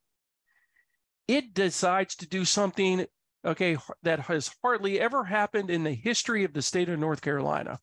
It 1.26 1.54
decides 1.54 2.14
to 2.16 2.28
do 2.28 2.44
something, 2.44 3.06
okay, 3.42 3.78
that 4.02 4.20
has 4.20 4.50
hardly 4.62 5.00
ever 5.00 5.24
happened 5.24 5.70
in 5.70 5.82
the 5.82 5.94
history 5.94 6.44
of 6.44 6.52
the 6.52 6.60
state 6.60 6.90
of 6.90 6.98
North 6.98 7.22
Carolina. 7.22 7.78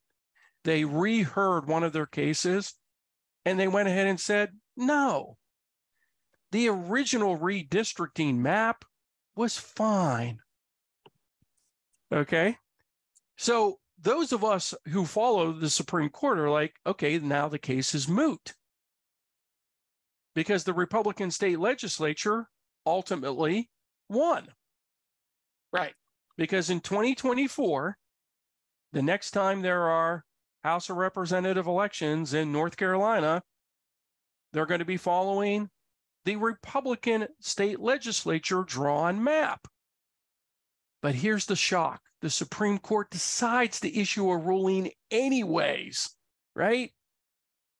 They 0.65 0.85
reheard 0.85 1.67
one 1.67 1.81
of 1.83 1.91
their 1.91 2.05
cases 2.05 2.75
and 3.43 3.59
they 3.59 3.67
went 3.67 3.87
ahead 3.87 4.05
and 4.05 4.19
said, 4.19 4.51
no, 4.77 5.37
the 6.51 6.67
original 6.69 7.39
redistricting 7.39 8.37
map 8.37 8.85
was 9.35 9.57
fine. 9.57 10.37
Okay. 12.13 12.57
So 13.35 13.79
those 14.01 14.31
of 14.31 14.43
us 14.43 14.73
who 14.89 15.05
follow 15.05 15.51
the 15.51 15.69
Supreme 15.69 16.09
Court 16.09 16.39
are 16.39 16.49
like, 16.49 16.75
okay, 16.85 17.19
now 17.19 17.47
the 17.47 17.59
case 17.59 17.93
is 17.93 18.07
moot. 18.07 18.53
Because 20.33 20.63
the 20.63 20.73
Republican 20.73 21.29
state 21.29 21.59
legislature 21.59 22.47
ultimately 22.85 23.69
won. 24.09 24.47
Right. 25.71 25.93
Because 26.37 26.69
in 26.69 26.79
2024, 26.79 27.97
the 28.93 29.01
next 29.01 29.31
time 29.31 29.61
there 29.61 29.87
are 29.89 30.23
House 30.63 30.89
of 30.89 30.97
Representative 30.97 31.67
elections 31.67 32.33
in 32.33 32.51
North 32.51 32.77
Carolina, 32.77 33.43
they're 34.53 34.65
going 34.65 34.79
to 34.79 34.85
be 34.85 34.97
following 34.97 35.69
the 36.25 36.35
Republican 36.35 37.27
state 37.39 37.79
legislature 37.79 38.63
drawn 38.63 39.23
map. 39.23 39.67
But 41.01 41.15
here's 41.15 41.45
the 41.45 41.55
shock 41.55 42.01
the 42.21 42.29
Supreme 42.29 42.77
Court 42.77 43.09
decides 43.09 43.79
to 43.79 43.99
issue 43.99 44.29
a 44.29 44.37
ruling 44.37 44.91
anyways, 45.09 46.09
right? 46.55 46.91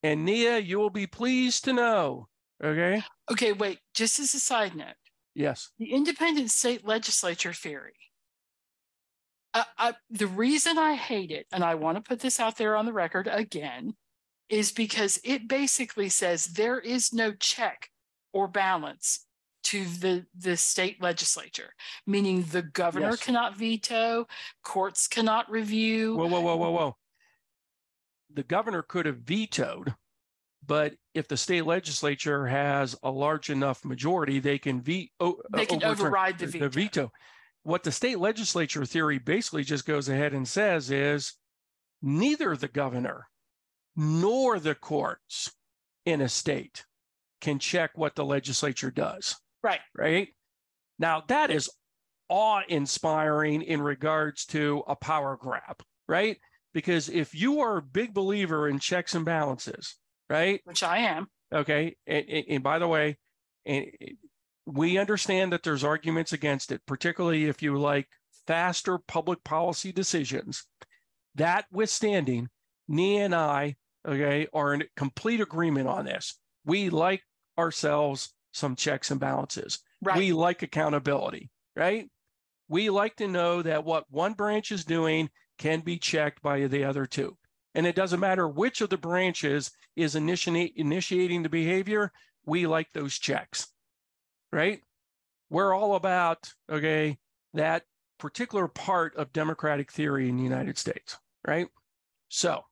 And 0.03 0.26
Nia, 0.26 0.57
you 0.57 0.80
will 0.80 0.89
be 0.89 1.05
pleased 1.05 1.65
to 1.65 1.74
know. 1.74 2.28
Okay. 2.63 3.03
Okay, 3.32 3.53
wait, 3.53 3.80
just 3.93 4.19
as 4.19 4.34
a 4.34 4.39
side 4.39 4.76
note, 4.76 4.95
Yes. 5.36 5.69
the 5.78 5.93
independent 5.93 6.49
state 6.51 6.86
legislature 6.86 7.53
theory. 7.53 7.93
I, 9.53 9.65
I, 9.78 9.93
the 10.09 10.28
reason 10.28 10.78
I 10.78 10.95
hate 10.95 11.30
it, 11.32 11.45
and 11.51 11.63
I 11.63 11.76
want 11.76 11.97
to 11.97 12.01
put 12.01 12.19
this 12.19 12.39
out 12.39 12.57
there 12.57 12.76
on 12.76 12.86
the 12.86 12.93
record 12.93 13.28
again, 13.32 13.93
is 14.49 14.72
because 14.72 15.19
it 15.24 15.47
basically 15.47 16.09
says 16.09 16.45
there 16.45 16.80
is 16.80 17.13
no 17.13 17.32
check 17.34 17.89
or 18.34 18.47
balance 18.47 19.26
to 19.72 19.86
the, 19.86 20.26
the 20.38 20.57
state 20.57 21.01
legislature, 21.01 21.74
meaning 22.05 22.43
the 22.51 22.61
governor 22.61 23.11
Yes. 23.11 23.24
cannot 23.24 23.55
veto, 23.55 24.28
courts 24.63 25.07
cannot 25.07 25.49
review. 25.49 26.15
Whoa, 26.17 26.28
whoa, 26.28 26.41
whoa, 26.41 26.55
whoa, 26.57 26.72
whoa. 26.72 26.97
The 28.34 28.43
governor 28.43 28.82
could 28.82 29.05
have 29.05 29.19
vetoed, 29.19 29.93
but 30.65 30.95
if 31.13 31.28
the 31.30 31.38
state 31.38 31.65
legislature 31.65 32.47
has 32.47 32.97
a 33.03 33.11
large 33.11 33.49
enough 33.49 33.86
majority, 33.86 34.39
they 34.39 34.57
can 34.57 34.82
ve- 34.82 35.11
o- 35.22 35.41
uh, 35.53 35.57
They 35.57 35.65
can 35.65 35.84
override 35.84 36.38
the 36.38 36.47
veto. 36.47 36.69
veto. 36.69 37.11
What 37.63 37.84
the 37.84 37.91
state 37.93 38.19
legislature 38.19 38.84
theory 38.86 39.19
basically 39.19 39.63
just 39.63 39.86
goes 39.86 40.09
ahead 40.09 40.34
and 40.34 40.47
says 40.47 40.91
is 40.91 41.36
neither 42.01 42.57
the 42.57 42.67
governor 42.67 43.28
nor 43.95 44.59
the 44.59 44.76
courts 44.76 45.51
in 46.05 46.19
a 46.22 46.28
state 46.30 46.86
can 47.39 47.59
check 47.59 47.91
what 47.97 48.15
the 48.15 48.26
legislature 48.26 48.91
does 48.91 49.41
Right. 49.64 49.80
right? 49.95 50.30
Now, 50.99 51.24
that 51.28 51.51
is 51.51 51.70
awe 52.30 52.62
inspiring 52.68 53.62
in 53.62 53.82
regards 53.82 54.45
to 54.47 54.84
a 54.88 54.95
power 54.95 55.38
grab, 55.39 55.82
right? 56.07 56.38
Because 56.74 57.09
if 57.09 57.36
you 57.36 57.59
are 57.62 57.78
a 57.78 57.82
big 57.82 58.14
believer 58.14 58.68
in 58.68 58.80
checks 58.80 59.14
and 59.14 59.26
balances, 59.26 59.97
right? 60.30 60.62
Which 60.64 60.84
I 60.84 60.99
am. 60.99 61.28
Okay. 61.53 61.97
And, 62.07 62.26
and, 62.30 62.45
and 62.49 62.64
by 62.64 62.80
the 62.80 62.88
way, 62.88 63.18
and 63.66 63.88
we 64.66 64.97
understand 64.97 65.51
that 65.51 65.64
there's 65.64 65.84
arguments 65.84 66.34
against 66.34 66.72
it, 66.72 66.82
particularly 66.86 67.45
if 67.45 67.62
you 67.62 67.78
like 67.78 68.07
faster 68.47 68.97
public 68.97 69.43
policy 69.43 69.91
decisions. 69.91 70.66
That 71.36 71.66
withstanding, 71.72 72.49
Nia 72.88 73.26
and 73.26 73.36
I, 73.36 73.76
okay, 74.07 74.47
are 74.53 74.74
in 74.74 74.84
complete 74.95 75.41
agreement 75.41 75.88
on 75.88 76.05
this. 76.05 76.38
We 76.66 76.89
like 76.89 77.24
ourselves 77.57 78.34
some 78.52 78.76
checks 78.76 79.12
and 79.12 79.20
balances. 79.20 79.80
Right. 80.02 80.18
We 80.18 80.34
like 80.34 80.64
accountability, 80.64 81.52
right? 81.76 82.10
We 82.68 82.89
like 82.89 83.16
to 83.18 83.28
know 83.28 83.62
that 83.62 83.86
what 83.86 84.06
one 84.10 84.34
branch 84.34 84.72
is 84.72 84.86
doing 84.86 85.30
can 85.58 85.82
be 85.82 85.97
checked 85.97 86.41
by 86.41 86.68
the 86.68 86.84
other 86.86 87.06
two. 87.06 87.38
And 87.76 87.86
it 87.86 87.95
doesn't 87.95 88.20
matter 88.20 88.47
which 88.47 88.82
of 88.82 88.89
the 88.89 88.97
branches 88.97 89.72
is 89.95 90.16
initiate, 90.16 90.74
initiating 90.76 91.43
the 91.43 91.49
behavior, 91.49 92.12
we 92.45 92.68
like 92.68 92.88
those 92.93 93.18
checks, 93.18 93.68
right? 94.52 94.82
We're 95.49 95.74
all 95.74 95.95
about, 95.95 96.52
okay, 96.70 97.18
that 97.54 97.84
particular 98.18 98.68
part 98.68 99.16
of 99.16 99.34
democratic 99.34 99.91
theory 99.91 100.30
in 100.30 100.38
the 100.38 100.43
United 100.43 100.78
States, 100.78 101.18
right? 101.47 101.68
So, 102.30 102.64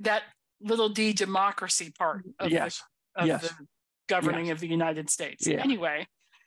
that 0.00 0.22
little 0.60 0.88
d 0.88 1.12
democracy 1.12 1.92
part 1.96 2.24
of, 2.38 2.50
yes. 2.50 2.82
the, 3.14 3.22
of 3.22 3.26
yes. 3.26 3.42
the 3.42 3.66
governing 4.10 4.50
of 4.50 4.60
the 4.60 4.68
United 4.68 5.08
States. 5.08 5.46
Yeah. 5.46 5.62
Anyway, 5.62 6.06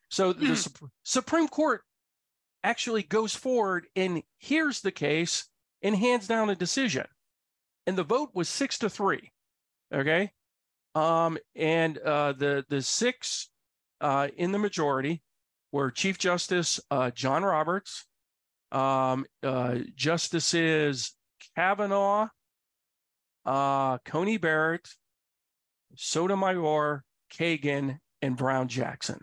So 0.09 0.33
the 0.33 0.47
Hmm. 0.47 0.53
Sup- 0.53 0.89
Supreme 1.03 1.47
Court 1.47 1.81
actually 2.63 3.03
goes 3.03 3.33
forward 3.35 3.87
and 3.95 4.21
hears 4.37 4.81
the 4.81 4.91
case 4.91 5.49
and 5.81 5.95
hands 5.95 6.27
down 6.27 6.49
a 6.49 6.55
decision. 6.55 7.05
And 7.87 7.97
the 7.97 8.03
vote 8.03 8.29
was 8.33 8.47
six 8.47 8.77
to 8.79 8.89
three. 8.89 9.31
Okay. 9.93 10.31
Um, 10.95 11.37
and 11.55 11.97
uh, 11.97 12.33
the 12.33 12.63
the 12.69 12.81
six 12.81 13.49
uh, 14.01 14.27
in 14.37 14.51
the 14.51 14.59
majority 14.59 15.21
were 15.71 15.89
Chief 15.91 16.17
Justice 16.19 16.79
uh, 16.91 17.09
John 17.11 17.43
Roberts, 17.43 18.05
um, 18.71 19.25
uh, 19.41 19.79
Justices 19.95 21.15
Kavanaugh, 21.55 22.27
uh, 23.45 23.97
Coney 24.05 24.37
Barrett, 24.37 24.87
Sotomayor, 25.95 27.03
Kagan, 27.37 27.99
and 28.21 28.37
Brown 28.37 28.67
Jackson 28.67 29.19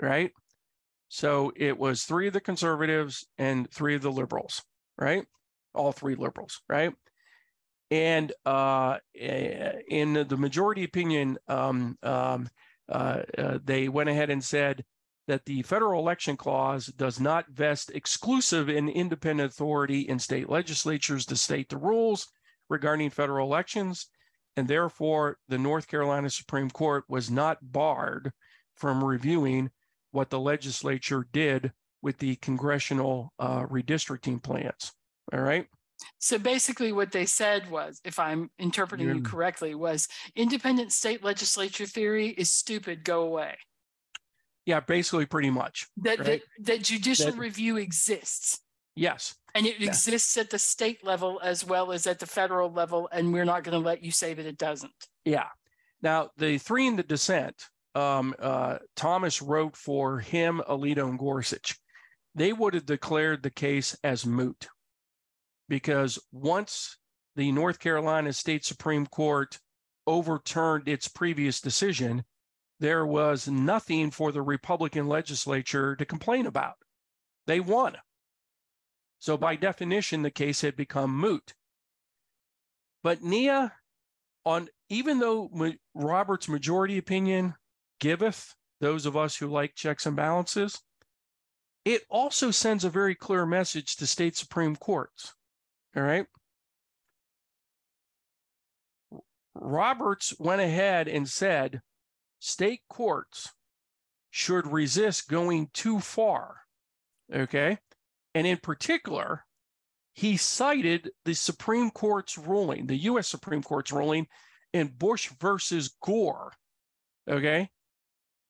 right? 0.00 0.32
So 1.08 1.52
it 1.56 1.78
was 1.78 2.02
three 2.02 2.26
of 2.26 2.32
the 2.32 2.40
conservatives 2.40 3.26
and 3.38 3.70
three 3.70 3.94
of 3.94 4.02
the 4.02 4.12
liberals, 4.12 4.62
right? 4.98 5.24
All 5.74 5.92
three 5.92 6.14
liberals, 6.14 6.60
right? 6.68 6.92
And 7.90 8.32
uh, 8.44 8.98
eh, 9.16 9.72
in 9.88 10.26
the 10.28 10.36
majority 10.36 10.84
opinion, 10.84 11.38
um, 11.48 11.96
um, 12.02 12.48
uh, 12.88 13.20
uh, 13.38 13.58
they 13.62 13.88
went 13.88 14.08
ahead 14.08 14.30
and 14.30 14.42
said 14.42 14.84
that 15.26 15.44
the 15.46 15.62
federal 15.62 16.00
election 16.00 16.36
clause 16.36 16.86
does 16.86 17.20
not 17.20 17.48
vest 17.50 17.90
exclusive 17.94 18.68
and 18.68 18.90
independent 18.90 19.52
authority 19.52 20.00
in 20.00 20.18
state 20.18 20.50
legislatures 20.50 21.24
to 21.26 21.36
state 21.36 21.68
the 21.68 21.76
rules 21.76 22.26
regarding 22.68 23.10
federal 23.10 23.46
elections. 23.46 24.08
And 24.56 24.68
therefore, 24.68 25.38
the 25.48 25.58
North 25.58 25.88
Carolina 25.88 26.30
Supreme 26.30 26.70
Court 26.70 27.04
was 27.08 27.30
not 27.30 27.58
barred 27.72 28.32
from 28.76 29.02
reviewing 29.02 29.70
what 30.12 30.30
the 30.30 30.38
legislature 30.38 31.26
did 31.32 31.72
with 32.02 32.18
the 32.18 32.36
congressional 32.36 33.32
uh, 33.38 33.62
redistricting 33.64 34.42
plans. 34.42 34.92
All 35.32 35.40
right. 35.40 35.66
so 36.18 36.38
basically 36.38 36.92
what 36.92 37.12
they 37.12 37.24
said 37.24 37.70
was, 37.70 38.00
if 38.04 38.18
I'm 38.18 38.50
interpreting 38.58 39.08
you 39.08 39.22
correctly, 39.22 39.74
was 39.74 40.06
independent 40.36 40.92
state 40.92 41.24
legislature 41.24 41.86
theory 41.86 42.28
is 42.28 42.52
stupid, 42.52 43.04
go 43.04 43.22
away. 43.22 43.56
Yeah, 44.66 44.80
basically, 44.80 45.26
pretty 45.26 45.50
much. 45.50 45.86
That 45.98 46.18
Right. 46.18 46.26
that, 46.26 46.66
that 46.66 46.82
judicial 46.82 47.32
That- 47.32 47.38
review 47.38 47.76
exists. 47.78 48.60
Yes. 48.96 49.34
And 49.54 49.66
it 49.66 49.78
Yeah. 49.78 49.88
exists 49.88 50.36
at 50.36 50.50
the 50.50 50.58
state 50.58 51.04
level 51.04 51.40
as 51.42 51.64
well 51.64 51.92
as 51.92 52.06
at 52.06 52.18
the 52.18 52.26
federal 52.26 52.70
level, 52.72 53.08
and 53.12 53.32
we're 53.32 53.44
not 53.44 53.64
going 53.64 53.80
to 53.80 53.84
let 53.84 54.02
you 54.02 54.10
say 54.10 54.34
that 54.34 54.46
it 54.46 54.58
doesn't. 54.58 55.08
Yeah. 55.24 55.48
Now, 56.02 56.30
the 56.36 56.58
three 56.58 56.86
in 56.86 56.96
the 56.96 57.02
dissent, 57.02 57.68
um, 57.94 58.34
uh, 58.38 58.78
Thomas 58.96 59.40
wrote 59.40 59.76
for 59.76 60.18
him, 60.20 60.60
Alito, 60.68 61.08
and 61.08 61.18
Gorsuch. 61.18 61.78
They 62.34 62.52
would 62.52 62.74
have 62.74 62.86
declared 62.86 63.42
the 63.42 63.50
case 63.50 63.96
as 64.02 64.26
moot 64.26 64.68
because 65.68 66.18
once 66.32 66.98
the 67.36 67.52
North 67.52 67.78
Carolina 67.78 68.32
State 68.32 68.64
Supreme 68.64 69.06
Court 69.06 69.58
overturned 70.06 70.88
its 70.88 71.08
previous 71.08 71.60
decision, 71.60 72.24
there 72.80 73.06
was 73.06 73.48
nothing 73.48 74.10
for 74.10 74.32
the 74.32 74.42
Republican 74.42 75.06
legislature 75.06 75.94
to 75.96 76.04
complain 76.04 76.46
about. 76.46 76.74
They 77.46 77.60
won. 77.60 77.96
So, 79.24 79.38
by 79.38 79.56
definition, 79.56 80.20
the 80.20 80.30
case 80.30 80.60
had 80.60 80.76
become 80.76 81.18
moot. 81.18 81.54
But 83.02 83.22
Nia, 83.22 83.72
on 84.44 84.68
even 84.90 85.18
though 85.18 85.50
Robert's 85.94 86.46
majority 86.46 86.98
opinion 86.98 87.54
giveth 88.00 88.54
those 88.82 89.06
of 89.06 89.16
us 89.16 89.36
who 89.36 89.46
like 89.46 89.74
checks 89.74 90.04
and 90.04 90.14
balances, 90.14 90.82
it 91.86 92.02
also 92.10 92.50
sends 92.50 92.84
a 92.84 92.90
very 92.90 93.14
clear 93.14 93.46
message 93.46 93.96
to 93.96 94.06
state 94.06 94.36
supreme 94.36 94.76
courts. 94.76 95.32
All 95.96 96.02
right. 96.02 96.26
Roberts 99.54 100.34
went 100.38 100.60
ahead 100.60 101.08
and 101.08 101.26
said 101.26 101.80
state 102.40 102.82
courts 102.90 103.54
should 104.30 104.66
resist 104.66 105.30
going 105.30 105.70
too 105.72 105.98
far. 105.98 106.56
Okay. 107.34 107.78
And 108.34 108.46
in 108.46 108.56
particular, 108.58 109.44
he 110.12 110.36
cited 110.36 111.10
the 111.24 111.34
Supreme 111.34 111.90
Court's 111.90 112.36
ruling, 112.36 112.86
the 112.86 112.96
US 112.96 113.28
Supreme 113.28 113.62
Court's 113.62 113.92
ruling 113.92 114.26
in 114.72 114.88
Bush 114.88 115.30
versus 115.40 115.94
Gore. 116.02 116.52
Okay. 117.28 117.70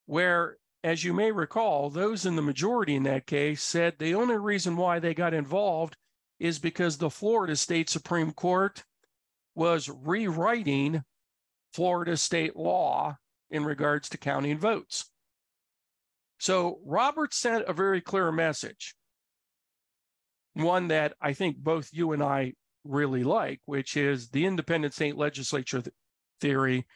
Where, 0.06 0.56
as 0.82 1.04
you 1.04 1.12
may 1.12 1.32
recall, 1.32 1.90
those 1.90 2.26
in 2.26 2.36
the 2.36 2.42
majority 2.42 2.94
in 2.94 3.04
that 3.04 3.26
case 3.26 3.62
said 3.62 3.94
the 3.98 4.14
only 4.14 4.36
reason 4.36 4.76
why 4.76 4.98
they 4.98 5.14
got 5.14 5.34
involved 5.34 5.96
is 6.38 6.58
because 6.58 6.98
the 6.98 7.10
Florida 7.10 7.56
State 7.56 7.88
Supreme 7.88 8.32
Court 8.32 8.84
was 9.54 9.88
rewriting 9.88 11.02
Florida 11.72 12.16
state 12.16 12.56
law 12.56 13.16
in 13.50 13.64
regards 13.64 14.08
to 14.08 14.18
counting 14.18 14.58
votes. 14.58 15.10
So 16.38 16.80
Roberts 16.84 17.36
sent 17.36 17.66
a 17.68 17.72
very 17.72 18.00
clear 18.00 18.30
message, 18.32 18.94
one 20.54 20.88
that 20.88 21.14
I 21.20 21.32
think 21.32 21.58
both 21.58 21.90
you 21.92 22.12
and 22.12 22.22
I 22.22 22.54
really 22.84 23.24
like, 23.24 23.60
which 23.66 23.96
is 23.96 24.28
the 24.28 24.46
independent 24.46 24.94
state 24.94 25.16
legislature 25.16 25.82
th- 25.82 25.94
theory, 26.40 26.86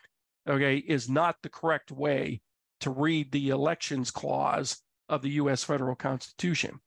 okay, 0.49 0.77
is 0.77 1.09
not 1.09 1.37
the 1.43 1.49
correct 1.49 1.91
way 1.91 2.41
to 2.81 2.91
read 2.91 3.33
the 3.33 3.49
elections 3.49 4.11
clause 4.11 4.81
of 5.09 5.23
the 5.23 5.31
US 5.31 5.65
federal 5.65 5.97
constitution. 5.97 6.81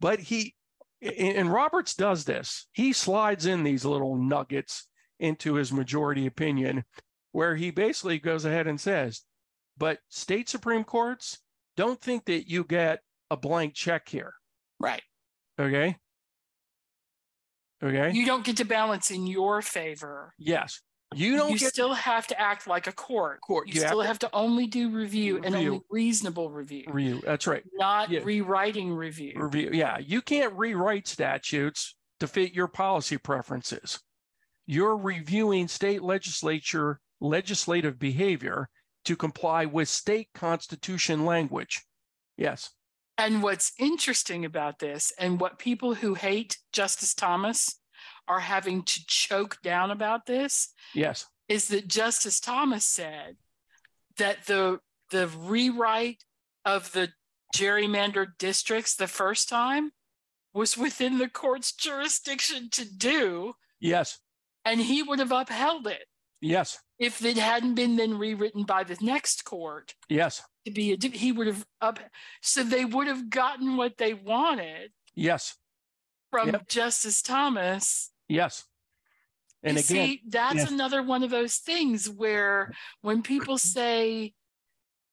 But 0.00 0.20
he, 0.20 0.54
and 1.00 1.52
Roberts 1.52 1.94
does 1.94 2.24
this, 2.24 2.66
he 2.72 2.92
slides 2.92 3.46
in 3.46 3.62
these 3.62 3.84
little 3.84 4.16
nuggets 4.16 4.88
into 5.20 5.54
his 5.54 5.72
majority 5.72 6.26
opinion 6.26 6.84
where 7.32 7.56
he 7.56 7.70
basically 7.70 8.18
goes 8.18 8.44
ahead 8.44 8.66
and 8.66 8.80
says, 8.80 9.22
but 9.76 9.98
state 10.08 10.48
Supreme 10.48 10.84
Courts 10.84 11.38
don't 11.76 12.00
think 12.00 12.26
that 12.26 12.48
you 12.48 12.64
get 12.64 13.00
a 13.30 13.36
blank 13.36 13.74
check 13.74 14.08
here. 14.08 14.34
Right. 14.78 15.02
Okay. 15.58 15.96
Okay. 17.82 18.12
You 18.16 18.24
don't 18.26 18.44
get 18.44 18.56
to 18.58 18.64
balance 18.64 19.10
in 19.10 19.26
your 19.26 19.62
favor. 19.62 20.34
yes. 20.38 20.80
You 21.14 21.36
don't 21.36 21.52
you 21.52 21.58
get 21.60 21.68
still 21.72 21.92
have 21.94 22.26
to 22.28 22.40
act 22.40 22.66
like 22.66 22.88
a 22.88 22.92
court. 22.92 23.40
court. 23.40 23.68
You 23.68 23.74
You 23.74 23.80
have 23.82 23.88
still 23.90 24.00
to- 24.00 24.06
have 24.08 24.18
to 24.20 24.30
only 24.32 24.66
do 24.66 24.90
review, 24.90 25.36
and 25.44 25.54
only 25.54 25.80
reasonable 25.88 26.50
review, 26.50 26.84
review. 26.88 27.20
That's 27.24 27.46
right. 27.46 27.62
not 27.74 28.10
Yeah. 28.10 28.20
rewriting 28.24 28.92
review. 28.92 29.34
Review. 29.36 29.70
Yeah. 29.72 29.98
You 29.98 30.20
can't 30.22 30.54
rewrite 30.54 31.06
statutes 31.06 31.94
to 32.18 32.26
fit 32.26 32.52
your 32.52 32.66
policy 32.66 33.16
preferences. 33.16 34.00
You're 34.66 34.96
reviewing 34.96 35.68
state 35.68 36.02
legislature 36.02 37.00
legislative 37.20 37.96
behavior 37.98 38.68
to 39.04 39.14
comply 39.14 39.66
with 39.66 39.88
state 39.88 40.30
constitution 40.34 41.24
language. 41.24 41.84
Yes. 42.36 42.70
And 43.16 43.42
what's 43.42 43.72
interesting 43.78 44.44
about 44.44 44.78
this, 44.80 45.12
and 45.18 45.40
what 45.40 45.58
people 45.58 45.94
who 45.94 46.14
hate 46.14 46.58
Justice 46.72 47.14
Thomas 47.14 47.78
are 48.26 48.40
having 48.40 48.82
to 48.82 49.00
choke 49.06 49.58
down 49.62 49.90
about 49.90 50.26
this, 50.26 50.72
Yes. 50.94 51.26
is 51.48 51.68
that 51.68 51.86
Justice 51.88 52.40
Thomas 52.40 52.84
said 52.84 53.36
that 54.16 54.46
the 54.46 54.80
the 55.10 55.28
rewrite 55.28 56.24
of 56.64 56.90
the 56.92 57.12
gerrymandered 57.54 58.36
districts 58.38 58.96
the 58.96 59.06
first 59.06 59.48
time 59.48 59.92
was 60.52 60.76
within 60.78 61.18
the 61.18 61.28
court's 61.28 61.72
jurisdiction 61.72 62.68
to 62.70 62.84
do, 62.84 63.54
Yes. 63.80 64.18
and 64.64 64.80
he 64.80 65.02
would 65.02 65.18
have 65.20 65.30
upheld 65.30 65.86
it 65.86 66.08
Yes. 66.40 66.80
if 66.98 67.22
it 67.24 67.36
hadn't 67.36 67.74
been 67.74 67.96
then 67.96 68.18
rewritten 68.18 68.64
by 68.64 68.82
the 68.82 68.96
next 69.00 69.44
court 69.44 69.94
Yes. 70.08 70.42
To 70.64 70.70
be 70.70 70.92
a 70.92 71.08
he 71.08 71.32
would 71.32 71.46
have 71.46 71.64
up 71.80 71.98
so 72.40 72.62
they 72.62 72.84
would 72.84 73.06
have 73.06 73.28
gotten 73.30 73.76
what 73.76 73.96
they 73.98 74.14
wanted 74.14 74.90
Yes. 75.14 75.56
from 76.30 76.50
Yep. 76.50 76.68
Justice 76.68 77.22
Thomas 77.22 78.10
Yes. 78.28 78.64
And 79.62 79.76
You 79.76 79.82
again, 79.82 80.06
see, 80.06 80.22
that's 80.28 80.56
yes. 80.56 80.70
another 80.70 81.02
one 81.02 81.22
of 81.22 81.30
those 81.30 81.56
things 81.56 82.08
where 82.08 82.70
when 83.00 83.22
people 83.22 83.56
say, 83.56 84.34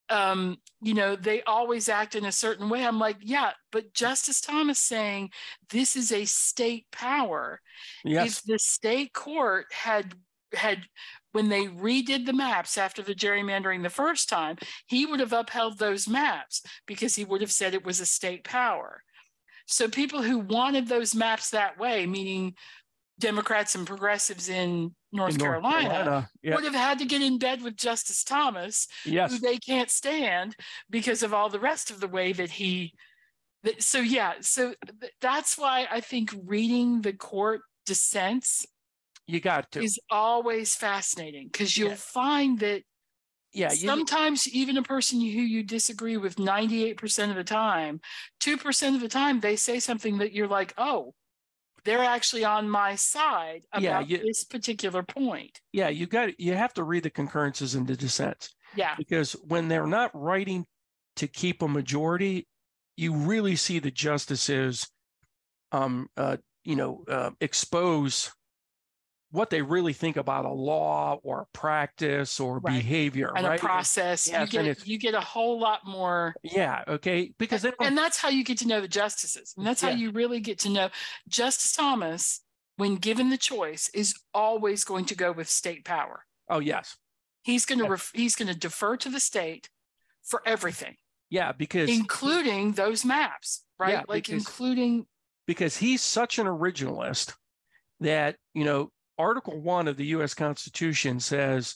um, 0.10 0.58
you 0.82 0.94
know, 0.94 1.16
they 1.16 1.42
always 1.44 1.88
act 1.88 2.16
in 2.16 2.26
a 2.26 2.32
certain 2.34 2.68
way, 2.70 2.86
I'm 2.86 3.00
like, 3.00 3.18
yeah, 3.22 3.52
but 3.72 3.94
Justice 3.94 4.42
Thomas 4.42 4.78
saying 4.80 5.30
this 5.70 5.96
is 5.96 6.12
a 6.12 6.26
state 6.26 6.86
power. 6.92 7.62
yes. 8.04 8.40
If 8.40 8.44
the 8.44 8.60
state 8.60 9.14
court 9.14 9.68
had 9.72 10.16
had 10.54 10.84
when 11.32 11.50
they 11.50 11.66
redid 11.68 12.26
the 12.26 12.34
maps 12.34 12.78
after 12.78 13.02
the 13.02 13.16
gerrymandering 13.16 13.84
the 13.84 13.90
first 13.90 14.30
time, 14.30 14.58
he 14.88 15.06
would 15.06 15.20
have 15.20 15.34
upheld 15.34 15.78
those 15.78 16.08
maps 16.08 16.62
because 16.86 17.16
he 17.16 17.26
would 17.26 17.42
have 17.42 17.52
said 17.52 17.74
it 17.74 17.86
was 17.86 18.00
a 18.00 18.06
state 18.06 18.44
power. 18.44 19.04
So 19.68 19.88
people 19.88 20.22
who 20.22 20.40
wanted 20.40 20.88
those 20.88 21.16
maps 21.16 21.52
that 21.52 21.78
way, 21.80 22.06
meaning 22.06 22.56
Democrats 23.20 23.76
and 23.76 23.86
progressives 23.88 24.50
in 24.50 24.94
North 25.14 25.34
in 25.36 25.40
Carolina, 25.40 26.30
Yeah. 26.42 26.56
would 26.56 26.64
have 26.64 26.74
had 26.74 27.00
to 27.00 27.06
get 27.06 27.22
in 27.22 27.38
bed 27.38 27.62
with 27.62 27.78
Justice 27.78 28.24
Thomas, 28.24 28.88
Yes. 29.06 29.32
who 29.32 29.40
they 29.40 29.58
can't 29.58 29.90
stand 29.92 30.56
because 30.90 31.22
of 31.24 31.34
all 31.34 31.50
the 31.50 31.60
rest 31.60 31.92
of 31.92 32.00
the 32.00 32.08
way 32.08 32.34
that 32.34 32.50
he. 32.52 32.94
That, 33.64 33.84
so 33.84 34.00
yeah, 34.00 34.34
so 34.42 34.74
th- 35.00 35.14
that's 35.22 35.56
why 35.58 35.88
I 35.92 36.02
think 36.02 36.34
reading 36.46 37.02
the 37.02 37.14
court 37.14 37.62
dissents 37.86 38.66
You 39.32 39.40
got 39.40 39.72
to. 39.72 39.82
is 39.84 40.00
always 40.10 40.76
fascinating 40.76 41.48
because 41.48 41.78
you'll 41.78 41.90
Yeah. 41.92 41.96
find 41.96 42.60
that 42.60 42.84
Yeah. 43.54 43.72
You, 43.72 43.88
sometimes 43.88 44.48
even 44.50 44.78
a 44.78 44.84
person 44.84 45.20
who 45.20 45.26
you 45.28 45.64
disagree 45.64 46.18
with 46.18 46.38
98% 46.38 47.30
of 47.32 47.36
the 47.36 47.44
time, 47.44 48.00
2% 48.40 48.96
of 48.96 49.02
the 49.02 49.10
time 49.10 49.40
they 49.40 49.56
say 49.56 49.80
something 49.80 50.20
that 50.20 50.32
you're 50.34 50.48
like, 50.48 50.74
oh, 50.78 51.14
they're 51.84 52.00
actually 52.04 52.46
on 52.46 52.70
my 52.70 52.96
side 52.96 53.66
Yeah, 53.80 53.98
about 54.00 54.10
you- 54.10 54.20
this 54.20 54.44
particular 54.44 55.04
point. 55.04 55.60
yeah. 55.74 55.90
You 55.90 56.06
got. 56.08 56.40
You 56.40 56.54
have 56.54 56.74
to 56.76 56.84
read 56.84 57.04
the 57.04 57.10
concurrences 57.10 57.76
and 57.76 57.88
the 57.88 57.96
dissents 57.98 58.54
Yeah. 58.76 58.96
because 58.98 59.34
when 59.34 59.68
they're 59.68 59.88
not 59.88 60.12
writing 60.14 60.66
to 61.18 61.28
keep 61.28 61.62
a 61.62 61.68
majority, 61.68 62.48
you 62.98 63.14
really 63.14 63.56
see 63.56 63.80
the 63.80 63.92
justices, 63.92 64.88
um, 65.72 66.08
uh, 66.18 66.38
you 66.64 66.76
know, 66.76 67.04
uh, 67.08 67.32
expose 67.42 68.32
what 69.32 69.50
they 69.50 69.62
really 69.62 69.94
think 69.94 70.18
about 70.18 70.46
a 70.46 70.52
law 70.52 71.18
or 71.24 71.42
a 71.42 71.46
practice 71.58 72.40
or 72.40 72.60
Right. 72.60 72.76
behavior, 72.76 73.32
And 73.36 73.48
right? 73.48 73.60
a 73.60 73.64
process, 73.64 74.28
Yes, 74.28 74.52
you 74.54 74.62
get 74.64 74.88
you 74.88 74.98
get 74.98 75.14
a 75.14 75.22
whole 75.22 75.60
lot 75.60 75.86
more 75.86 76.36
Yeah. 76.44 76.84
Okay. 76.88 77.34
Because 77.40 77.64
and, 77.66 77.74
and 77.80 77.98
that's 77.98 78.18
how 78.20 78.30
you 78.30 78.44
get 78.44 78.58
to 78.60 78.68
know 78.68 78.82
the 78.82 78.88
justices. 78.88 79.54
And 79.58 79.66
that's 79.66 79.82
how 79.82 79.90
you 79.90 80.12
really 80.12 80.40
get 80.42 80.60
to 80.60 80.70
know 80.70 80.90
Justice 81.28 81.72
Thomas, 81.74 82.42
when 82.78 82.96
given 82.96 83.30
the 83.30 83.38
choice, 83.38 83.90
is 83.94 84.14
always 84.34 84.84
going 84.84 85.06
to 85.06 85.16
go 85.16 85.32
with 85.32 85.50
state 85.50 85.86
power. 85.86 86.26
Oh 86.50 86.60
yes, 86.60 86.98
He's 87.44 87.66
going 87.66 87.80
to 87.80 87.86
Yeah. 87.86 87.92
ref- 87.92 88.12
he's 88.14 88.36
going 88.36 88.50
to 88.54 88.58
defer 88.58 88.98
to 88.98 89.10
the 89.10 89.20
state 89.20 89.70
for 90.24 90.42
everything. 90.46 90.96
yeah, 91.30 91.54
because 91.54 91.90
including 91.90 92.74
those 92.74 93.06
maps, 93.06 93.64
right? 93.80 93.92
Yeah, 93.94 94.04
like 94.08 94.26
because- 94.26 94.34
including 94.46 95.08
because 95.48 95.78
he's 95.78 96.02
such 96.02 96.38
an 96.38 96.46
originalist 96.48 97.34
that 98.02 98.36
you 98.54 98.64
know 98.66 98.92
Article 99.22 99.60
One 99.62 99.88
of 99.88 99.98
the 99.98 100.08
U.S. 100.08 100.34
Constitution 100.34 101.20
says 101.20 101.76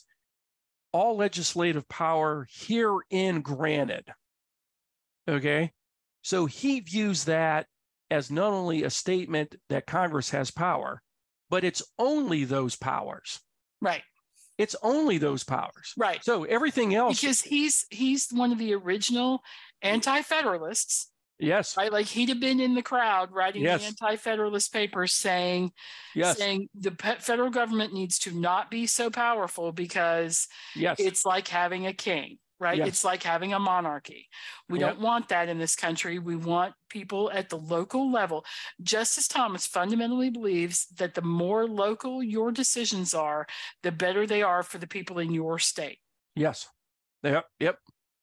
all 0.92 1.16
legislative 1.16 1.88
power 1.88 2.46
herein 2.50 3.40
granted. 3.42 4.04
Okay, 5.28 5.72
so 6.22 6.46
he 6.46 6.80
views 6.80 7.24
that 7.24 7.66
as 8.10 8.30
not 8.30 8.52
only 8.52 8.82
a 8.84 8.90
statement 8.90 9.54
that 9.68 9.86
Congress 9.86 10.30
has 10.30 10.50
power, 10.50 11.02
but 11.50 11.64
it's 11.64 11.82
only 11.98 12.44
those 12.44 12.76
powers. 12.76 13.40
right, 13.80 14.02
It's 14.58 14.76
only 14.82 15.18
those 15.18 15.44
powers. 15.44 15.92
right. 15.96 16.22
So 16.24 16.44
everything 16.44 16.94
else, 16.94 17.20
Because 17.20 17.42
he's 17.42 17.84
he's 17.90 18.28
one 18.32 18.52
of 18.52 18.58
the 18.58 18.74
original 18.74 19.40
anti-federalists, 19.82 21.10
yes, 21.38 21.76
right? 21.76 21.92
Like 21.92 22.06
he'd 22.06 22.28
have 22.28 22.40
been 22.40 22.60
in 22.60 22.74
the 22.74 22.82
crowd 22.82 23.30
writing 23.32 23.62
Yes. 23.62 23.80
the 23.80 23.86
anti-federalist 23.86 24.72
papers 24.72 25.12
saying 25.12 25.72
yes, 26.14 26.38
saying 26.38 26.68
the 26.74 26.92
federal 27.20 27.50
government 27.50 27.92
needs 27.92 28.18
to 28.20 28.32
not 28.32 28.70
be 28.70 28.86
so 28.86 29.10
powerful 29.10 29.72
because 29.72 30.46
yes, 30.74 30.96
it's 30.98 31.24
like 31.24 31.48
having 31.48 31.86
a 31.86 31.92
king 31.92 32.38
right 32.58 32.78
Yes. 32.78 32.88
it's 32.88 33.04
like 33.04 33.22
having 33.22 33.52
a 33.52 33.58
monarchy 33.58 34.28
we 34.70 34.80
Yep. 34.80 34.88
don't 34.88 35.00
want 35.02 35.28
that 35.28 35.50
in 35.50 35.58
this 35.58 35.76
country 35.76 36.18
we 36.18 36.36
want 36.36 36.72
people 36.88 37.30
at 37.30 37.50
the 37.50 37.58
local 37.58 38.10
level 38.10 38.46
justice 38.82 39.28
thomas 39.28 39.66
fundamentally 39.66 40.30
believes 40.30 40.86
that 40.96 41.12
the 41.12 41.20
more 41.20 41.66
local 41.68 42.22
your 42.22 42.50
decisions 42.50 43.12
are 43.12 43.46
the 43.82 43.92
better 43.92 44.26
they 44.26 44.42
are 44.42 44.62
for 44.62 44.78
the 44.78 44.86
people 44.86 45.18
in 45.18 45.34
your 45.34 45.58
state 45.58 45.98
yes. 46.34 46.66
Yep, 47.22 47.44
yep. 47.60 47.78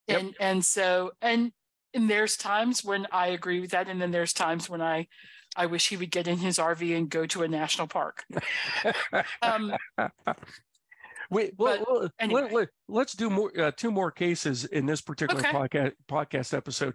Yep. 0.08 0.20
and 0.20 0.34
and 0.40 0.64
so 0.64 1.12
and 1.22 1.52
and 1.94 2.10
there's 2.10 2.36
times 2.36 2.84
when 2.84 3.06
i 3.12 3.28
agree 3.28 3.60
with 3.60 3.70
that 3.70 3.88
and 3.88 4.00
then 4.00 4.10
there's 4.10 4.32
times 4.32 4.68
when 4.68 4.82
i 4.82 5.06
i 5.56 5.66
wish 5.66 5.88
he 5.88 5.96
would 5.96 6.10
get 6.10 6.28
in 6.28 6.38
his 6.38 6.58
rv 6.58 6.96
and 6.96 7.08
go 7.08 7.26
to 7.26 7.42
a 7.42 7.48
national 7.48 7.86
park 7.86 8.24
um 9.42 9.72
Wait, 11.30 11.54
well, 11.56 11.84
well, 11.88 12.08
anyway. 12.20 12.66
let, 12.86 13.06
us 13.06 13.12
do 13.14 13.30
more 13.30 13.50
uh, 13.58 13.70
two 13.74 13.90
more 13.90 14.10
cases 14.10 14.66
in 14.66 14.84
this 14.86 15.00
particular 15.00 15.40
Okay. 15.40 15.50
podcast 15.50 15.92
podcast 16.06 16.54
episode. 16.54 16.94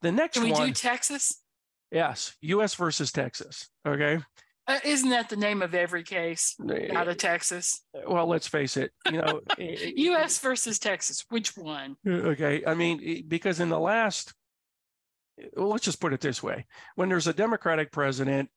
The 0.00 0.12
next 0.12 0.34
can 0.38 0.44
we 0.44 0.52
one, 0.52 0.68
do 0.68 0.72
texas 0.72 1.42
yes, 1.90 2.36
U.S. 2.40 2.74
versus 2.74 3.12
Texas. 3.12 3.68
Okay, 3.86 4.20
uh, 4.66 4.78
isn't 4.84 5.10
that 5.10 5.28
the 5.28 5.36
name 5.36 5.62
of 5.62 5.74
every 5.74 6.02
case 6.02 6.56
out 6.94 7.08
of 7.08 7.16
texas 7.16 7.82
well, 8.06 8.26
let's 8.26 8.48
face 8.48 8.76
it. 8.76 8.92
You 9.10 9.22
know, 9.22 9.40
us 10.16 10.38
versus 10.38 10.78
texas 10.78 11.24
which 11.28 11.56
one 11.56 11.96
Okay, 12.06 12.62
I 12.66 12.74
mean, 12.74 13.24
because 13.28 13.60
in 13.60 13.68
the 13.68 13.78
last, 13.78 14.34
well, 15.56 15.68
let's 15.68 15.84
just 15.84 16.00
put 16.00 16.12
it 16.12 16.20
this 16.20 16.42
way: 16.42 16.66
when 16.96 17.08
there's 17.08 17.26
a 17.26 17.32
Democratic 17.32 17.92
president, 17.92 18.50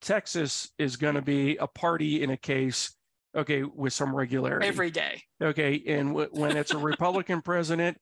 Texas 0.00 0.70
is 0.78 0.96
going 0.96 1.14
to 1.14 1.22
be 1.22 1.56
a 1.56 1.66
party 1.66 2.22
in 2.22 2.30
a 2.30 2.36
case. 2.36 2.94
Okay, 3.36 3.62
with 3.62 3.92
some 3.92 4.14
regularity. 4.16 4.66
every 4.66 4.90
day 4.90 5.22
okay, 5.42 5.82
and 5.86 6.08
w- 6.08 6.30
when 6.32 6.56
it's 6.56 6.72
a 6.72 6.78
Republican 6.78 7.42
president, 7.42 7.98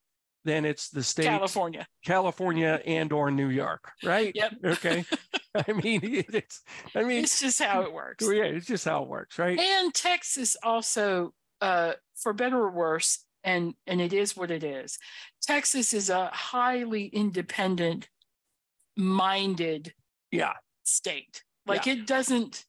then 0.47 0.65
it's 0.65 0.89
the 0.89 1.03
state 1.03 1.25
california 1.27 1.87
California 2.05 2.81
and 2.87 3.13
or 3.13 3.31
New 3.31 3.49
York, 3.51 3.91
right? 4.05 4.33
Yep. 4.35 4.53
Okay. 4.65 5.05
I 5.69 5.73
mean, 5.73 6.01
it's. 6.03 6.63
I 6.95 7.03
mean, 7.03 7.25
it's 7.25 7.41
just 7.41 7.61
how 7.61 7.83
it 7.83 7.93
works 7.93 8.25
yeah, 8.25 8.45
it's 8.45 8.67
just 8.67 8.85
how 8.85 9.03
it 9.03 9.09
works, 9.09 9.39
right? 9.39 9.59
and 9.59 9.93
texas 9.95 10.57
also 10.63 11.33
uh 11.61 11.93
for 12.15 12.33
better 12.33 12.59
or 12.59 12.71
worse 12.71 13.25
and 13.45 13.75
and 13.87 14.01
it 14.01 14.13
is 14.13 14.37
what 14.37 14.51
it 14.51 14.63
is 14.65 14.99
texas 15.43 15.93
is 15.95 16.11
a 16.11 16.27
highly 16.27 17.07
independent 17.07 18.09
minded 18.97 19.93
Yeah. 20.31 20.53
state 20.85 21.43
like 21.67 21.87
it 21.87 22.07
doesn't 22.07 22.65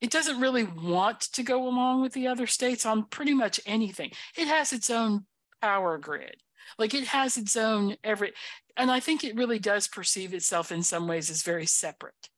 it 0.00 0.10
doesn't 0.10 0.40
really 0.40 0.64
want 0.64 1.20
to 1.20 1.42
go 1.44 1.68
along 1.68 2.02
with 2.02 2.12
the 2.12 2.26
other 2.26 2.46
states 2.46 2.84
on 2.84 3.04
pretty 3.04 3.34
much 3.34 3.60
anything 3.66 4.10
it 4.36 4.48
has 4.48 4.72
its 4.72 4.90
own 4.90 5.26
power 5.60 5.98
grid 5.98 6.36
like 6.78 6.94
it 6.94 7.04
has 7.04 7.36
its 7.36 7.56
own 7.56 7.96
every 8.04 8.32
and 8.76 8.90
i 8.90 9.00
think 9.00 9.24
it 9.24 9.36
really 9.36 9.58
does 9.58 9.88
perceive 9.88 10.34
itself 10.34 10.72
in 10.72 10.82
some 10.82 11.06
ways 11.06 11.30
as 11.30 11.42
very 11.42 11.66
separate 11.66 12.28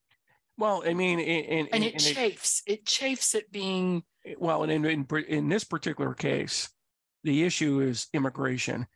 Well, 0.56 0.84
I 0.86 0.94
mean, 0.94 1.18
in, 1.18 1.44
in, 1.44 1.66
and 1.72 1.82
it 1.84 1.94
in- 1.94 1.98
chafes. 2.14 2.62
It 2.66 2.86
chafes 2.86 3.34
at 3.34 3.50
being 3.50 4.04
well, 4.38 4.62
and 4.62 4.70
in, 4.70 4.84
in 4.84 5.06
in 5.28 5.48
this 5.48 5.64
particular 5.64 6.14
case, 6.14 6.70
the 7.24 7.42
issue 7.42 7.80
is 7.80 8.06
immigration, 8.12 8.86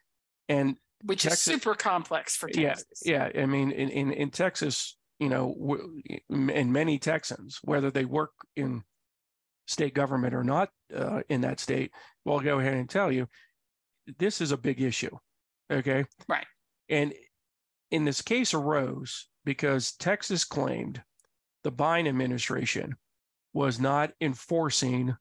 and 0.48 0.76
which 1.04 1.22
Texas- 1.24 1.48
is 1.48 1.54
super 1.54 1.74
complex 1.74 2.36
for 2.36 2.48
Texas. 2.48 3.02
Yeah, 3.04 3.30
yeah. 3.34 3.42
I 3.42 3.46
mean, 3.46 3.72
in 3.72 3.88
in, 3.88 4.12
in 4.12 4.30
Texas, 4.30 4.96
you 5.18 5.28
know, 5.28 5.54
and 6.30 6.72
many 6.72 6.98
Texans, 6.98 7.58
whether 7.64 7.90
they 7.90 8.04
work 8.04 8.30
in 8.54 8.84
state 9.66 9.94
government 9.94 10.34
or 10.34 10.44
not 10.44 10.70
uh, 10.94 11.22
in 11.28 11.40
that 11.42 11.58
state, 11.60 11.90
well, 12.24 12.36
I'll 12.36 12.44
go 12.44 12.60
ahead 12.60 12.74
and 12.74 12.88
tell 12.88 13.10
you, 13.10 13.26
this 14.18 14.40
is 14.40 14.52
a 14.52 14.56
big 14.56 14.80
issue. 14.80 15.16
Okay. 15.70 16.04
Right. 16.28 16.46
And 16.88 17.12
in 17.90 18.04
this 18.04 18.22
case 18.22 18.54
arose 18.54 19.28
because 19.44 19.92
Texas 19.92 20.44
claimed 20.44 21.02
the 21.64 21.72
Biden 21.72 22.08
administration 22.08 22.96
was 23.52 23.80
not 23.80 24.12
enforcing 24.20 25.16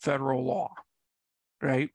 federal 0.00 0.44
law. 0.44 0.70
Right. 1.62 1.90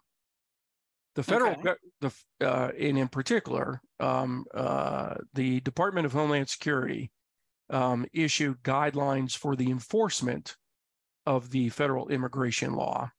The 1.16 1.24
federal, 1.24 1.52
Okay. 1.52 1.74
the 2.00 2.12
uh, 2.40 2.72
and 2.80 2.98
in 2.98 3.10
particular, 3.10 3.82
um, 4.00 4.46
uh, 4.54 5.16
the 5.34 5.60
Department 5.60 6.06
of 6.06 6.14
Homeland 6.14 6.48
Security 6.50 7.12
um, 7.70 8.06
issued 8.14 8.64
guidelines 8.64 9.36
for 9.36 9.56
the 9.56 9.70
enforcement 9.70 10.56
of 11.26 11.50
the 11.52 11.70
federal 11.70 12.08
immigration 12.08 12.74
law, 12.74 13.12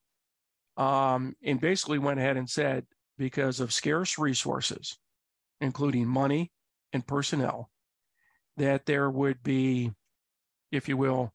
um, 0.76 1.34
and 1.42 1.60
basically 1.60 1.98
went 1.98 2.18
ahead 2.18 2.36
and 2.36 2.48
said 2.48 2.86
because 3.22 3.60
of 3.60 3.72
scarce 3.72 4.18
resources, 4.18 4.98
including 5.60 6.08
money 6.08 6.50
and 6.92 7.06
personnel, 7.06 7.70
that 8.56 8.84
there 8.84 9.08
would 9.08 9.44
be, 9.44 9.92
if 10.72 10.88
you 10.88 10.96
will, 10.96 11.32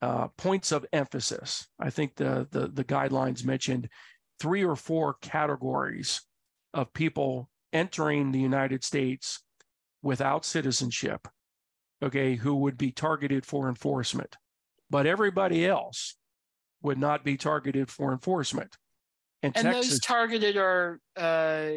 uh, 0.00 0.28
points 0.38 0.72
of 0.72 0.86
emphasis. 0.94 1.68
I 1.78 1.90
think 1.90 2.14
the, 2.16 2.48
the 2.50 2.68
the 2.68 2.84
guidelines 2.84 3.44
mentioned 3.44 3.90
three 4.40 4.64
or 4.64 4.76
four 4.76 5.16
categories 5.20 6.22
of 6.72 6.94
people 6.94 7.50
entering 7.70 8.32
the 8.32 8.40
United 8.40 8.82
States 8.82 9.42
without 10.02 10.46
citizenship, 10.46 11.28
okay, 12.02 12.36
who 12.36 12.54
would 12.54 12.78
be 12.78 12.92
targeted 12.92 13.44
for 13.44 13.68
enforcement. 13.68 14.36
But 14.88 15.04
everybody 15.04 15.66
else 15.66 16.16
would 16.80 16.98
not 16.98 17.24
be 17.24 17.36
targeted 17.36 17.90
for 17.90 18.10
enforcement. 18.10 18.78
And, 19.54 19.64
Texas, 19.64 19.90
those 19.90 20.00
targeted 20.00 20.56
are 20.56 21.00
uh, 21.16 21.70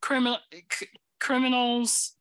criminal 0.00 0.38
c- 0.72 0.86
criminals. 1.20 2.12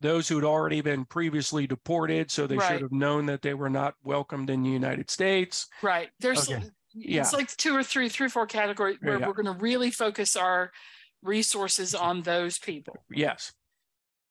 those 0.00 0.28
who 0.28 0.36
had 0.36 0.44
already 0.44 0.80
been 0.80 1.04
previously 1.04 1.66
deported, 1.66 2.30
so 2.30 2.46
they 2.46 2.56
Right. 2.56 2.72
should 2.72 2.80
have 2.82 2.92
known 2.92 3.26
that 3.26 3.42
they 3.42 3.54
were 3.54 3.68
not 3.70 3.94
welcomed 4.02 4.48
in 4.50 4.62
the 4.62 4.70
United 4.70 5.10
States. 5.10 5.66
Right. 5.82 6.08
There's 6.20 6.50
Okay. 6.50 6.70
Yeah. 6.94 7.20
it's 7.20 7.32
like 7.32 7.54
two 7.56 7.76
or 7.76 7.82
three, 7.84 8.08
three 8.08 8.26
or 8.26 8.30
four 8.30 8.46
categories 8.46 8.96
where 9.00 9.18
yeah. 9.20 9.26
we're 9.26 9.34
going 9.34 9.46
to 9.46 9.60
really 9.60 9.90
focus 9.90 10.36
our 10.36 10.72
resources 11.22 11.94
on 11.94 12.22
those 12.22 12.58
people. 12.58 12.96
Yes. 13.10 13.52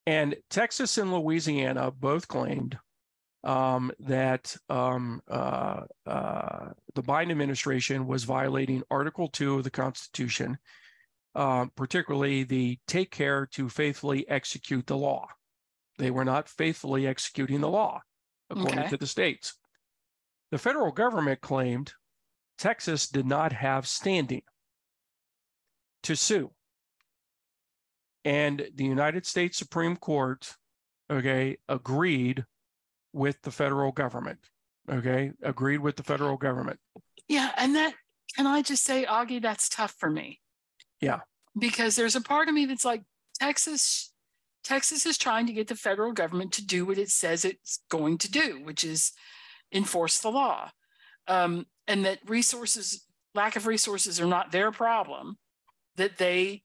And 0.08 0.36
Texas 0.50 0.98
and 0.98 1.14
Louisiana 1.14 1.92
both 1.92 2.28
claimed 2.28 2.80
um, 3.44 3.92
that 4.00 4.56
um, 4.70 5.22
uh, 5.30 5.82
uh, 6.06 6.70
the 6.96 7.04
Biden 7.04 7.32
administration 7.32 8.08
was 8.08 8.24
violating 8.24 8.84
Article 8.92 9.28
2 9.30 9.56
of 9.56 9.64
the 9.64 9.72
Constitution, 9.72 10.58
uh, 11.36 11.68
particularly 11.76 12.44
the 12.44 12.80
take 12.88 13.12
care 13.12 13.46
to 13.54 13.70
faithfully 13.70 14.28
execute 14.28 14.88
the 14.88 14.98
law. 14.98 15.28
They 15.98 16.12
were 16.12 16.26
not 16.26 16.50
faithfully 16.50 17.08
executing 17.08 17.62
the 17.62 17.70
law, 17.70 18.02
according 18.50 18.80
Okay. 18.80 18.90
to 18.90 18.98
the 18.98 19.08
states. 19.08 19.56
The 20.52 20.58
federal 20.58 20.92
government 20.92 21.42
claimed 21.42 21.94
Texas 22.58 23.08
did 23.08 23.26
not 23.26 23.54
have 23.54 23.88
standing 23.88 24.42
to 26.04 26.16
sue 26.16 26.52
and 28.26 28.70
the 28.76 28.86
United 28.86 29.26
States 29.26 29.58
Supreme 29.58 29.96
Court, 29.96 30.56
okay, 31.10 31.58
agreed 31.68 32.46
with 33.14 33.42
the 33.42 33.52
federal 33.52 33.92
government. 33.92 34.40
Okay, 34.90 35.32
agreed 35.44 35.80
with 35.80 35.96
the 35.96 36.04
federal 36.04 36.38
government. 36.38 36.80
Yeah, 37.28 37.52
and 37.58 37.76
that 37.76 37.94
can 38.36 38.48
I 38.48 38.62
just 38.62 38.84
say, 38.84 39.06
Aughie, 39.06 39.42
that's 39.42 39.70
tough 39.70 39.96
for 39.98 40.10
me. 40.10 40.40
Yeah. 41.02 41.20
Because 41.58 41.96
there's 41.96 42.16
a 42.16 42.22
part 42.22 42.48
of 42.48 42.54
me 42.54 42.66
that's 42.66 42.86
like 42.86 43.04
Texas, 43.40 44.12
Texas 44.64 45.06
is 45.06 45.18
trying 45.18 45.48
to 45.48 45.54
get 45.54 45.68
the 45.68 45.76
federal 45.76 46.14
government 46.14 46.54
to 46.54 46.66
do 46.66 46.86
what 46.86 46.98
it 46.98 47.10
says 47.10 47.44
it's 47.44 47.80
going 47.90 48.18
to 48.20 48.32
do, 48.32 48.62
which 48.64 48.84
is 48.84 49.12
enforce 49.74 50.20
the 50.20 50.30
law. 50.30 50.70
Um, 51.28 51.66
and 51.88 52.06
that 52.06 52.20
resources, 52.28 53.06
lack 53.34 53.56
of 53.56 53.68
resources 53.68 54.20
are 54.20 54.28
not 54.28 54.52
their 54.52 54.72
problem, 54.72 55.38
that 55.96 56.18
they 56.18 56.64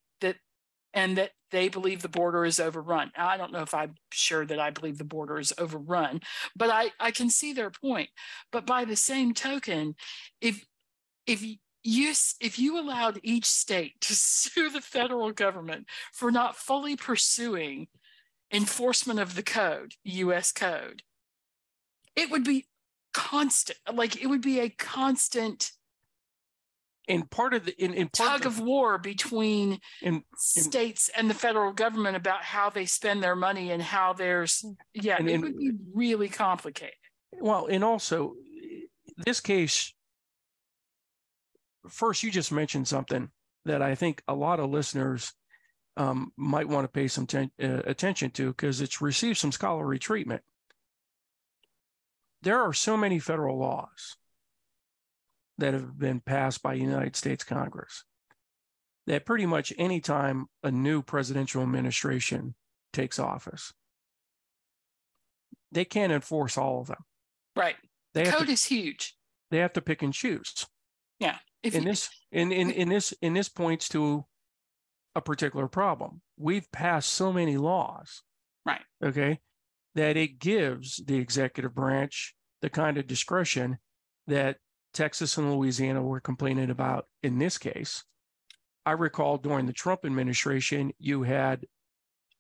and 0.95 1.19
that 1.19 1.33
they 1.51 1.69
believe 1.69 2.01
the 2.01 2.09
border 2.09 2.45
is 2.45 2.59
overrun. 2.59 3.11
I 3.17 3.37
don't 3.37 3.53
know 3.53 3.63
if 3.63 3.75
I'm 3.75 3.97
sure 4.13 4.47
that 4.47 4.59
I 4.59 4.71
believe 4.71 4.97
the 4.97 5.05
border 5.05 5.39
is 5.39 5.53
overrun, 5.59 6.21
but 6.57 6.71
I, 6.71 6.93
I 6.99 7.11
can 7.11 7.29
see 7.29 7.53
their 7.53 7.71
point. 7.71 8.09
But 8.51 8.67
by 8.67 8.85
the 8.85 8.97
same 8.97 9.35
token, 9.35 9.97
if 10.41 10.65
if 11.27 11.43
you 11.43 11.57
if 12.41 12.59
you 12.59 12.79
allowed 12.79 13.21
each 13.23 13.45
state 13.45 14.01
to 14.03 14.15
sue 14.15 14.71
the 14.71 14.81
federal 14.81 15.33
government 15.33 15.87
for 16.13 16.31
not 16.31 16.57
fully 16.57 16.97
pursuing 16.97 17.89
enforcement 18.53 19.19
of 19.19 19.35
the 19.35 19.43
code, 19.43 19.95
U.S. 20.05 20.53
code, 20.53 21.03
it 22.17 22.31
would 22.31 22.45
be 22.45 22.67
constant. 23.13 23.79
Like 23.93 24.23
it 24.23 24.27
would 24.29 24.43
be 24.43 24.61
a 24.61 24.71
constant 24.71 25.73
And 27.07 27.31
part 27.31 27.53
of 27.53 27.67
the 27.67 27.73
in, 27.85 27.93
in 27.93 28.09
part 28.09 28.43
tug 28.43 28.47
of 28.47 28.61
war 28.61 28.97
between 28.97 29.79
in, 30.01 30.23
states 30.37 31.11
and 31.15 31.29
the 31.29 31.35
federal 31.35 31.73
government 31.73 32.17
about 32.17 32.43
how 32.43 32.71
they 32.71 32.87
spend 32.87 33.23
their 33.23 33.37
money 33.37 33.71
and 33.73 33.83
how 33.83 34.15
there's 34.15 34.65
yeah, 34.95 35.17
And 35.19 35.29
it 35.29 35.35
in- 35.35 35.41
would 35.43 35.59
be 35.59 35.73
really 35.95 36.29
complicated. 36.31 36.95
well, 37.33 37.67
and 37.67 37.85
also 37.85 38.35
this 39.19 39.41
case. 39.41 39.93
First, 41.89 42.23
you 42.23 42.31
just 42.31 42.51
mentioned 42.51 42.89
something 42.89 43.29
that 43.67 43.83
I 43.83 43.95
think 43.95 44.23
a 44.27 44.35
lot 44.35 44.59
of 44.59 44.71
listeners 44.71 45.35
um, 45.99 46.33
might 46.39 46.67
want 46.69 46.85
to 46.85 46.89
pay 46.89 47.09
some 47.09 47.27
ten, 47.27 47.51
uh, 47.63 47.83
attention 47.85 48.31
to 48.33 48.49
because 48.49 48.81
it's 48.81 49.03
received 49.03 49.37
some 49.39 49.53
scholarly 49.53 49.99
treatment. 49.99 50.41
There 52.41 52.61
are 52.63 52.73
so 52.73 52.97
many 52.97 53.19
federal 53.19 53.59
laws 53.59 54.17
that 55.59 55.75
have 55.75 55.99
been 55.99 56.21
passed 56.21 56.63
by 56.63 56.75
United 56.75 57.17
States 57.17 57.45
Congress 57.45 58.05
that 59.07 59.27
pretty 59.27 59.45
much 59.47 59.73
any 59.79 60.01
time 60.01 60.47
a 60.63 60.71
new 60.71 61.03
presidential 61.03 61.63
administration 61.63 62.55
takes 62.93 63.19
office, 63.19 63.73
they 65.73 65.85
can't 65.85 66.13
enforce 66.13 66.57
all 66.57 66.81
of 66.81 66.87
them. 66.87 67.05
Right. 67.57 67.77
They 68.15 68.25
Code 68.25 68.47
to, 68.47 68.53
is 68.53 68.65
huge. 68.65 69.17
they 69.51 69.59
have 69.59 69.73
to 69.75 69.81
pick 69.83 70.03
and 70.03 70.13
choose. 70.13 70.67
Yeah. 71.19 71.39
If 71.63 71.75
In 71.75 71.83
you- 71.83 71.89
this 71.91 72.09
in, 72.33 72.53
in 72.53 72.71
in 72.71 72.89
this 72.89 73.13
in 73.23 73.35
this 73.35 73.49
points 73.49 73.89
to 73.91 74.25
a 75.15 75.21
particular 75.21 75.69
problem. 75.69 76.21
We've 76.37 76.71
passed 76.73 77.11
so 77.13 77.33
many 77.33 77.57
laws, 77.57 78.23
Right. 78.67 78.83
Okay, 79.03 79.41
that 79.95 80.17
it 80.17 80.39
gives 80.41 80.97
the 81.05 81.17
executive 81.17 81.75
branch 81.75 82.35
the 82.63 82.71
kind 82.71 82.99
of 82.99 83.07
discretion 83.07 83.79
that 84.27 84.59
Texas 84.95 85.37
and 85.37 85.53
Louisiana 85.53 86.03
were 86.03 86.21
complaining 86.21 86.71
about 86.71 87.07
in 87.23 87.39
this 87.39 87.59
case. 87.59 88.05
I 88.87 88.93
recall 88.93 89.39
during 89.39 89.67
the 89.67 89.73
Trump 89.73 90.05
administration, 90.05 90.93
you 90.99 91.23
had 91.25 91.67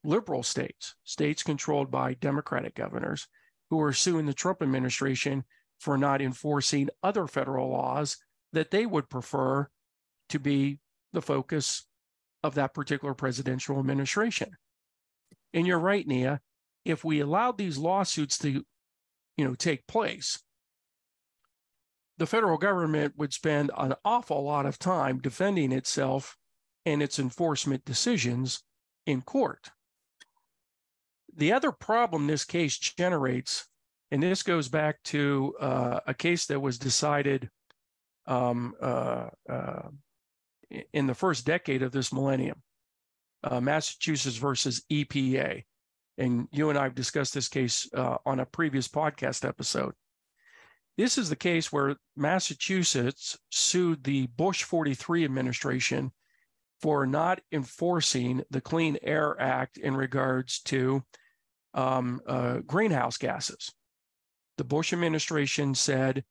liberal 0.04 0.42
states, 0.42 0.94
states 1.04 1.42
controlled 1.42 1.90
by 1.90 2.14
Democratic 2.14 2.74
governors, 2.74 3.26
who 3.70 3.76
were 3.76 3.92
suing 3.92 4.26
the 4.26 4.34
Trump 4.34 4.62
administration 4.62 5.44
for 5.80 5.98
not 5.98 6.22
enforcing 6.22 6.88
other 7.02 7.26
federal 7.26 7.70
laws 7.70 8.18
that 8.52 8.70
they 8.70 8.86
would 8.86 9.10
prefer 9.10 9.68
to 10.28 10.38
be 10.38 10.78
the 11.12 11.22
focus 11.22 11.86
of 12.42 12.54
that 12.54 12.74
particular 12.74 13.14
presidential 13.14 13.78
administration. 13.78 14.50
And 15.52 15.66
you're 15.66 15.78
right, 15.78 16.06
Nia. 16.06 16.40
If 16.84 17.04
we 17.04 17.20
allowed 17.20 17.58
these 17.58 17.78
lawsuits 17.78 18.38
to, 18.38 18.64
you 19.36 19.44
know, 19.44 19.54
take 19.54 19.86
place, 19.86 20.43
the 22.18 22.26
federal 22.26 22.58
government 22.58 23.14
would 23.16 23.32
spend 23.32 23.70
an 23.76 23.94
awful 24.04 24.42
lot 24.44 24.66
of 24.66 24.78
time 24.78 25.18
defending 25.18 25.72
itself 25.72 26.36
and 26.86 27.02
its 27.02 27.18
enforcement 27.18 27.84
decisions 27.84 28.62
in 29.06 29.22
court. 29.22 29.70
The 31.36 31.52
other 31.52 31.72
problem 31.72 32.26
this 32.26 32.44
case 32.44 32.78
generates, 32.78 33.66
and 34.10 34.22
this 34.22 34.42
goes 34.42 34.68
back 34.68 35.02
to 35.04 35.54
uh, 35.60 36.00
a 36.06 36.14
case 36.14 36.46
that 36.46 36.60
was 36.60 36.78
decided 36.78 37.50
um, 38.26 38.74
uh, 38.80 39.28
uh, 39.48 39.88
in 40.92 41.06
the 41.06 41.14
first 41.14 41.44
decade 41.44 41.82
of 41.82 41.92
this 41.92 42.12
millennium, 42.12 42.62
uh, 43.42 43.60
Massachusetts 43.60 44.36
versus 44.36 44.84
EPA. 44.90 45.64
And 46.16 46.46
you 46.52 46.70
and 46.70 46.78
I 46.78 46.84
have 46.84 46.94
discussed 46.94 47.34
this 47.34 47.48
case 47.48 47.88
uh, 47.92 48.18
on 48.24 48.38
a 48.38 48.46
previous 48.46 48.86
podcast 48.86 49.46
episode. 49.46 49.94
This 50.96 51.18
is 51.18 51.28
the 51.28 51.36
case 51.36 51.72
where 51.72 51.96
Massachusetts 52.16 53.36
sued 53.50 54.04
the 54.04 54.28
Bush 54.28 54.62
43 54.62 55.24
administration 55.24 56.12
for 56.80 57.06
not 57.06 57.40
enforcing 57.50 58.42
the 58.50 58.60
Clean 58.60 58.96
Air 59.02 59.40
Act 59.40 59.76
in 59.76 59.96
regards 59.96 60.60
to 60.62 61.02
um, 61.72 62.20
uh, 62.26 62.58
greenhouse 62.58 63.16
gases. 63.16 63.72
The 64.56 64.64
Bush 64.64 64.92
administration 64.92 65.74
said, 65.74 66.24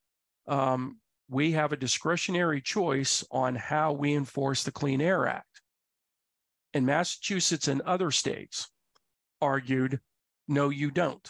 um, 0.47 0.99
we 1.29 1.51
have 1.53 1.73
a 1.73 1.77
discretionary 1.77 2.61
choice 2.61 3.23
on 3.31 3.55
how 3.55 3.91
we 3.91 4.13
enforce 4.13 4.63
the 4.63 4.71
Clean 4.71 5.01
Air 5.01 5.27
Act. 5.27 5.61
And 6.73 6.85
Massachusetts 6.85 7.67
and 7.67 7.81
other 7.81 8.11
states 8.11 8.69
argued, 9.41 9.99
no, 10.47 10.69
you 10.69 10.89
don't. 10.89 11.27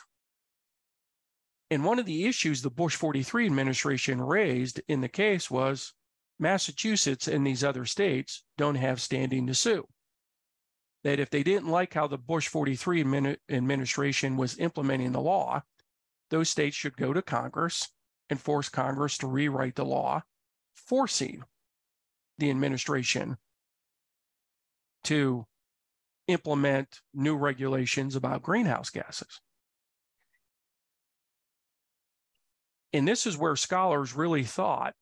And 1.73 1.83
one 1.83 1.97
of 1.97 2.05
the 2.05 2.27
issues 2.27 2.61
the 2.61 2.69
Bush 2.69 2.95
43 2.95 3.47
administration 3.47 4.21
raised 4.21 4.79
in 4.87 5.01
the 5.01 5.09
case 5.09 5.49
was 5.49 5.93
Massachusetts 6.37 7.27
and 7.27 7.47
these 7.47 7.63
other 7.63 7.83
states 7.85 8.43
don't 8.59 8.75
have 8.75 9.01
standing 9.01 9.47
to 9.47 9.55
sue. 9.55 9.87
That 11.03 11.19
if 11.19 11.31
they 11.31 11.41
didn't 11.41 11.69
like 11.69 11.95
how 11.95 12.05
the 12.05 12.19
Bush 12.19 12.47
43 12.47 13.39
administration 13.49 14.37
was 14.37 14.59
implementing 14.59 15.13
the 15.13 15.19
law, 15.19 15.63
those 16.29 16.47
states 16.47 16.75
should 16.75 16.95
go 16.95 17.11
to 17.11 17.23
Congress 17.23 17.89
and 18.29 18.39
force 18.39 18.69
Congress 18.69 19.17
to 19.17 19.27
rewrite 19.27 19.73
the 19.73 19.83
law, 19.83 20.21
forcing 20.75 21.43
the 22.37 22.51
administration 22.51 23.37
to 25.05 25.47
implement 26.27 27.01
new 27.15 27.35
regulations 27.35 28.15
about 28.15 28.43
greenhouse 28.43 28.91
gases. 28.91 29.41
And 32.93 33.07
this 33.07 33.25
is 33.25 33.37
where 33.37 33.55
scholars 33.55 34.15
really 34.15 34.43
thought 34.43 34.93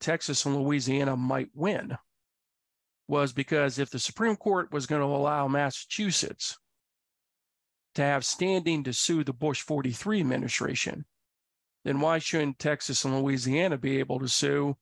Texas 0.00 0.44
and 0.46 0.56
Louisiana 0.56 1.16
might 1.16 1.50
win, 1.54 1.96
was 3.06 3.32
because 3.32 3.78
if 3.78 3.90
the 3.90 3.98
Supreme 3.98 4.36
Court 4.36 4.72
was 4.72 4.86
going 4.86 5.02
to 5.02 5.06
allow 5.06 5.46
Massachusetts 5.46 6.56
to 7.94 8.02
have 8.02 8.24
standing 8.24 8.82
to 8.84 8.92
sue 8.92 9.22
the 9.22 9.32
Bush 9.32 9.60
43 9.60 10.20
administration, 10.20 11.04
then 11.84 12.00
why 12.00 12.18
shouldn't 12.18 12.58
Texas 12.58 13.04
and 13.04 13.22
Louisiana 13.22 13.76
be 13.76 13.98
able 13.98 14.18
to 14.20 14.28
sue 14.28 14.76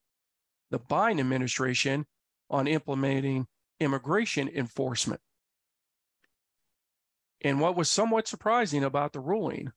the 0.70 0.78
Biden 0.78 1.20
administration 1.20 2.06
on 2.48 2.68
implementing 2.68 3.46
immigration 3.80 4.48
enforcement? 4.48 5.20
And 7.40 7.60
what 7.60 7.76
was 7.76 7.90
somewhat 7.90 8.28
surprising 8.28 8.84
about 8.84 9.12
the 9.12 9.20
ruling 9.20 9.72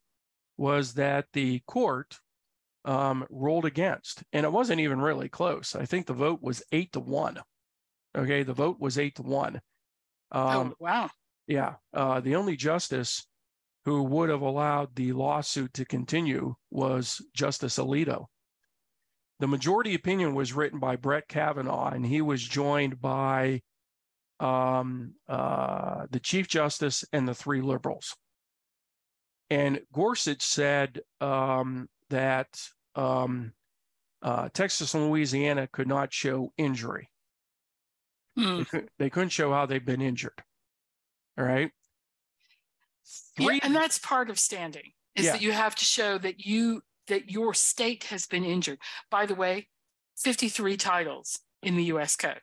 was 0.55 0.93
that 0.93 1.25
the 1.33 1.61
court 1.65 2.19
um, 2.85 3.25
ruled 3.29 3.65
against. 3.65 4.23
And 4.31 4.45
it 4.45 4.51
wasn't 4.51 4.79
even 4.79 5.01
really 5.01 5.27
close. 5.27 5.75
I 5.75 5.85
think 5.85 6.05
the 6.05 6.13
vote 6.13 6.39
was 6.41 6.63
eight 6.71 6.93
to 6.93 6.99
one. 7.01 7.41
Okay. 8.17 8.43
The 8.43 8.53
vote 8.53 8.79
was 8.79 8.97
eight 8.97 9.15
to 9.15 9.23
one. 9.23 9.59
Oh, 10.31 10.47
um, 10.47 10.69
oh, 10.71 10.75
wow. 10.79 11.09
Yeah. 11.47 11.75
Uh, 11.93 12.21
the 12.21 12.35
only 12.35 12.55
justice 12.55 13.25
who 13.85 14.03
would 14.03 14.29
have 14.29 14.41
allowed 14.41 14.95
the 14.95 15.13
lawsuit 15.13 15.73
to 15.73 15.85
continue 15.85 16.55
was 16.71 17.21
Justice 17.35 17.77
Alito. 17.77 18.25
The 19.39 19.47
majority 19.47 19.93
opinion 19.93 20.33
was 20.33 20.53
written 20.53 20.79
by 20.79 20.95
Brett 20.95 21.27
Kavanaugh, 21.27 21.89
and 21.89 22.05
he 22.05 22.21
was 22.21 22.41
joined 22.41 23.01
by 23.01 23.61
um, 24.39 25.13
uh, 25.27 26.07
the 26.09 26.19
Chief 26.19 26.47
Justice 26.47 27.05
and 27.13 27.27
the 27.27 27.35
three 27.35 27.61
liberals. 27.61 28.15
And 29.49 29.81
Gorsuch 29.93 30.41
said 30.41 31.01
um, 31.21 31.87
that 32.09 32.47
um, 32.95 33.53
uh, 34.21 34.49
Texas 34.53 34.93
and 34.93 35.09
Louisiana 35.09 35.67
could 35.71 35.87
not 35.87 36.13
show 36.13 36.51
injury. 36.57 37.09
Mm. 38.37 38.57
They, 38.57 38.63
could, 38.65 38.89
they 38.99 39.09
couldn't 39.09 39.29
show 39.29 39.51
how 39.51 39.65
they've 39.65 39.85
been 39.85 40.01
injured. 40.01 40.43
All 41.37 41.45
right. 41.45 41.71
Three, 43.37 43.55
yeah, 43.55 43.59
and 43.63 43.75
that's 43.75 43.97
part 43.97 44.29
of 44.29 44.39
standing 44.39 44.91
is 45.15 45.25
yeah. 45.25 45.33
that 45.33 45.41
you 45.41 45.51
have 45.51 45.75
to 45.75 45.85
show 45.85 46.17
that 46.17 46.45
you 46.45 46.81
that 47.07 47.29
your 47.29 47.53
state 47.53 48.05
has 48.05 48.25
been 48.25 48.43
injured. 48.43 48.79
By 49.11 49.25
the 49.25 49.35
way, 49.35 49.67
53 50.17 50.77
titles 50.77 51.39
in 51.61 51.75
the 51.75 51.83
US 51.85 52.15
code. 52.15 52.41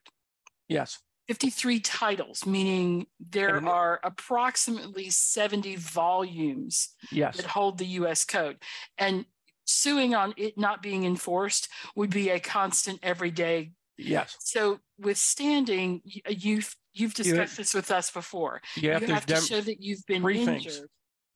Yes. 0.69 1.01
53 1.29 1.81
titles, 1.81 2.47
meaning 2.47 3.07
there 3.19 3.57
and, 3.57 3.69
are 3.69 4.01
approximately 4.05 5.09
70 5.09 5.77
volumes 5.77 6.91
yes. 7.11 7.37
that 7.37 7.47
hold 7.47 7.79
the 7.79 7.87
US 7.87 8.25
code. 8.25 8.57
And 8.99 9.25
suing 9.65 10.15
on 10.15 10.35
it 10.37 10.59
not 10.59 10.83
being 10.83 11.05
enforced 11.05 11.69
would 11.97 12.11
be 12.11 12.31
a 12.31 12.41
constant 12.41 12.99
everyday. 13.03 13.73
Yes. 13.99 14.37
So 14.41 14.81
withstanding, 14.99 16.03
you've 16.29 16.75
you've 16.93 17.15
discussed 17.15 17.59
you, 17.59 17.63
this 17.63 17.75
with 17.75 17.91
us 17.91 18.11
before. 18.11 18.61
You 18.77 18.93
have, 18.93 19.03
you 19.03 19.09
to, 19.09 19.15
have 19.15 19.27
to, 19.27 19.37
show 19.37 19.61
that 19.61 19.81
you've 19.81 20.05
been 20.07 20.29
injured. 20.29 20.89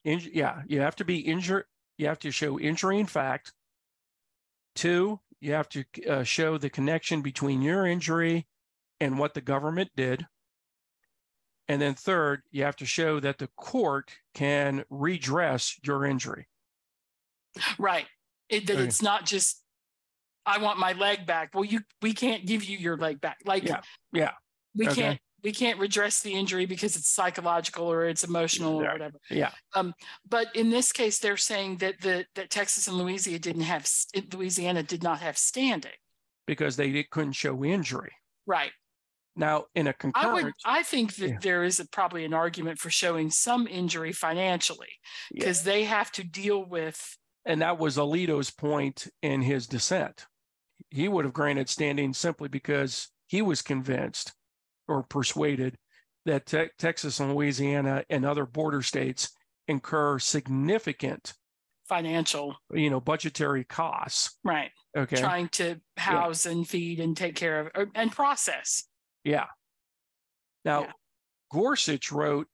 In, 0.04 0.20
yeah, 0.32 0.62
you 0.66 0.80
have 0.80 0.96
to 0.96 1.04
be 1.04 1.18
injured. 1.18 1.64
You 1.98 2.06
have 2.06 2.18
to 2.20 2.30
show 2.30 2.58
injury 2.58 2.98
in 2.98 3.06
fact. 3.06 3.52
Two, 4.74 5.20
you 5.40 5.52
have 5.52 5.68
to 5.70 5.84
uh, 6.08 6.22
show 6.22 6.58
the 6.58 6.70
connection 6.70 7.22
between 7.22 7.62
your 7.62 7.86
injury 7.86 8.46
and 9.00 9.18
what 9.18 9.34
the 9.34 9.40
government 9.40 9.90
did. 9.96 10.26
And 11.68 11.82
then 11.82 11.94
third, 11.94 12.42
you 12.50 12.62
have 12.62 12.76
to 12.76 12.86
show 12.86 13.20
that 13.20 13.38
the 13.38 13.48
court 13.56 14.12
can 14.34 14.84
redress 14.88 15.78
your 15.82 16.04
injury. 16.04 16.46
Right. 17.78 18.06
It, 18.48 18.66
that 18.66 18.74
okay. 18.74 18.84
it's 18.84 19.02
not 19.02 19.26
just 19.26 19.62
I 20.44 20.58
want 20.58 20.78
my 20.78 20.92
leg 20.92 21.26
back. 21.26 21.50
Well, 21.54 21.64
you 21.64 21.80
we 22.00 22.12
can't 22.12 22.46
give 22.46 22.64
you 22.64 22.78
your 22.78 22.96
leg 22.96 23.20
back. 23.20 23.38
Like 23.44 23.64
yeah, 23.64 23.80
yeah. 24.12 24.32
We 24.74 24.88
okay. 24.88 25.00
can't 25.00 25.20
we 25.42 25.52
can't 25.52 25.78
redress 25.78 26.22
the 26.22 26.32
injury 26.32 26.66
because 26.66 26.96
it's 26.96 27.08
psychological 27.08 27.90
or 27.90 28.06
it's 28.06 28.24
emotional 28.24 28.80
or 28.80 28.92
whatever. 28.92 29.18
Yeah. 29.30 29.50
Um, 29.74 29.94
but 30.28 30.48
in 30.54 30.70
this 30.70 30.92
case, 30.92 31.18
they're 31.18 31.36
saying 31.36 31.76
that 31.78 32.00
the 32.00 32.26
that 32.34 32.50
Texas 32.50 32.88
and 32.88 32.96
Louisiana 32.96 33.38
didn't 33.38 33.62
have 33.62 33.88
Louisiana 34.32 34.82
did 34.82 35.02
not 35.02 35.20
have 35.20 35.36
standing 35.36 35.92
because 36.46 36.76
they 36.76 37.02
couldn't 37.10 37.32
show 37.32 37.64
injury. 37.64 38.12
Right. 38.46 38.72
Now, 39.38 39.66
in 39.74 39.86
a 39.86 39.92
concurrent, 39.92 40.38
I 40.38 40.42
would, 40.44 40.52
I 40.64 40.82
think 40.82 41.14
that 41.16 41.28
yeah. 41.28 41.38
there 41.42 41.62
is 41.62 41.78
a, 41.78 41.86
probably 41.88 42.24
an 42.24 42.32
argument 42.32 42.78
for 42.78 42.88
showing 42.88 43.30
some 43.30 43.66
injury 43.66 44.12
financially 44.12 44.88
because 45.30 45.64
yeah. 45.64 45.72
they 45.72 45.84
have 45.84 46.10
to 46.12 46.24
deal 46.24 46.64
with 46.64 47.18
and 47.46 47.62
that 47.62 47.78
was 47.78 47.96
Alito's 47.96 48.50
point 48.50 49.06
in 49.22 49.40
his 49.40 49.66
dissent. 49.66 50.26
He 50.90 51.08
would 51.08 51.24
have 51.24 51.32
granted 51.32 51.68
standing 51.68 52.12
simply 52.12 52.48
because 52.48 53.08
he 53.28 53.40
was 53.40 53.62
convinced 53.62 54.32
or 54.88 55.04
persuaded 55.04 55.78
that 56.26 56.46
te- 56.46 56.70
Texas 56.78 57.20
and 57.20 57.32
Louisiana 57.32 58.04
and 58.10 58.26
other 58.26 58.44
border 58.44 58.82
states 58.82 59.30
incur 59.68 60.18
significant 60.18 61.34
financial, 61.88 62.56
you 62.72 62.90
know, 62.90 63.00
budgetary 63.00 63.64
costs. 63.64 64.36
Right. 64.44 64.70
Okay. 64.96 65.16
Trying 65.16 65.48
to 65.50 65.76
house 65.96 66.46
yeah. 66.46 66.52
and 66.52 66.68
feed 66.68 67.00
and 67.00 67.16
take 67.16 67.36
care 67.36 67.60
of 67.60 67.68
or, 67.74 67.86
and 67.94 68.10
process. 68.10 68.84
Yeah. 69.24 69.46
Now, 70.64 70.82
yeah. 70.82 70.92
Gorsuch 71.52 72.10
wrote 72.10 72.48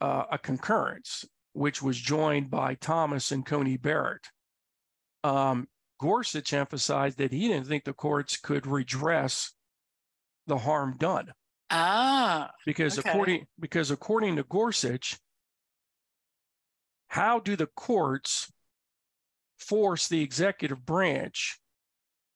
uh, 0.00 0.24
a 0.30 0.38
concurrence 0.38 1.24
which 1.52 1.82
was 1.82 1.98
joined 1.98 2.50
by 2.50 2.74
Thomas 2.74 3.32
and 3.32 3.44
Coney 3.44 3.76
Barrett. 3.76 4.28
Um, 5.24 5.68
Gorsuch 6.00 6.52
emphasized 6.52 7.18
that 7.18 7.32
he 7.32 7.48
didn't 7.48 7.66
think 7.66 7.84
the 7.84 7.92
courts 7.92 8.36
could 8.36 8.66
redress 8.66 9.52
the 10.46 10.58
harm 10.58 10.96
done. 10.98 11.32
Ah, 11.70 12.50
because 12.66 12.98
okay. 12.98 13.08
according 13.08 13.46
because 13.58 13.90
according 13.90 14.36
to 14.36 14.42
Gorsuch, 14.42 15.18
how 17.08 17.38
do 17.38 17.54
the 17.54 17.66
courts 17.66 18.50
force 19.58 20.08
the 20.08 20.22
executive 20.22 20.84
branch 20.84 21.60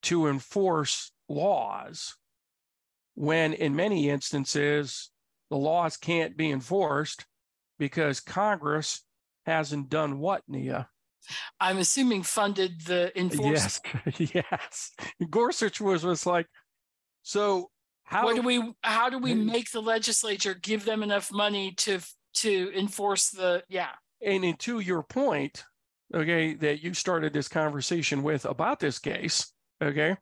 to 0.03 0.27
enforce 0.27 1.11
laws 1.27 2.15
when 3.15 3.53
in 3.53 3.75
many 3.75 4.09
instances 4.09 5.09
the 5.49 5.57
laws 5.57 5.97
can't 5.97 6.37
be 6.37 6.51
enforced 6.51 7.25
because 7.79 8.19
Congress 8.19 9.04
hasn't 9.45 9.89
done 9.89 10.19
what, 10.19 10.43
Nia? 10.47 10.89
I'm 11.59 11.77
assuming 11.77 12.23
funded 12.23 12.81
the 12.81 13.17
enforcement. 13.17 14.19
Yes, 14.19 14.31
yes. 14.51 14.91
Gorsuch 15.29 15.81
was 15.81 16.03
was 16.03 16.25
like, 16.25 16.47
so 17.23 17.69
how 18.03 18.25
what 18.25 18.35
do 18.35 18.41
we 18.43 18.73
how 18.83 19.09
do 19.09 19.17
we 19.17 19.33
make 19.33 19.71
the 19.71 19.81
legislature 19.81 20.53
give 20.53 20.85
them 20.85 21.01
enough 21.01 21.31
money 21.31 21.73
to 21.77 21.99
to 22.35 22.71
enforce 22.75 23.29
the 23.29 23.63
yeah? 23.67 23.89
And 24.21 24.57
to 24.59 24.79
your 24.79 25.03
point, 25.03 25.63
okay, 26.13 26.53
that 26.55 26.83
you 26.83 26.93
started 26.93 27.33
this 27.33 27.47
conversation 27.47 28.23
with 28.23 28.45
about 28.45 28.79
this 28.79 28.99
case, 28.99 29.51
okay, 29.81 30.17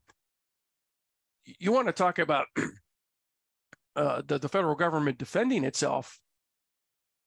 you 1.60 1.72
want 1.72 1.88
to 1.88 1.94
talk 1.94 2.20
about 2.20 2.48
uh, 3.96 4.22
the 4.26 4.40
the 4.40 4.50
federal 4.50 4.76
government 4.76 5.18
defending 5.18 5.64
itself 5.64 6.20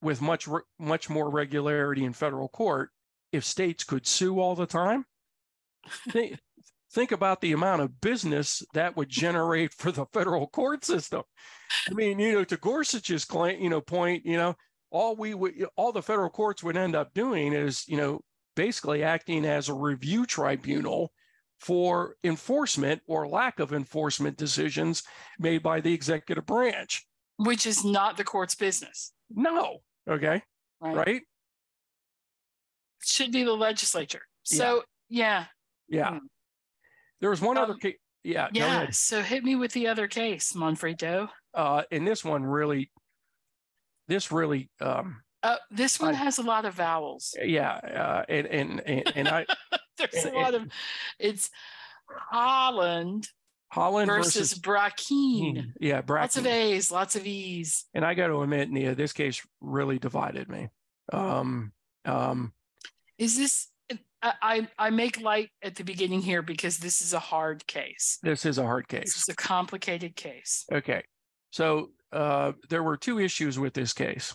with 0.02 0.20
much 0.20 0.48
much 0.78 1.08
more 1.08 1.30
regularity 1.30 2.04
in 2.04 2.12
federal 2.12 2.48
court 2.48 2.90
if 3.32 3.44
states 3.44 3.84
could 3.84 4.06
sue 4.06 4.38
all 4.38 4.54
the 4.54 4.66
time 4.66 5.04
think, 6.10 6.38
think 6.92 7.12
about 7.12 7.40
the 7.40 7.52
amount 7.52 7.82
of 7.82 8.00
business 8.00 8.62
that 8.74 8.96
would 8.96 9.08
generate 9.08 9.72
for 9.74 9.92
the 9.92 10.06
federal 10.12 10.46
court 10.46 10.84
system. 10.84 11.22
I 11.88 11.94
mean, 11.94 12.18
you 12.18 12.32
know, 12.32 12.44
to 12.44 12.56
Gorsuch's 12.56 13.24
claim, 13.24 13.60
you 13.60 13.70
know, 13.70 13.80
point, 13.80 14.24
you 14.24 14.36
know, 14.36 14.54
all 14.90 15.16
we 15.16 15.34
would, 15.34 15.54
all 15.76 15.92
the 15.92 16.02
federal 16.02 16.30
courts 16.30 16.62
would 16.62 16.76
end 16.76 16.94
up 16.94 17.12
doing 17.14 17.52
is, 17.52 17.86
you 17.88 17.96
know, 17.96 18.20
basically 18.54 19.02
acting 19.02 19.44
as 19.44 19.68
a 19.68 19.74
review 19.74 20.24
tribunal 20.24 21.12
for 21.60 22.16
enforcement 22.22 23.02
or 23.06 23.28
lack 23.28 23.60
of 23.60 23.72
enforcement 23.72 24.36
decisions 24.36 25.02
made 25.38 25.62
by 25.62 25.80
the 25.80 25.92
executive 25.92 26.46
branch. 26.46 27.06
Which 27.36 27.66
is 27.66 27.84
not 27.84 28.16
the 28.16 28.24
court's 28.24 28.54
business. 28.54 29.12
No. 29.30 29.80
Okay. 30.08 30.42
Right. 30.80 30.96
right? 30.96 31.22
Should 33.02 33.32
be 33.32 33.44
the 33.44 33.52
legislature. 33.52 34.22
So, 34.44 34.84
yeah. 35.08 35.46
Yeah. 35.88 36.12
yeah. 36.12 36.18
There 37.20 37.30
was 37.30 37.40
one 37.40 37.56
um, 37.56 37.64
other 37.64 37.74
case. 37.74 37.96
Yeah. 38.22 38.48
Yeah. 38.52 38.88
So 38.90 39.22
hit 39.22 39.44
me 39.44 39.56
with 39.56 39.72
the 39.72 39.88
other 39.88 40.08
case, 40.08 40.52
Manfredo. 40.54 41.28
Uh, 41.54 41.82
and 41.90 42.06
this 42.06 42.24
one 42.24 42.44
really, 42.44 42.90
this 44.08 44.30
really, 44.32 44.68
um, 44.80 45.22
uh, 45.42 45.56
this 45.70 46.00
one 46.00 46.14
I, 46.14 46.18
has 46.18 46.38
a 46.38 46.42
lot 46.42 46.64
of 46.64 46.74
vowels. 46.74 47.34
Yeah, 47.40 47.74
uh, 47.74 48.24
and, 48.28 48.46
and 48.48 48.80
and 48.80 49.12
and 49.14 49.28
I. 49.28 49.46
There's 49.98 50.24
and, 50.24 50.34
a 50.34 50.38
lot 50.38 50.54
of. 50.54 50.66
It's 51.20 51.50
Haaland. 52.32 53.28
Haaland 53.74 54.06
versus, 54.06 54.52
versus 54.52 54.58
Brackeen. 54.58 55.72
Yeah, 55.80 56.02
Brackeen. 56.02 56.20
Lots 56.20 56.36
of 56.36 56.46
A's, 56.46 56.90
lots 56.90 57.16
of 57.16 57.26
E's. 57.26 57.84
And 57.94 58.04
I 58.04 58.14
got 58.14 58.28
to 58.28 58.42
admit, 58.42 58.70
Nia, 58.70 58.94
this 58.94 59.12
case 59.12 59.44
really 59.60 59.98
divided 59.98 60.48
me. 60.48 60.68
Um, 61.12 61.72
um, 62.04 62.52
is 63.18 63.36
this 63.36 63.68
I, 64.22 64.66
I 64.78 64.90
make 64.90 65.20
light 65.20 65.50
at 65.62 65.76
the 65.76 65.84
beginning 65.84 66.20
here 66.20 66.42
because 66.42 66.78
this 66.78 67.00
is 67.00 67.12
a 67.12 67.18
hard 67.18 67.66
case. 67.66 68.18
This 68.22 68.44
is 68.44 68.58
a 68.58 68.64
hard 68.64 68.88
case. 68.88 69.14
This 69.14 69.28
is 69.28 69.28
a 69.28 69.36
complicated 69.36 70.16
case. 70.16 70.64
Okay. 70.72 71.02
So 71.50 71.90
uh, 72.12 72.52
there 72.68 72.82
were 72.82 72.96
two 72.96 73.18
issues 73.18 73.58
with 73.58 73.74
this 73.74 73.92
case. 73.92 74.34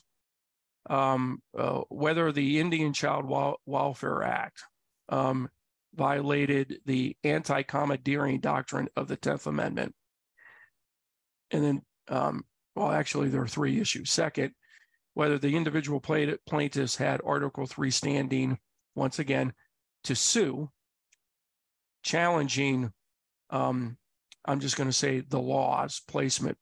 Um, 0.89 1.41
uh, 1.57 1.81
whether 1.89 2.31
the 2.31 2.59
Indian 2.59 2.93
Child 2.93 3.25
Welfare 3.65 4.23
Act 4.23 4.63
um, 5.09 5.49
violated 5.95 6.79
the 6.85 7.15
anti 7.23 7.63
commandeering 7.63 8.39
doctrine 8.39 8.89
of 8.95 9.07
the 9.07 9.17
10th 9.17 9.47
Amendment. 9.47 9.93
And 11.51 11.63
then, 11.63 11.81
um, 12.07 12.45
well, 12.75 12.91
actually, 12.91 13.29
there 13.29 13.41
are 13.41 13.47
three 13.47 13.79
issues. 13.79 14.11
Second, 14.11 14.53
whether 15.13 15.37
the 15.37 15.55
individual 15.55 15.99
plaintiffs 15.99 16.95
had 16.95 17.21
Article 17.25 17.65
3 17.65 17.91
standing, 17.91 18.57
once 18.95 19.19
again, 19.19 19.53
to 20.05 20.15
sue, 20.15 20.69
challenging, 22.03 22.91
um, 23.49 23.97
I'm 24.45 24.59
just 24.59 24.77
going 24.77 24.89
to 24.89 24.93
say 24.93 25.19
the 25.19 25.39
laws, 25.39 26.01
placement 26.07 26.57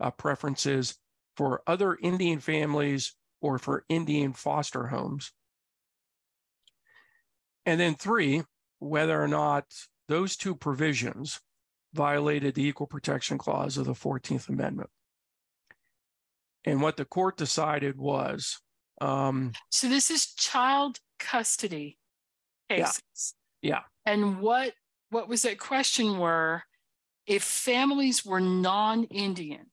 uh, 0.00 0.10
preferences 0.10 0.96
for 1.36 1.62
other 1.66 1.96
Indian 2.02 2.40
families 2.40 3.14
or 3.40 3.58
for 3.58 3.84
Indian 3.88 4.32
foster 4.32 4.88
homes. 4.88 5.32
And 7.66 7.80
then 7.80 7.94
three, 7.94 8.42
whether 8.84 9.20
or 9.20 9.28
not 9.28 9.64
those 10.08 10.36
two 10.36 10.54
provisions 10.54 11.40
violated 11.92 12.54
the 12.54 12.66
Equal 12.66 12.86
Protection 12.86 13.38
Clause 13.38 13.78
of 13.78 13.86
the 13.86 13.92
14th 13.92 14.48
Amendment. 14.48 14.90
And 16.64 16.82
what 16.82 16.96
the 16.96 17.04
court 17.04 17.36
decided 17.36 17.98
was 17.98 18.58
um, 19.00 19.52
so 19.70 19.88
this 19.88 20.10
is 20.10 20.34
child 20.34 20.98
custody 21.18 21.98
cases. 22.70 23.34
Yeah. 23.60 23.70
yeah. 23.70 23.80
And 24.06 24.40
what 24.40 24.74
what 25.10 25.28
was 25.28 25.42
that 25.42 25.58
question 25.58 26.18
were 26.18 26.62
if 27.26 27.42
families 27.42 28.24
were 28.24 28.40
non-Indian, 28.40 29.66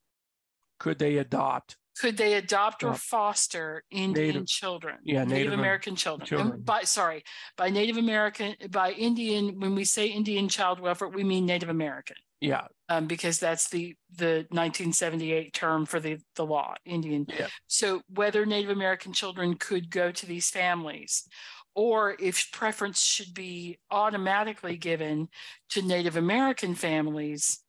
could 0.80 1.00
they 1.00 1.18
adopt? 1.18 1.78
Could 2.02 2.18
they 2.18 2.34
adopt 2.34 2.84
or 2.84 2.96
foster 2.96 3.84
Indian 3.92 4.28
Native, 4.28 4.48
children? 4.48 4.98
Yeah, 5.04 5.20
Native, 5.20 5.30
Native 5.30 5.54
American 5.54 5.96
children. 5.96 6.28
children. 6.28 6.62
By 6.62 6.82
sorry, 6.82 7.24
by 7.58 7.70
Native 7.70 7.98
American, 7.98 8.56
by 8.72 8.94
Indian. 8.94 9.60
When 9.60 9.76
we 9.76 9.86
say 9.86 10.08
Indian 10.08 10.50
child 10.50 10.80
welfare, 10.80 11.10
we 11.10 11.24
mean 11.24 11.46
Native 11.46 11.70
American. 11.70 12.16
Yeah, 12.40 12.66
um, 12.90 13.06
because 13.06 13.38
that's 13.38 13.70
the 13.70 13.96
the 14.18 14.48
1978 14.50 15.54
term 15.54 15.86
for 15.86 16.00
the 16.00 16.18
the 16.36 16.44
law, 16.44 16.74
Indian. 16.86 17.28
Yeah. 17.30 17.50
So 17.68 18.02
whether 18.10 18.48
Native 18.48 18.72
American 18.72 19.14
children 19.14 19.54
could 19.58 19.92
go 19.92 20.12
to 20.12 20.26
these 20.26 20.50
families, 20.50 21.28
or 21.76 22.16
if 22.20 22.52
preference 22.52 23.00
should 23.00 23.36
be 23.36 23.78
automatically 23.92 24.76
given 24.76 25.30
to 25.70 25.84
Native 25.84 26.18
American 26.18 26.74
families, 26.74 27.61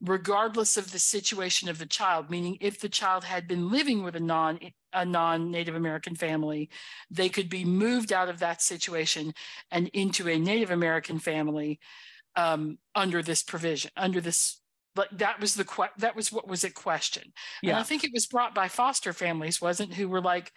regardless 0.00 0.76
of 0.76 0.92
the 0.92 0.98
situation 0.98 1.68
of 1.68 1.78
the 1.78 1.86
child, 1.86 2.30
meaning 2.30 2.58
if 2.60 2.80
the 2.80 2.88
child 2.88 3.24
had 3.24 3.48
been 3.48 3.70
living 3.70 4.02
with 4.02 4.16
a 4.16 4.20
non 4.20 4.58
a 4.92 5.04
non-Native 5.04 5.74
American 5.74 6.14
family, 6.14 6.70
they 7.10 7.28
could 7.28 7.48
be 7.48 7.64
moved 7.64 8.12
out 8.12 8.28
of 8.28 8.38
that 8.38 8.62
situation 8.62 9.34
and 9.70 9.88
into 9.88 10.28
a 10.28 10.38
Native 10.38 10.70
American 10.70 11.18
family 11.18 11.80
um, 12.36 12.78
under 12.94 13.22
this 13.22 13.42
provision, 13.42 13.90
under 13.96 14.20
this. 14.20 14.60
But 14.94 15.18
that 15.18 15.40
was 15.40 15.54
the 15.56 15.64
que- 15.64 15.88
that 15.98 16.14
was 16.14 16.30
what 16.30 16.46
was 16.46 16.62
at 16.62 16.74
question, 16.74 17.32
yeah. 17.62 17.70
and 17.70 17.78
I 17.80 17.82
think 17.82 18.04
it 18.04 18.12
was 18.14 18.26
brought 18.26 18.54
by 18.54 18.68
foster 18.68 19.12
families, 19.12 19.60
wasn't 19.60 19.94
who 19.94 20.08
were 20.08 20.20
like, 20.20 20.52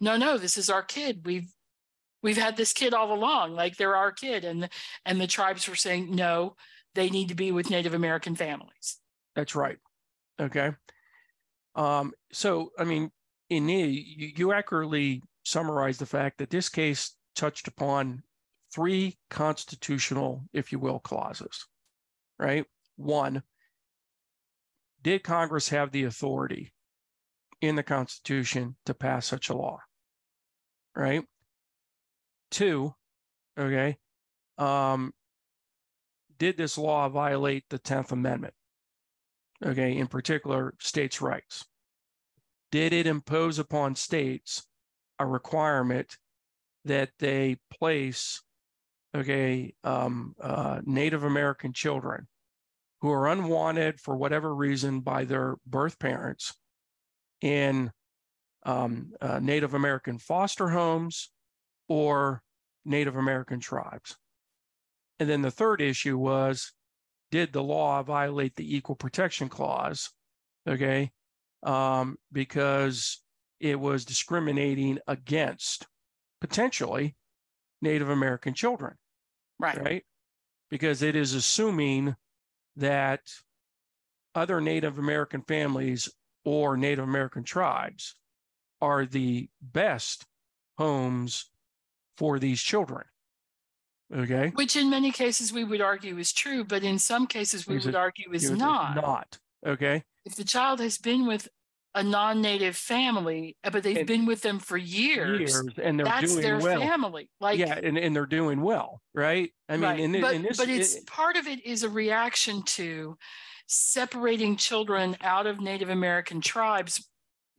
no, 0.00 0.16
no, 0.16 0.38
this 0.38 0.56
is 0.56 0.70
our 0.70 0.82
kid. 0.82 1.22
We've 1.24 1.52
we've 2.22 2.36
had 2.36 2.56
this 2.56 2.72
kid 2.72 2.94
all 2.94 3.12
along 3.12 3.54
like 3.54 3.76
they're 3.76 3.96
our 3.96 4.12
kid 4.12 4.44
and 4.44 4.68
and 5.06 5.20
the 5.20 5.26
tribes 5.26 5.68
were 5.68 5.74
saying 5.74 6.14
no 6.14 6.54
they 6.94 7.10
need 7.10 7.28
to 7.28 7.34
be 7.34 7.52
with 7.52 7.70
native 7.70 7.94
american 7.94 8.34
families. 8.34 8.98
That's 9.34 9.54
right. 9.54 9.78
Okay. 10.40 10.72
Um 11.74 12.12
so 12.32 12.70
i 12.78 12.84
mean 12.84 13.10
in 13.48 13.68
you, 13.68 14.32
you 14.36 14.52
accurately 14.52 15.22
summarize 15.44 15.98
the 15.98 16.06
fact 16.06 16.38
that 16.38 16.50
this 16.50 16.68
case 16.68 17.16
touched 17.34 17.68
upon 17.68 18.22
three 18.72 19.16
constitutional 19.30 20.44
if 20.52 20.72
you 20.72 20.78
will 20.78 20.98
clauses 20.98 21.66
right? 22.38 22.64
One 22.96 23.42
did 25.02 25.22
congress 25.22 25.68
have 25.70 25.90
the 25.90 26.04
authority 26.04 26.72
in 27.60 27.76
the 27.76 27.82
constitution 27.82 28.76
to 28.86 28.94
pass 28.94 29.26
such 29.26 29.48
a 29.48 29.56
law 29.56 29.78
right? 30.94 31.22
Two, 32.50 32.94
okay, 33.58 33.96
um, 34.58 35.12
did 36.40 36.56
this 36.56 36.76
law 36.76 37.08
violate 37.08 37.64
the 37.68 37.78
10th 37.78 38.10
Amendment? 38.10 38.54
Okay, 39.64 39.96
in 39.96 40.08
particular, 40.08 40.74
states' 40.80 41.20
rights. 41.20 41.66
Did 42.72 42.92
it 42.92 43.06
impose 43.06 43.58
upon 43.58 43.94
states 43.94 44.66
a 45.18 45.26
requirement 45.26 46.16
that 46.86 47.10
they 47.18 47.58
place, 47.70 48.42
okay, 49.14 49.74
um, 49.84 50.34
uh, 50.40 50.80
Native 50.84 51.24
American 51.24 51.74
children 51.74 52.26
who 53.02 53.10
are 53.10 53.28
unwanted 53.28 54.00
for 54.00 54.16
whatever 54.16 54.54
reason 54.54 55.00
by 55.00 55.24
their 55.24 55.56
birth 55.66 55.98
parents 55.98 56.54
in 57.42 57.90
um, 58.64 59.12
uh, 59.20 59.40
Native 59.40 59.74
American 59.74 60.18
foster 60.18 60.70
homes 60.70 61.30
or 61.88 62.42
Native 62.86 63.16
American 63.16 63.60
tribes. 63.60 64.16
And 65.20 65.28
then 65.28 65.42
the 65.42 65.50
third 65.50 65.82
issue 65.82 66.16
was 66.18 66.72
did 67.30 67.52
the 67.52 67.62
law 67.62 68.02
violate 68.02 68.56
the 68.56 68.76
Equal 68.76 68.96
Protection 68.96 69.48
Clause? 69.48 70.10
Okay. 70.66 71.12
Um, 71.62 72.16
because 72.32 73.22
it 73.60 73.78
was 73.78 74.06
discriminating 74.06 74.98
against 75.06 75.86
potentially 76.40 77.14
Native 77.82 78.08
American 78.08 78.54
children. 78.54 78.94
Right. 79.58 79.80
Right. 79.80 80.04
Because 80.70 81.02
it 81.02 81.14
is 81.14 81.34
assuming 81.34 82.16
that 82.76 83.20
other 84.34 84.60
Native 84.60 84.98
American 84.98 85.42
families 85.42 86.08
or 86.44 86.76
Native 86.78 87.04
American 87.04 87.44
tribes 87.44 88.14
are 88.80 89.04
the 89.04 89.50
best 89.60 90.24
homes 90.78 91.50
for 92.16 92.38
these 92.38 92.62
children. 92.62 93.04
Okay. 94.14 94.50
Which 94.54 94.76
in 94.76 94.90
many 94.90 95.12
cases 95.12 95.52
we 95.52 95.64
would 95.64 95.80
argue 95.80 96.18
is 96.18 96.32
true, 96.32 96.64
but 96.64 96.82
in 96.82 96.98
some 96.98 97.26
cases 97.26 97.66
we 97.66 97.76
is 97.76 97.84
would 97.84 97.94
it, 97.94 97.98
argue 97.98 98.32
is 98.32 98.50
not. 98.50 98.96
Not. 98.96 99.38
Okay. 99.66 100.02
If 100.24 100.34
the 100.34 100.44
child 100.44 100.80
has 100.80 100.98
been 100.98 101.26
with 101.26 101.48
a 101.94 102.02
non-native 102.02 102.76
family, 102.76 103.56
uh, 103.64 103.70
but 103.70 103.82
they've 103.82 103.98
and 103.98 104.06
been 104.06 104.26
with 104.26 104.42
them 104.42 104.58
for 104.58 104.76
years, 104.76 105.40
years 105.40 105.70
and 105.82 105.98
they're 105.98 106.06
that's 106.06 106.32
doing 106.32 106.42
their 106.42 106.58
well. 106.58 106.80
family. 106.80 107.28
Like 107.40 107.58
yeah, 107.58 107.78
and, 107.82 107.98
and 107.98 108.14
they're 108.14 108.26
doing 108.26 108.60
well, 108.60 109.00
right? 109.14 109.50
I 109.68 109.72
mean, 109.72 109.82
right. 109.82 110.00
in, 110.00 110.20
but, 110.20 110.34
in 110.34 110.42
this, 110.42 110.56
but 110.56 110.68
it's 110.68 110.96
it, 110.96 111.06
part 111.06 111.36
of 111.36 111.46
it 111.46 111.64
is 111.64 111.82
a 111.82 111.88
reaction 111.88 112.62
to 112.62 113.16
separating 113.66 114.56
children 114.56 115.16
out 115.20 115.46
of 115.46 115.60
Native 115.60 115.90
American 115.90 116.40
tribes, 116.40 117.08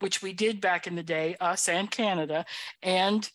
which 0.00 0.22
we 0.22 0.32
did 0.32 0.60
back 0.60 0.86
in 0.86 0.94
the 0.94 1.02
day, 1.02 1.36
us 1.40 1.68
and 1.68 1.90
Canada, 1.90 2.44
and 2.82 3.30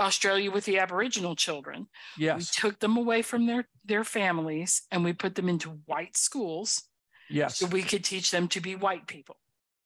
Australia 0.00 0.50
with 0.50 0.64
the 0.64 0.78
Aboriginal 0.78 1.36
children. 1.36 1.86
Yes. 2.16 2.38
We 2.38 2.68
took 2.68 2.80
them 2.80 2.96
away 2.96 3.22
from 3.22 3.46
their 3.46 3.68
their 3.84 4.04
families 4.04 4.82
and 4.90 5.04
we 5.04 5.12
put 5.12 5.34
them 5.34 5.48
into 5.48 5.70
white 5.86 6.16
schools 6.16 6.82
yes. 7.28 7.58
so 7.58 7.66
we 7.66 7.82
could 7.82 8.04
teach 8.04 8.30
them 8.30 8.48
to 8.48 8.60
be 8.60 8.76
white 8.76 9.06
people. 9.06 9.36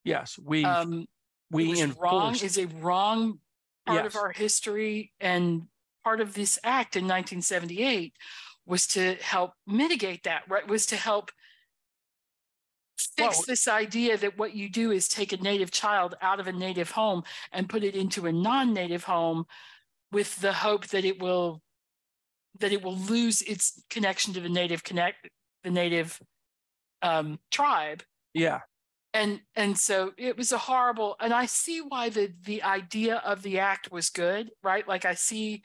yes. 0.05 0.39
We 0.39 0.65
Um, 0.65 1.07
we 1.51 1.69
was 1.69 1.97
wrong 1.97 2.35
is 2.37 2.59
a 2.59 2.67
wrong 2.67 3.41
part 3.87 4.07
of 4.07 4.17
our 4.17 4.33
history 4.33 5.13
and 5.21 5.63
part 6.03 6.21
of 6.21 6.35
this 6.35 6.59
act 6.65 6.97
in 6.97 7.05
1978 7.05 8.15
was 8.65 8.87
to 8.89 9.15
help 9.17 9.53
mitigate 9.67 10.25
that 10.25 10.43
right 10.49 10.67
was 10.67 10.87
to 10.87 10.97
help 10.97 11.31
fix 12.97 13.37
Well- 13.37 13.45
this 13.47 13.69
idea 13.69 14.17
that 14.17 14.39
what 14.39 14.55
you 14.55 14.69
do 14.69 14.91
is 14.91 15.09
take 15.09 15.33
a 15.33 15.37
native 15.37 15.71
child 15.71 16.17
out 16.21 16.41
of 16.41 16.47
a 16.49 16.53
native 16.53 16.91
home 16.93 17.23
and 17.53 17.69
put 17.69 17.85
it 17.85 17.95
into 17.95 18.27
a 18.27 18.33
non-native 18.33 19.05
home 19.05 19.47
with 20.13 20.37
the 20.41 20.53
hope 20.53 20.89
that 20.89 21.05
it 21.05 21.21
will 21.21 21.61
that 22.59 22.73
it 22.73 22.83
will 22.83 22.97
lose 22.97 23.43
its 23.43 23.83
connection 23.91 24.33
to 24.35 24.41
the 24.41 24.49
native 24.49 24.83
connect 24.83 25.29
the 25.63 25.71
native 25.71 26.21
um, 27.03 27.39
tribe 27.51 28.03
yeah. 28.35 28.61
and 29.13 29.41
and 29.55 29.77
so 29.77 30.13
it 30.17 30.37
was 30.37 30.53
a 30.53 30.59
horrible 30.59 31.17
and 31.21 31.33
i 31.33 31.47
see 31.47 31.81
why 31.81 32.09
the 32.09 32.33
the 32.45 32.63
idea 32.63 33.17
of 33.25 33.43
the 33.43 33.59
act 33.59 33.93
was 33.93 34.09
good 34.09 34.51
right 34.63 34.89
like 34.89 35.05
i 35.05 35.15
see 35.15 35.63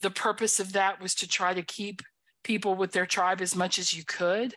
the 0.00 0.10
purpose 0.10 0.58
of 0.60 0.72
that 0.72 1.00
was 1.00 1.14
to 1.14 1.28
try 1.28 1.52
to 1.52 1.62
keep 1.62 2.02
people 2.44 2.74
with 2.74 2.92
their 2.92 3.06
tribe 3.06 3.40
as 3.40 3.54
much 3.54 3.78
as 3.78 3.92
you 3.92 4.04
could 4.04 4.54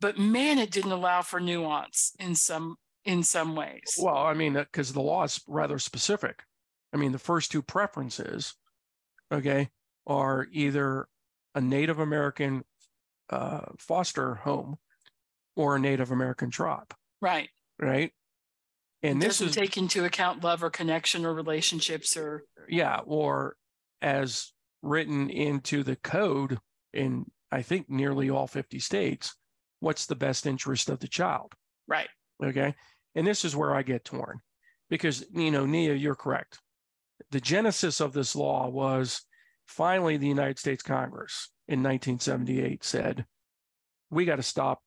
but 0.00 0.18
man 0.18 0.58
it 0.58 0.70
didn't 0.70 0.92
allow 0.92 1.20
for 1.22 1.40
nuance 1.40 2.12
in 2.20 2.34
some 2.34 2.76
in 3.04 3.22
some 3.22 3.54
ways 3.54 3.98
Well, 4.00 4.16
I 4.16 4.34
mean, 4.34 4.54
because 4.54 4.92
the 4.92 5.02
law 5.02 5.24
is 5.24 5.40
rather 5.46 5.78
specific. 5.78 6.42
I 6.94 6.96
mean, 6.96 7.12
the 7.12 7.18
first 7.18 7.50
two 7.50 7.62
preferences, 7.62 8.54
okay, 9.32 9.68
are 10.06 10.46
either 10.52 11.08
a 11.54 11.60
Native 11.60 11.98
American 11.98 12.64
uh, 13.30 13.62
foster 13.78 14.36
home 14.36 14.76
or 15.56 15.76
a 15.76 15.80
Native 15.80 16.10
American 16.12 16.50
tribe, 16.50 16.94
right 17.20 17.48
right? 17.80 18.12
And 19.02 19.22
it 19.22 19.26
this 19.26 19.38
doesn't 19.38 19.48
is 19.48 19.56
take 19.56 19.76
into 19.76 20.04
account 20.04 20.44
love 20.44 20.62
or 20.62 20.70
connection 20.70 21.26
or 21.26 21.34
relationships 21.34 22.16
or 22.16 22.44
yeah, 22.68 23.00
or 23.04 23.56
as 24.00 24.52
written 24.82 25.30
into 25.30 25.82
the 25.82 25.96
code 25.96 26.58
in 26.92 27.26
I 27.50 27.62
think 27.62 27.88
nearly 27.88 28.30
all 28.30 28.46
50 28.46 28.78
states, 28.78 29.36
what's 29.80 30.06
the 30.06 30.16
best 30.16 30.46
interest 30.46 30.88
of 30.88 31.00
the 31.00 31.08
child? 31.08 31.54
right 31.86 32.08
Okay. 32.42 32.74
And 33.14 33.26
this 33.26 33.44
is 33.44 33.54
where 33.54 33.74
I 33.74 33.82
get 33.82 34.04
torn 34.04 34.40
because, 34.90 35.24
you 35.32 35.50
know, 35.50 35.66
Nia, 35.66 35.94
you're 35.94 36.16
correct. 36.16 36.60
The 37.30 37.40
genesis 37.40 38.00
of 38.00 38.12
this 38.12 38.34
law 38.36 38.68
was 38.68 39.22
finally 39.66 40.16
the 40.16 40.28
United 40.28 40.58
States 40.58 40.82
Congress 40.82 41.50
in 41.68 41.82
1978 41.82 42.84
said, 42.84 43.24
we 44.10 44.24
got 44.24 44.36
to 44.36 44.42
stop 44.42 44.80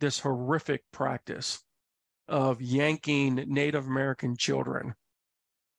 this 0.00 0.18
horrific 0.20 0.82
practice 0.92 1.62
of 2.28 2.60
yanking 2.60 3.36
Native 3.46 3.86
American 3.86 4.36
children 4.36 4.94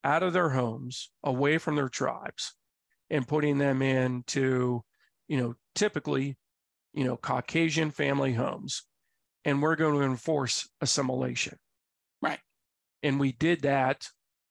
out 0.03 0.23
of 0.23 0.33
their 0.33 0.49
homes, 0.49 1.11
away 1.23 1.57
from 1.57 1.75
their 1.75 1.89
tribes, 1.89 2.53
and 3.09 3.27
putting 3.27 3.57
them 3.57 3.81
into, 3.81 4.83
you 5.27 5.37
know, 5.37 5.55
typically, 5.75 6.37
you 6.93 7.03
know, 7.03 7.17
Caucasian 7.17 7.91
family 7.91 8.33
homes 8.33 8.83
and 9.47 9.61
we're 9.61 9.75
going 9.75 9.97
to 9.97 10.05
enforce 10.05 10.69
assimilation. 10.81 11.57
Right. 12.21 12.39
And 13.01 13.17
we 13.19 13.31
did 13.31 13.61
that, 13.61 14.07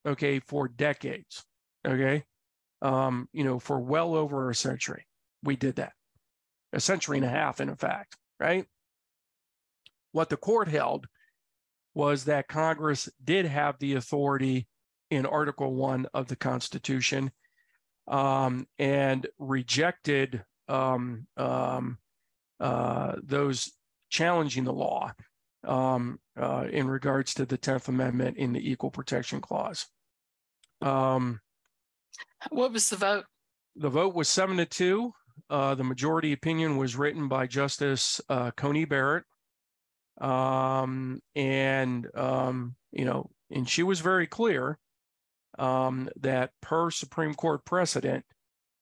okay, 0.06 0.40
for 0.40 0.68
decades. 0.68 1.44
Okay. 1.86 2.24
Um, 2.82 3.28
you 3.32 3.44
know, 3.44 3.58
for 3.58 3.80
well 3.80 4.14
over 4.14 4.50
a 4.50 4.54
century, 4.54 5.06
we 5.42 5.56
did 5.56 5.76
that. 5.76 5.92
A 6.72 6.80
century 6.80 7.16
and 7.16 7.26
a 7.26 7.30
half, 7.30 7.60
in 7.60 7.74
fact, 7.76 8.16
right? 8.38 8.66
What 10.12 10.28
the 10.28 10.36
court 10.36 10.68
held 10.68 11.06
was 11.94 12.24
that 12.24 12.48
Congress 12.48 13.08
did 13.22 13.46
have 13.46 13.78
the 13.78 13.94
authority 13.94 14.66
in 15.10 15.24
Article 15.24 15.74
One 15.74 16.06
of 16.12 16.28
the 16.28 16.36
Constitution 16.36 17.30
um, 18.08 18.66
and 18.78 19.26
rejected 19.38 20.44
um, 20.68 21.26
um, 21.36 21.98
uh, 22.60 23.14
those 23.22 23.72
challenging 24.10 24.64
the 24.64 24.72
law 24.72 25.12
um, 25.64 26.18
uh, 26.40 26.66
in 26.70 26.86
regards 26.86 27.34
to 27.34 27.46
the 27.46 27.58
10th 27.58 27.88
Amendment 27.88 28.36
in 28.36 28.52
the 28.52 28.70
Equal 28.70 28.90
Protection 28.90 29.40
Clause. 29.40 29.86
Um, 30.82 31.40
what 32.50 32.72
was 32.72 32.90
the 32.90 32.96
vote 32.96 33.24
the 33.76 33.90
vote 33.90 34.14
was 34.14 34.28
seven 34.28 34.56
to 34.56 34.66
two. 34.66 35.12
Uh, 35.50 35.74
the 35.74 35.84
majority 35.84 36.32
opinion 36.32 36.76
was 36.76 36.96
written 36.96 37.28
by 37.28 37.46
Justice 37.46 38.20
uh, 38.28 38.50
Coney 38.52 38.86
Barrett. 38.86 39.24
Um, 40.20 41.20
and, 41.34 42.08
um, 42.14 42.74
you 42.90 43.04
know, 43.04 43.30
and 43.50 43.68
she 43.68 43.82
was 43.82 44.00
very 44.00 44.26
clear 44.26 44.78
um, 45.58 46.08
that 46.20 46.52
per 46.62 46.90
Supreme 46.90 47.34
Court 47.34 47.64
precedent, 47.64 48.24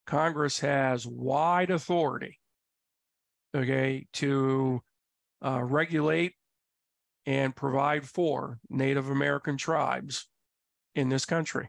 Congress 0.07 0.61
has 0.61 1.07
wide 1.07 1.71
authority, 1.71 2.39
okay, 3.55 4.07
to 4.15 4.81
uh, 5.45 5.63
regulate 5.63 6.35
and 7.27 7.57
provide 7.57 8.05
for 8.05 8.59
Native 8.71 9.11
American 9.11 9.57
tribes 9.57 10.29
in 10.95 11.09
this 11.09 11.25
country. 11.25 11.69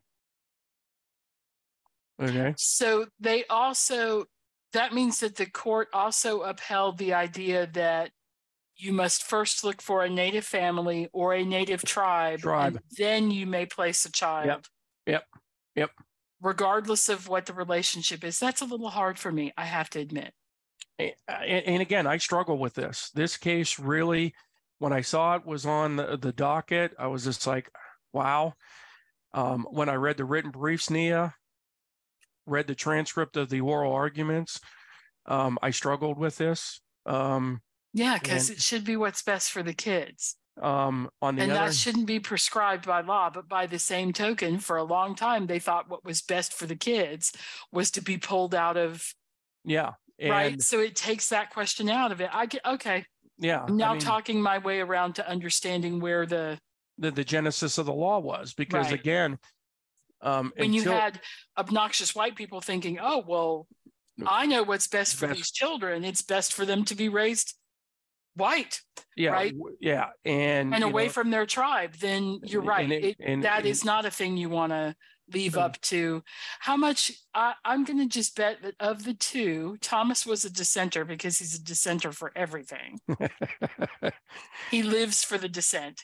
Okay. 2.22 2.54
So 2.58 3.08
they 3.20 3.46
also, 3.50 4.26
that 4.74 4.94
means 4.94 5.20
that 5.20 5.36
the 5.36 5.46
court 5.46 5.90
also 5.94 6.42
upheld 6.42 6.98
the 6.98 7.14
idea 7.14 7.68
that 7.74 8.12
you 8.78 8.92
must 8.92 9.24
first 9.24 9.64
look 9.64 9.82
for 9.82 10.04
a 10.04 10.10
native 10.10 10.46
family 10.46 11.10
or 11.14 11.34
a 11.34 11.44
native 11.44 11.84
tribe, 11.84 12.40
Tribe. 12.40 12.76
and 12.76 12.80
then 12.98 13.32
you 13.32 13.46
may 13.46 13.66
place 13.66 14.06
a 14.06 14.12
child. 14.12 14.68
Yep. 15.08 15.24
Yep. 15.76 15.92
Regardless 16.42 17.10
of 17.10 17.28
what 17.28 17.46
the 17.46 17.54
relationship 17.54 18.24
is. 18.24 18.40
That's 18.40 18.62
a 18.62 18.66
little 18.66 18.90
hard 18.90 19.18
for 19.18 19.32
me, 19.32 19.54
I 19.58 19.66
have 19.66 19.90
to 19.92 20.00
admit. 20.00 20.34
and, 21.00 21.14
and 21.28 21.82
again, 21.82 22.08
I 22.08 22.18
struggle 22.18 22.58
with 22.58 22.74
this. 22.74 23.12
This 23.14 23.38
case 23.38 23.80
really, 23.80 24.34
when 24.80 24.94
I 24.94 25.02
saw 25.02 25.36
it 25.36 25.46
was 25.46 25.66
on 25.66 25.96
the, 25.96 26.18
the 26.18 26.34
docket, 26.34 26.94
I 27.00 27.08
was 27.08 27.24
just 27.24 27.48
like, 27.48 27.70
wow. 28.14 28.54
Um, 29.34 29.68
when 29.70 29.90
I 29.90 29.96
read 29.96 30.18
the 30.18 30.26
written 30.26 30.52
briefs, 30.52 30.90
Nia, 30.90 31.36
read 32.46 32.68
the 32.68 32.76
transcript 32.76 33.38
of 33.38 33.50
the 33.50 33.62
oral 33.62 33.94
arguments, 33.94 34.60
um, 35.26 35.58
I 35.62 35.72
struggled 35.72 36.18
with 36.20 36.38
this. 36.38 36.82
Um, 37.06 37.62
Yeah, 37.94 38.18
because 38.20 38.50
it 38.50 38.62
should 38.62 38.84
be 38.84 38.98
what's 38.98 39.24
best 39.24 39.52
for 39.52 39.64
the 39.64 39.74
kids. 39.74 40.38
um, 40.62 41.10
on 41.22 41.36
the 41.36 41.42
And 41.44 41.52
other, 41.52 41.66
that 41.66 41.74
shouldn't 41.76 42.06
be 42.06 42.20
prescribed 42.20 42.86
by 42.86 43.02
law. 43.02 43.30
But 43.30 43.50
by 43.50 43.66
the 43.68 43.80
same 43.80 44.14
token, 44.14 44.60
for 44.60 44.78
a 44.78 44.84
long 44.84 45.16
time, 45.16 45.48
they 45.48 45.60
thought 45.60 45.90
what 45.90 46.06
was 46.06 46.22
best 46.22 46.54
for 46.54 46.66
the 46.66 46.78
kids 46.78 47.34
was 47.72 47.92
to 47.92 48.02
be 48.02 48.18
pulled 48.18 48.56
out 48.56 48.78
of, 48.78 49.14
yeah, 49.66 49.94
and 50.20 50.30
right? 50.32 50.62
So 50.62 50.80
it 50.80 50.96
takes 50.96 51.28
that 51.30 51.50
question 51.50 51.90
out 51.90 52.12
of 52.14 52.22
it. 52.22 52.30
I 52.32 52.46
get, 52.46 52.66
okay. 52.66 53.06
yeah, 53.38 53.66
I'm 53.68 53.76
now 53.76 53.90
I 53.90 53.94
mean, 53.94 54.02
talking 54.02 54.42
my 54.42 54.60
way 54.60 54.80
around 54.80 55.16
to 55.16 55.28
understanding 55.30 56.00
where 56.00 56.26
the, 56.26 56.58
the, 56.98 57.12
the 57.12 57.26
genesis 57.26 57.78
of 57.78 57.86
the 57.86 57.94
law 57.94 58.20
was 58.20 58.54
because 58.54 58.92
Right. 58.92 59.00
again, 59.00 59.38
um, 60.26 60.52
when 60.58 60.74
you 60.74 60.84
had 60.84 61.20
obnoxious 61.58 62.14
white 62.16 62.36
people 62.36 62.60
thinking, 62.62 63.00
oh, 63.02 63.24
well, 63.26 63.68
I 64.26 64.46
know 64.46 64.64
what's 64.64 64.88
best 64.88 65.16
for 65.16 65.28
Best- 65.28 65.38
these 65.38 65.52
children. 65.52 66.04
It's 66.04 66.22
best 66.22 66.54
for 66.54 66.66
them 66.66 66.84
to 66.86 66.96
be 66.96 67.10
raised 67.10 67.54
white 68.36 68.82
yeah, 69.16 69.30
right? 69.32 69.54
yeah, 69.80 70.08
and 70.26 70.74
and 70.76 70.84
away 70.84 71.06
know, 71.06 71.12
from 71.12 71.30
their 71.32 71.46
tribe. 71.46 71.94
Then 72.02 72.40
you're 72.44 72.62
and 72.62 72.70
right. 72.70 72.92
it- 72.92 73.04
It, 73.06 73.16
and- 73.24 73.44
that 73.46 73.60
and- 73.60 73.68
is 73.68 73.86
not 73.86 74.06
a 74.06 74.12
thing 74.12 74.36
you 74.38 74.50
want 74.50 74.72
to 74.74 74.96
leave 75.34 75.58
up 75.58 75.80
to. 75.82 76.22
How 76.60 76.78
much? 76.78 77.12
I, 77.34 77.54
I'm 77.66 77.84
going 77.84 77.98
to 78.00 78.06
just 78.08 78.36
bet 78.36 78.62
that 78.62 78.76
of 78.80 79.06
the 79.06 79.14
two, 79.16 79.78
Thomas 79.82 80.24
was 80.26 80.46
a 80.46 80.52
dissenter 80.52 81.04
because 81.06 81.40
he's 81.40 81.56
a 81.56 81.64
dissenter 81.64 82.12
for 82.12 82.32
everything. 82.36 83.00
He 84.72 84.84
lives 84.84 85.24
for 85.24 85.38
the 85.38 85.50
dissent. 85.50 86.04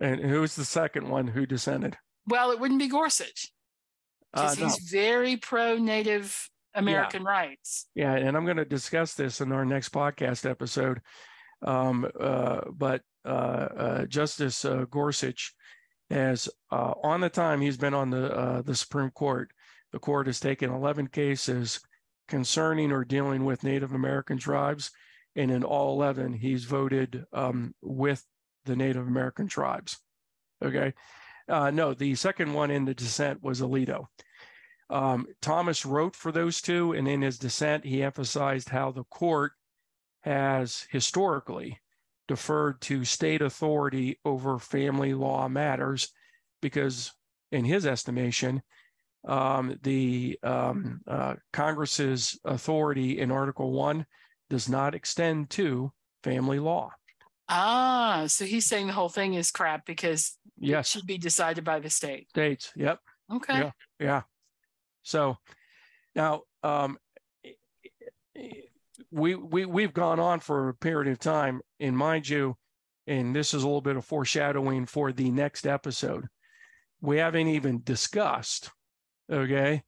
and 0.00 0.20
who's 0.20 0.54
the 0.56 0.64
second 0.64 1.08
one 1.08 1.28
who 1.28 1.46
dissented? 1.46 1.96
Well, 2.26 2.50
it 2.50 2.60
wouldn't 2.60 2.80
be 2.80 2.88
Gorsuch 2.88 3.52
Uh, 4.34 4.42
because 4.42 4.58
no. 4.58 4.64
he's 4.66 4.90
very 4.90 5.36
pro 5.36 5.76
Native 5.76 6.48
American 6.74 7.24
rights. 7.24 7.86
Yeah, 7.94 8.14
and 8.14 8.36
I'm 8.36 8.44
going 8.44 8.56
to 8.58 8.64
discuss 8.64 9.14
this 9.14 9.40
in 9.40 9.52
our 9.52 9.64
next 9.64 9.92
podcast 9.92 10.48
episode. 10.48 11.00
Um, 11.62 12.06
uh, 12.20 12.60
but 12.70 13.02
uh, 13.24 13.28
uh, 13.28 14.06
Justice 14.06 14.64
uh, 14.64 14.84
Gorsuch 14.90 15.54
has, 16.10 16.48
uh, 16.70 16.92
on 17.02 17.20
the 17.20 17.30
time 17.30 17.60
he's 17.60 17.78
been 17.78 17.94
on 17.94 18.10
the 18.10 18.30
uh, 18.32 18.62
the 18.62 18.74
Supreme 18.74 19.10
Court, 19.10 19.50
the 19.92 19.98
court 19.98 20.26
has 20.26 20.38
taken 20.38 20.70
11 20.70 21.08
cases 21.08 21.80
concerning 22.28 22.92
or 22.92 23.04
dealing 23.04 23.44
with 23.44 23.64
Native 23.64 23.92
American 23.92 24.36
tribes, 24.36 24.90
and 25.34 25.50
in 25.50 25.64
all 25.64 25.94
11, 25.94 26.34
he's 26.34 26.64
voted 26.64 27.24
um, 27.32 27.74
with 27.80 28.22
the 28.66 28.76
Native 28.76 29.06
American 29.06 29.48
tribes. 29.48 29.98
Okay, 30.62 30.92
Uh, 31.48 31.70
no, 31.70 31.94
the 31.94 32.14
second 32.14 32.52
one 32.52 32.70
in 32.70 32.84
the 32.84 32.94
dissent 32.94 33.42
was 33.42 33.60
Alito. 33.60 34.06
Um, 34.90 35.26
Thomas 35.42 35.84
wrote 35.84 36.14
for 36.14 36.32
those 36.32 36.60
two, 36.60 36.92
and 36.92 37.08
in 37.08 37.22
his 37.22 37.38
dissent, 37.38 37.84
he 37.84 38.02
emphasized 38.02 38.68
how 38.68 38.90
the 38.90 39.04
court 39.04 39.52
has 40.20 40.86
historically 40.90 41.80
deferred 42.28 42.80
to 42.80 43.04
state 43.04 43.42
authority 43.42 44.18
over 44.24 44.58
family 44.58 45.14
law 45.14 45.48
matters 45.48 46.12
because, 46.60 47.12
in 47.52 47.64
his 47.64 47.86
estimation, 47.86 48.62
um, 49.26 49.78
the 49.82 50.38
um, 50.42 51.00
uh, 51.06 51.34
Congress's 51.52 52.38
authority 52.44 53.18
in 53.18 53.30
Article 53.30 53.72
1 53.72 54.06
does 54.50 54.68
not 54.68 54.94
extend 54.94 55.50
to 55.50 55.92
family 56.22 56.58
law. 56.58 56.90
Ah, 57.48 58.24
so 58.26 58.44
he's 58.44 58.66
saying 58.66 58.88
the 58.88 58.92
whole 58.92 59.08
thing 59.08 59.34
is 59.34 59.50
crap 59.50 59.86
because 59.86 60.36
yes. 60.58 60.86
it 60.86 60.90
should 60.90 61.06
be 61.06 61.18
decided 61.18 61.64
by 61.64 61.78
the 61.78 61.90
state. 61.90 62.28
States, 62.30 62.72
yep. 62.74 62.98
Okay. 63.32 63.58
Yeah. 63.58 63.70
Yeah. 64.00 64.22
So 65.02 65.36
now 66.14 66.42
um, 66.62 66.98
we 69.10 69.34
we 69.34 69.64
we've 69.64 69.94
gone 69.94 70.18
on 70.18 70.40
for 70.40 70.68
a 70.68 70.74
period 70.74 71.10
of 71.10 71.18
time, 71.18 71.60
and 71.78 71.96
mind 71.96 72.28
you, 72.28 72.56
and 73.06 73.34
this 73.34 73.54
is 73.54 73.62
a 73.62 73.66
little 73.66 73.80
bit 73.80 73.96
of 73.96 74.04
foreshadowing 74.04 74.86
for 74.86 75.12
the 75.12 75.30
next 75.30 75.66
episode. 75.66 76.26
We 77.00 77.18
haven't 77.18 77.48
even 77.48 77.82
discussed, 77.84 78.70
okay, 79.30 79.82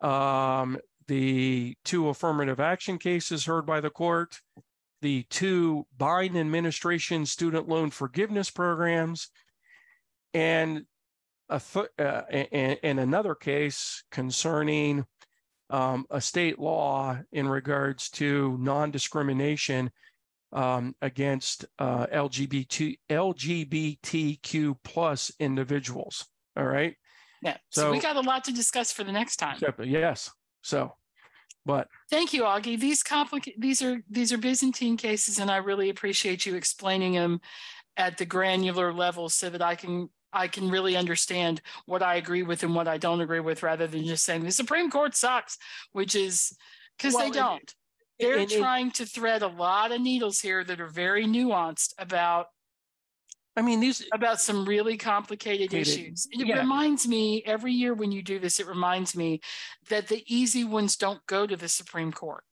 um, 0.00 0.78
the 1.06 1.76
two 1.84 2.08
affirmative 2.08 2.58
action 2.58 2.98
cases 2.98 3.44
heard 3.44 3.66
by 3.66 3.80
the 3.80 3.90
court, 3.90 4.40
the 5.00 5.24
two 5.30 5.86
Biden 5.96 6.36
administration 6.36 7.26
student 7.26 7.68
loan 7.68 7.90
forgiveness 7.90 8.50
programs, 8.50 9.28
and 10.34 10.84
a 11.48 11.60
th- 11.60 11.86
uh, 11.98 12.22
and, 12.30 12.78
and 12.82 13.00
another 13.00 13.34
case 13.34 14.04
concerning 14.10 15.04
um, 15.70 16.06
a 16.10 16.20
state 16.20 16.58
law 16.58 17.18
in 17.32 17.48
regards 17.48 18.10
to 18.10 18.56
non-discrimination 18.60 19.90
um, 20.52 20.94
against 21.02 21.66
uh, 21.78 22.06
LGBT 22.06 22.98
LGBTQ 23.10 24.76
plus 24.82 25.30
individuals. 25.38 26.26
All 26.56 26.64
right. 26.64 26.94
Yeah. 27.42 27.56
So, 27.70 27.82
so, 27.82 27.92
we 27.92 28.00
got 28.00 28.16
a 28.16 28.20
lot 28.20 28.44
to 28.44 28.52
discuss 28.52 28.92
for 28.92 29.04
the 29.04 29.12
next 29.12 29.36
time. 29.36 29.58
Yes. 29.84 30.30
So, 30.62 30.94
but 31.64 31.88
thank 32.10 32.32
you, 32.32 32.42
Aughie. 32.42 32.78
These 32.78 33.02
complicated 33.02 33.60
these 33.60 33.82
are 33.82 34.00
these 34.08 34.32
are 34.32 34.38
Byzantine 34.38 34.96
cases, 34.96 35.38
and 35.38 35.50
I 35.50 35.58
really 35.58 35.90
appreciate 35.90 36.46
you 36.46 36.54
explaining 36.54 37.12
them 37.12 37.40
at 37.96 38.16
the 38.16 38.24
granular 38.24 38.92
level 38.92 39.28
so 39.28 39.50
that 39.50 39.62
I 39.62 39.74
can 39.74 40.08
I 40.32 40.48
can 40.48 40.70
really 40.70 40.96
understand 40.96 41.60
what 41.86 42.02
I 42.02 42.16
agree 42.16 42.42
with 42.42 42.62
and 42.62 42.74
what 42.74 42.88
I 42.88 42.98
don't 42.98 43.20
agree 43.20 43.40
with, 43.40 43.62
rather 43.62 43.86
than 43.86 44.04
just 44.04 44.24
saying 44.24 44.44
the 44.44 44.50
Supreme 44.50 44.90
Court 44.90 45.16
sucks, 45.16 45.58
which 45.92 46.14
is 46.14 46.56
because 46.96 47.14
well, 47.14 47.24
they 47.24 47.30
don't. 47.30 47.74
They're 48.18 48.46
trying 48.46 48.90
to 48.92 49.06
thread 49.06 49.42
a 49.42 49.48
lot 49.48 49.92
of 49.92 50.00
needles 50.00 50.40
here 50.40 50.64
that 50.64 50.80
are 50.80 50.88
very 50.88 51.24
nuanced 51.24 51.94
about. 51.98 52.46
I 53.58 53.62
mean, 53.62 53.80
these 53.80 54.06
about 54.12 54.40
some 54.40 54.64
really 54.64 54.96
complicated 54.96 55.74
issues. 55.74 56.28
It 56.30 56.46
yeah. 56.46 56.60
reminds 56.60 57.08
me 57.08 57.42
every 57.44 57.72
year 57.72 57.92
when 57.92 58.12
you 58.12 58.22
do 58.22 58.38
this, 58.38 58.60
it 58.60 58.66
reminds 58.66 59.16
me 59.16 59.40
that 59.88 60.06
the 60.06 60.22
easy 60.26 60.62
ones 60.62 60.96
don't 60.96 61.24
go 61.26 61.46
to 61.46 61.56
the 61.56 61.68
Supreme 61.68 62.12
Court. 62.12 62.44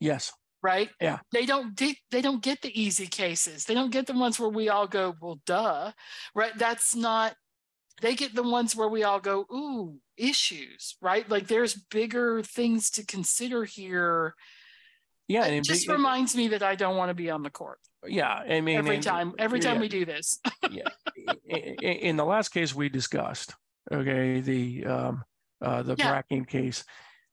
Yes 0.00 0.32
right? 0.64 0.88
Yeah. 0.98 1.18
They 1.30 1.44
don't 1.44 1.78
they 2.10 2.22
don't 2.22 2.42
get 2.42 2.62
the 2.62 2.80
easy 2.80 3.06
cases. 3.06 3.66
They 3.66 3.74
don't 3.74 3.92
get 3.92 4.06
the 4.06 4.14
ones 4.14 4.40
where 4.40 4.48
we 4.48 4.70
all 4.70 4.86
go, 4.86 5.14
well, 5.20 5.38
duh, 5.44 5.92
right? 6.34 6.56
That's 6.56 6.96
not. 6.96 7.36
They 8.00 8.14
get 8.14 8.34
the 8.34 8.42
ones 8.42 8.74
where 8.74 8.88
we 8.88 9.04
all 9.04 9.20
go, 9.20 9.44
ooh, 9.52 9.98
issues, 10.16 10.96
right? 11.00 11.28
Like 11.28 11.46
there's 11.46 11.74
bigger 11.74 12.42
things 12.42 12.90
to 12.92 13.04
consider 13.04 13.64
here. 13.64 14.34
Yeah, 15.28 15.44
it 15.46 15.64
just 15.64 15.88
reminds 15.88 16.34
me 16.34 16.48
that 16.48 16.62
I 16.62 16.74
don't 16.74 16.96
want 16.96 17.10
to 17.10 17.14
be 17.14 17.30
on 17.30 17.42
the 17.42 17.50
court. 17.50 17.78
Yeah, 18.06 18.32
I 18.32 18.60
mean, 18.60 18.78
every 18.78 18.98
time, 18.98 19.34
every 19.38 19.60
time 19.60 19.76
yeah, 19.76 19.80
we 19.80 19.88
do 19.88 20.04
this. 20.04 20.38
yeah, 20.70 20.88
in 21.46 22.16
the 22.16 22.24
last 22.24 22.48
case 22.48 22.74
we 22.74 22.88
discussed, 22.88 23.54
okay, 23.92 24.40
the 24.40 24.84
um, 24.86 25.24
uh, 25.62 25.82
the 25.82 25.94
yeah. 25.96 26.22
Brackeen 26.22 26.46
case 26.46 26.84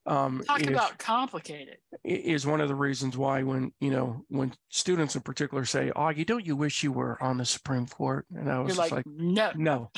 um, 0.06 0.44
Talk 0.48 0.62
is, 0.62 0.68
about 0.68 0.98
complicated. 0.98 1.78
Is 2.04 2.46
one 2.48 2.60
of 2.60 2.68
the 2.68 2.76
reasons 2.76 3.18
why 3.18 3.44
when 3.44 3.72
you 3.80 3.92
know 3.92 4.26
when 4.30 4.54
students 4.70 5.16
in 5.16 5.22
particular 5.22 5.64
say, 5.66 5.92
"Aughie, 5.96 6.26
don't 6.26 6.46
you 6.46 6.56
wish 6.56 6.84
you 6.84 6.92
were 6.92 7.22
on 7.22 7.38
the 7.38 7.46
Supreme 7.46 7.86
Court?" 7.86 8.26
And 8.36 8.52
I 8.52 8.60
was 8.60 8.78
like, 8.78 8.92
like, 8.92 9.06
"No, 9.06 9.52
no," 9.56 9.92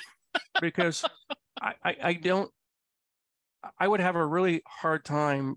because 0.59 1.05
I, 1.61 1.73
I, 1.83 1.95
I 2.03 2.13
don't. 2.13 2.51
I 3.79 3.87
would 3.87 4.01
have 4.01 4.17
a 4.17 4.25
really 4.25 4.61
hard 4.67 5.05
time 5.05 5.55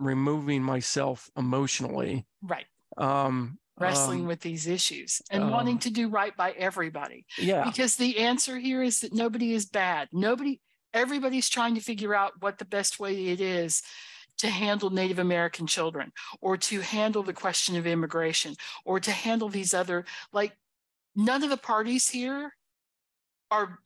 removing 0.00 0.62
myself 0.62 1.30
emotionally. 1.36 2.26
Right. 2.42 2.66
Um, 2.96 3.58
wrestling 3.82 4.20
um, 4.20 4.26
with 4.26 4.40
these 4.40 4.66
issues 4.66 5.20
and 5.30 5.44
um, 5.44 5.50
wanting 5.50 5.78
to 5.78 5.90
do 5.90 6.08
right 6.08 6.36
by 6.36 6.52
everybody. 6.52 7.26
Yeah. 7.38 7.64
Because 7.64 7.96
the 7.96 8.18
answer 8.18 8.58
here 8.58 8.82
is 8.82 9.00
that 9.00 9.12
nobody 9.12 9.52
is 9.52 9.66
bad. 9.66 10.08
Nobody 10.12 10.60
everybody's 10.94 11.48
trying 11.48 11.74
to 11.74 11.80
figure 11.80 12.14
out 12.14 12.32
what 12.40 12.58
the 12.58 12.64
best 12.64 13.00
way 13.00 13.28
it 13.28 13.40
is 13.40 13.82
to 14.38 14.48
handle 14.48 14.90
Native 14.90 15.18
American 15.18 15.66
children 15.66 16.12
or 16.40 16.56
to 16.56 16.80
handle 16.80 17.22
the 17.22 17.32
question 17.32 17.76
of 17.76 17.86
immigration 17.86 18.54
or 18.84 19.00
to 19.00 19.10
handle 19.10 19.48
these 19.48 19.72
other 19.74 20.04
like 20.32 20.52
none 21.14 21.42
of 21.42 21.50
the 21.50 21.56
parties 21.56 22.08
here 22.08 22.52
are 23.50 23.78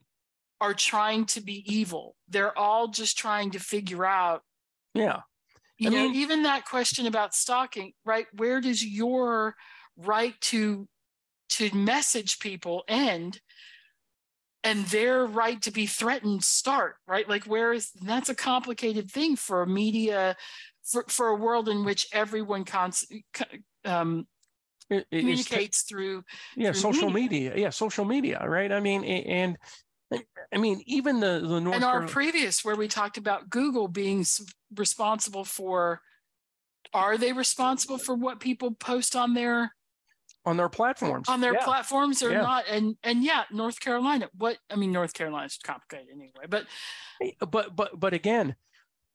are 0.60 0.74
trying 0.74 1.26
to 1.26 1.40
be 1.40 1.62
evil. 1.70 2.16
They're 2.28 2.56
all 2.58 2.88
just 2.88 3.18
trying 3.18 3.50
to 3.52 3.60
figure 3.60 4.04
out 4.04 4.42
yeah. 4.94 5.20
You 5.78 5.90
I 5.90 5.92
know, 5.92 6.08
mean, 6.08 6.14
even 6.14 6.44
that 6.44 6.64
question 6.64 7.06
about 7.06 7.34
stalking, 7.34 7.92
right? 8.04 8.26
Where 8.32 8.62
does 8.62 8.82
your 8.82 9.54
right 9.96 10.38
to 10.40 10.88
to 11.48 11.74
message 11.74 12.38
people 12.38 12.84
end 12.88 13.40
and 14.64 14.84
their 14.86 15.24
right 15.24 15.62
to 15.62 15.70
be 15.70 15.86
threatened 15.86 16.42
start 16.42 16.96
right 17.06 17.28
like 17.28 17.44
where 17.44 17.72
is 17.72 17.90
that's 18.02 18.28
a 18.28 18.34
complicated 18.34 19.10
thing 19.10 19.36
for 19.36 19.64
media 19.64 20.36
for, 20.84 21.04
for 21.08 21.28
a 21.28 21.36
world 21.36 21.68
in 21.68 21.84
which 21.84 22.06
everyone 22.12 22.64
cons, 22.64 23.06
um, 23.84 24.26
it, 24.90 25.06
communicates 25.10 25.82
through 25.82 26.22
yeah 26.56 26.72
through 26.72 26.80
social 26.80 27.10
media. 27.10 27.50
media. 27.50 27.62
yeah 27.64 27.70
social 27.70 28.04
media 28.04 28.44
right 28.46 28.70
i 28.70 28.80
mean 28.80 29.02
and 29.04 29.56
i 30.52 30.58
mean 30.58 30.80
even 30.86 31.18
the 31.18 31.40
the 31.40 31.60
North 31.60 31.74
and 31.74 31.84
our 31.84 32.06
previous 32.06 32.64
where 32.64 32.76
we 32.76 32.86
talked 32.86 33.18
about 33.18 33.50
google 33.50 33.88
being 33.88 34.24
responsible 34.76 35.44
for 35.44 36.00
are 36.92 37.18
they 37.18 37.32
responsible 37.32 37.98
for 37.98 38.14
what 38.14 38.38
people 38.38 38.70
post 38.72 39.16
on 39.16 39.34
their 39.34 39.72
on 40.46 40.56
their 40.56 40.68
platforms 40.68 41.28
on 41.28 41.40
their 41.40 41.54
yeah. 41.54 41.64
platforms 41.64 42.22
or 42.22 42.30
yeah. 42.30 42.40
not 42.40 42.64
and 42.70 42.96
and 43.02 43.24
yeah 43.24 43.42
north 43.50 43.80
carolina 43.80 44.28
what 44.38 44.56
i 44.70 44.76
mean 44.76 44.92
north 44.92 45.12
carolina's 45.12 45.58
complicated 45.62 46.06
anyway 46.12 46.46
but 46.48 46.66
but 47.50 47.74
but 47.74 47.98
but 47.98 48.14
again 48.14 48.54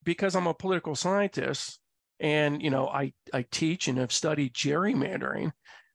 because 0.04 0.36
i'm 0.36 0.48
a 0.48 0.54
political 0.54 0.94
scientist 0.94 1.80
and 2.20 2.62
you 2.62 2.70
know 2.70 2.88
i 2.88 3.14
i 3.34 3.44
teach 3.50 3.88
and 3.88 3.98
have 3.98 4.12
studied 4.12 4.54
gerrymandering 4.54 5.52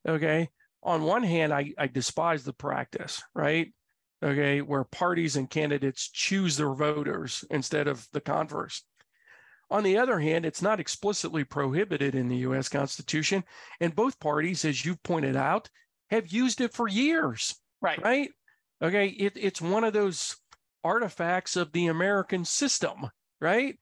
okay 0.07 0.49
on 0.81 1.03
one 1.03 1.23
hand 1.23 1.53
i 1.53 1.71
i 1.77 1.85
despise 1.85 2.43
the 2.43 2.53
practice 2.53 3.21
right 3.35 3.71
okay 4.23 4.61
where 4.61 4.83
parties 4.85 5.35
and 5.35 5.49
candidates 5.51 6.09
choose 6.11 6.57
their 6.57 6.73
voters 6.73 7.45
instead 7.51 7.87
of 7.87 8.07
the 8.11 8.21
converse 8.21 8.83
on 9.69 9.83
the 9.83 9.97
other 9.97 10.19
hand, 10.19 10.45
it's 10.45 10.61
not 10.61 10.79
explicitly 10.79 11.43
prohibited 11.43 12.15
in 12.15 12.27
the 12.27 12.37
US 12.37 12.69
Constitution. 12.69 13.43
And 13.79 13.95
both 13.95 14.19
parties, 14.19 14.63
as 14.65 14.85
you 14.85 14.95
pointed 14.95 15.35
out, 15.35 15.69
have 16.09 16.27
used 16.27 16.61
it 16.61 16.73
for 16.73 16.87
years. 16.87 17.55
Right. 17.81 18.01
Right. 18.01 18.29
Okay. 18.81 19.07
It, 19.07 19.33
it's 19.35 19.61
one 19.61 19.83
of 19.83 19.93
those 19.93 20.37
artifacts 20.83 21.55
of 21.55 21.71
the 21.71 21.87
American 21.87 22.45
system. 22.45 23.09
Right 23.39 23.77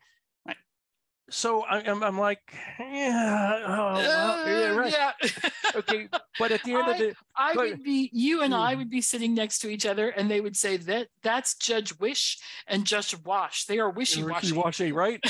so 1.30 1.64
I, 1.64 1.80
am 1.80 1.98
I'm, 1.98 2.04
I'm 2.04 2.20
like, 2.20 2.40
yeah, 2.80 3.64
oh, 3.66 3.94
well, 3.94 4.48
yeah, 4.48 4.76
right. 4.76 4.94
yeah. 4.94 5.50
okay, 5.76 6.08
but 6.40 6.52
at 6.52 6.64
the 6.64 6.74
end 6.74 6.84
I, 6.84 6.92
of 6.92 6.98
the, 6.98 7.16
I 7.36 7.54
but, 7.56 7.70
would 7.70 7.84
be, 7.84 8.10
you 8.14 8.42
and 8.42 8.54
I 8.54 8.74
hmm. 8.74 8.80
would 8.80 8.90
be 8.90 9.02
sitting 9.02 9.34
next 9.34 9.60
to 9.60 9.70
each 9.70 9.86
other, 9.86 10.10
and 10.10 10.30
they 10.30 10.42
would 10.42 10.56
say 10.56 10.78
that 10.78 11.08
that's 11.24 11.56
Judge 11.56 11.98
Wish 12.00 12.38
and 12.68 12.86
Judge 12.86 13.16
Wash. 13.24 13.66
They 13.66 13.80
are 13.80 13.90
wishy 13.90 14.24
washy. 14.24 14.54
Washy, 14.54 14.92
right? 14.92 15.24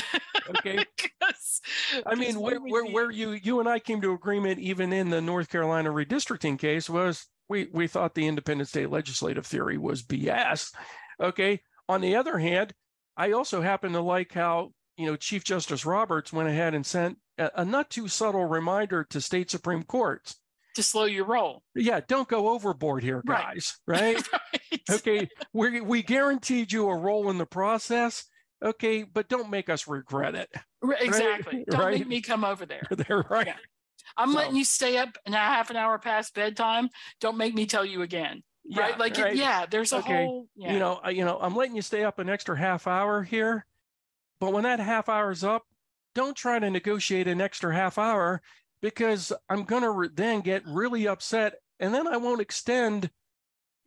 Okay. 0.50 0.84
I 2.06 2.14
mean, 2.14 2.40
where, 2.40 2.58
where, 2.58 2.84
where 2.84 3.10
you 3.10 3.32
you 3.32 3.60
and 3.60 3.68
I 3.68 3.78
came 3.78 4.00
to 4.02 4.12
agreement, 4.12 4.60
even 4.60 4.92
in 4.92 5.10
the 5.10 5.20
North 5.20 5.48
Carolina 5.48 5.90
redistricting 5.90 6.58
case, 6.58 6.90
was 6.90 7.26
we 7.48 7.68
we 7.72 7.86
thought 7.86 8.14
the 8.14 8.26
independent 8.26 8.68
state 8.68 8.90
legislative 8.90 9.46
theory 9.46 9.78
was 9.78 10.02
BS. 10.02 10.72
Okay. 11.20 11.60
On 11.88 12.00
the 12.00 12.16
other 12.16 12.38
hand, 12.38 12.74
I 13.16 13.32
also 13.32 13.62
happen 13.62 13.92
to 13.92 14.00
like 14.00 14.32
how 14.32 14.72
you 14.96 15.06
know, 15.06 15.16
Chief 15.16 15.44
Justice 15.44 15.84
Roberts 15.86 16.32
went 16.32 16.48
ahead 16.48 16.74
and 16.74 16.84
sent 16.84 17.18
a, 17.38 17.50
a 17.56 17.64
not 17.64 17.90
too 17.90 18.08
subtle 18.08 18.44
reminder 18.46 19.04
to 19.10 19.20
state 19.20 19.50
Supreme 19.50 19.82
Courts 19.82 20.36
to 20.74 20.82
slow 20.82 21.04
your 21.04 21.24
roll. 21.24 21.62
Yeah, 21.74 22.00
don't 22.06 22.28
go 22.28 22.48
overboard 22.50 23.02
here, 23.02 23.22
guys. 23.26 23.78
Right? 23.86 24.16
right? 24.32 24.80
Okay, 24.90 25.28
we 25.52 25.80
we 25.80 26.02
guaranteed 26.02 26.72
you 26.72 26.88
a 26.88 26.96
role 26.96 27.30
in 27.30 27.38
the 27.38 27.46
process. 27.46 28.24
Okay, 28.64 29.02
but 29.02 29.28
don't 29.28 29.50
make 29.50 29.68
us 29.68 29.86
regret 29.86 30.34
it. 30.34 30.48
Right, 30.82 31.02
exactly. 31.02 31.64
Don't 31.68 31.80
right. 31.80 31.98
make 31.98 32.08
me 32.08 32.20
come 32.22 32.44
over 32.44 32.64
there. 32.64 32.82
They're 32.90 33.24
right. 33.28 33.48
Yeah. 33.48 33.56
I'm 34.16 34.30
So- 34.32 34.38
letting 34.38 34.56
you 34.56 34.64
stay 34.64 34.96
up 34.96 35.16
a 35.26 35.32
half 35.32 35.68
an 35.70 35.76
hour 35.76 35.98
past 35.98 36.34
bedtime. 36.34 36.88
Don't 37.20 37.36
make 37.36 37.54
me 37.54 37.66
tell 37.66 37.84
you 37.84 38.00
again. 38.02 38.42
right? 38.74 38.98
Like, 38.98 39.16
yeah, 39.18 39.66
there's 39.70 39.92
a 39.92 39.98
Okay. 39.98 40.24
whole, 40.24 40.48
yeah. 40.56 40.72
You 40.72 40.78
know, 40.78 41.00
you 41.10 41.24
know, 41.24 41.38
I'm 41.40 41.54
letting 41.54 41.76
you 41.76 41.82
stay 41.82 42.02
up 42.04 42.18
an 42.18 42.28
extra 42.30 42.56
half 42.58 42.86
hour 42.86 43.22
here, 43.22 43.66
but 44.40 44.52
when 44.52 44.64
that 44.64 44.80
half 44.80 45.08
hour's 45.08 45.44
up, 45.44 45.64
don't 46.14 46.36
try 46.36 46.58
to 46.58 46.70
negotiate 46.70 47.28
an 47.28 47.40
extra 47.40 47.74
half 47.74 47.98
hour 47.98 48.40
because 48.80 49.32
I'm 49.48 49.64
gonna 49.64 49.90
re- 49.90 50.08
then 50.12 50.40
get 50.40 50.62
really 50.66 51.08
upset, 51.08 51.54
and 51.80 51.92
then 51.94 52.06
I 52.06 52.16
won't 52.16 52.40
extend. 52.40 53.10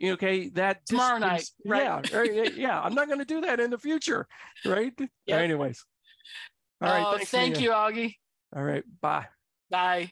Okay, 0.01 0.47
that 0.49 0.85
Tomorrow 0.85 1.17
night, 1.17 1.39
distance- 1.39 1.57
right. 1.65 1.83
Yeah, 1.83 2.17
right, 2.17 2.33
yeah, 2.33 2.49
yeah. 2.55 2.81
I'm 2.81 2.93
not 2.93 3.07
going 3.07 3.19
to 3.19 3.25
do 3.25 3.41
that 3.41 3.59
in 3.59 3.69
the 3.69 3.77
future, 3.77 4.27
right? 4.65 4.93
Yep. 5.25 5.41
Anyways, 5.41 5.85
all 6.81 6.89
right. 6.89 7.03
Oh, 7.05 7.25
thank 7.25 7.59
you, 7.59 7.71
Aughie. 7.71 8.15
All 8.55 8.63
right, 8.63 8.83
bye. 9.01 9.27
Bye. 9.69 10.11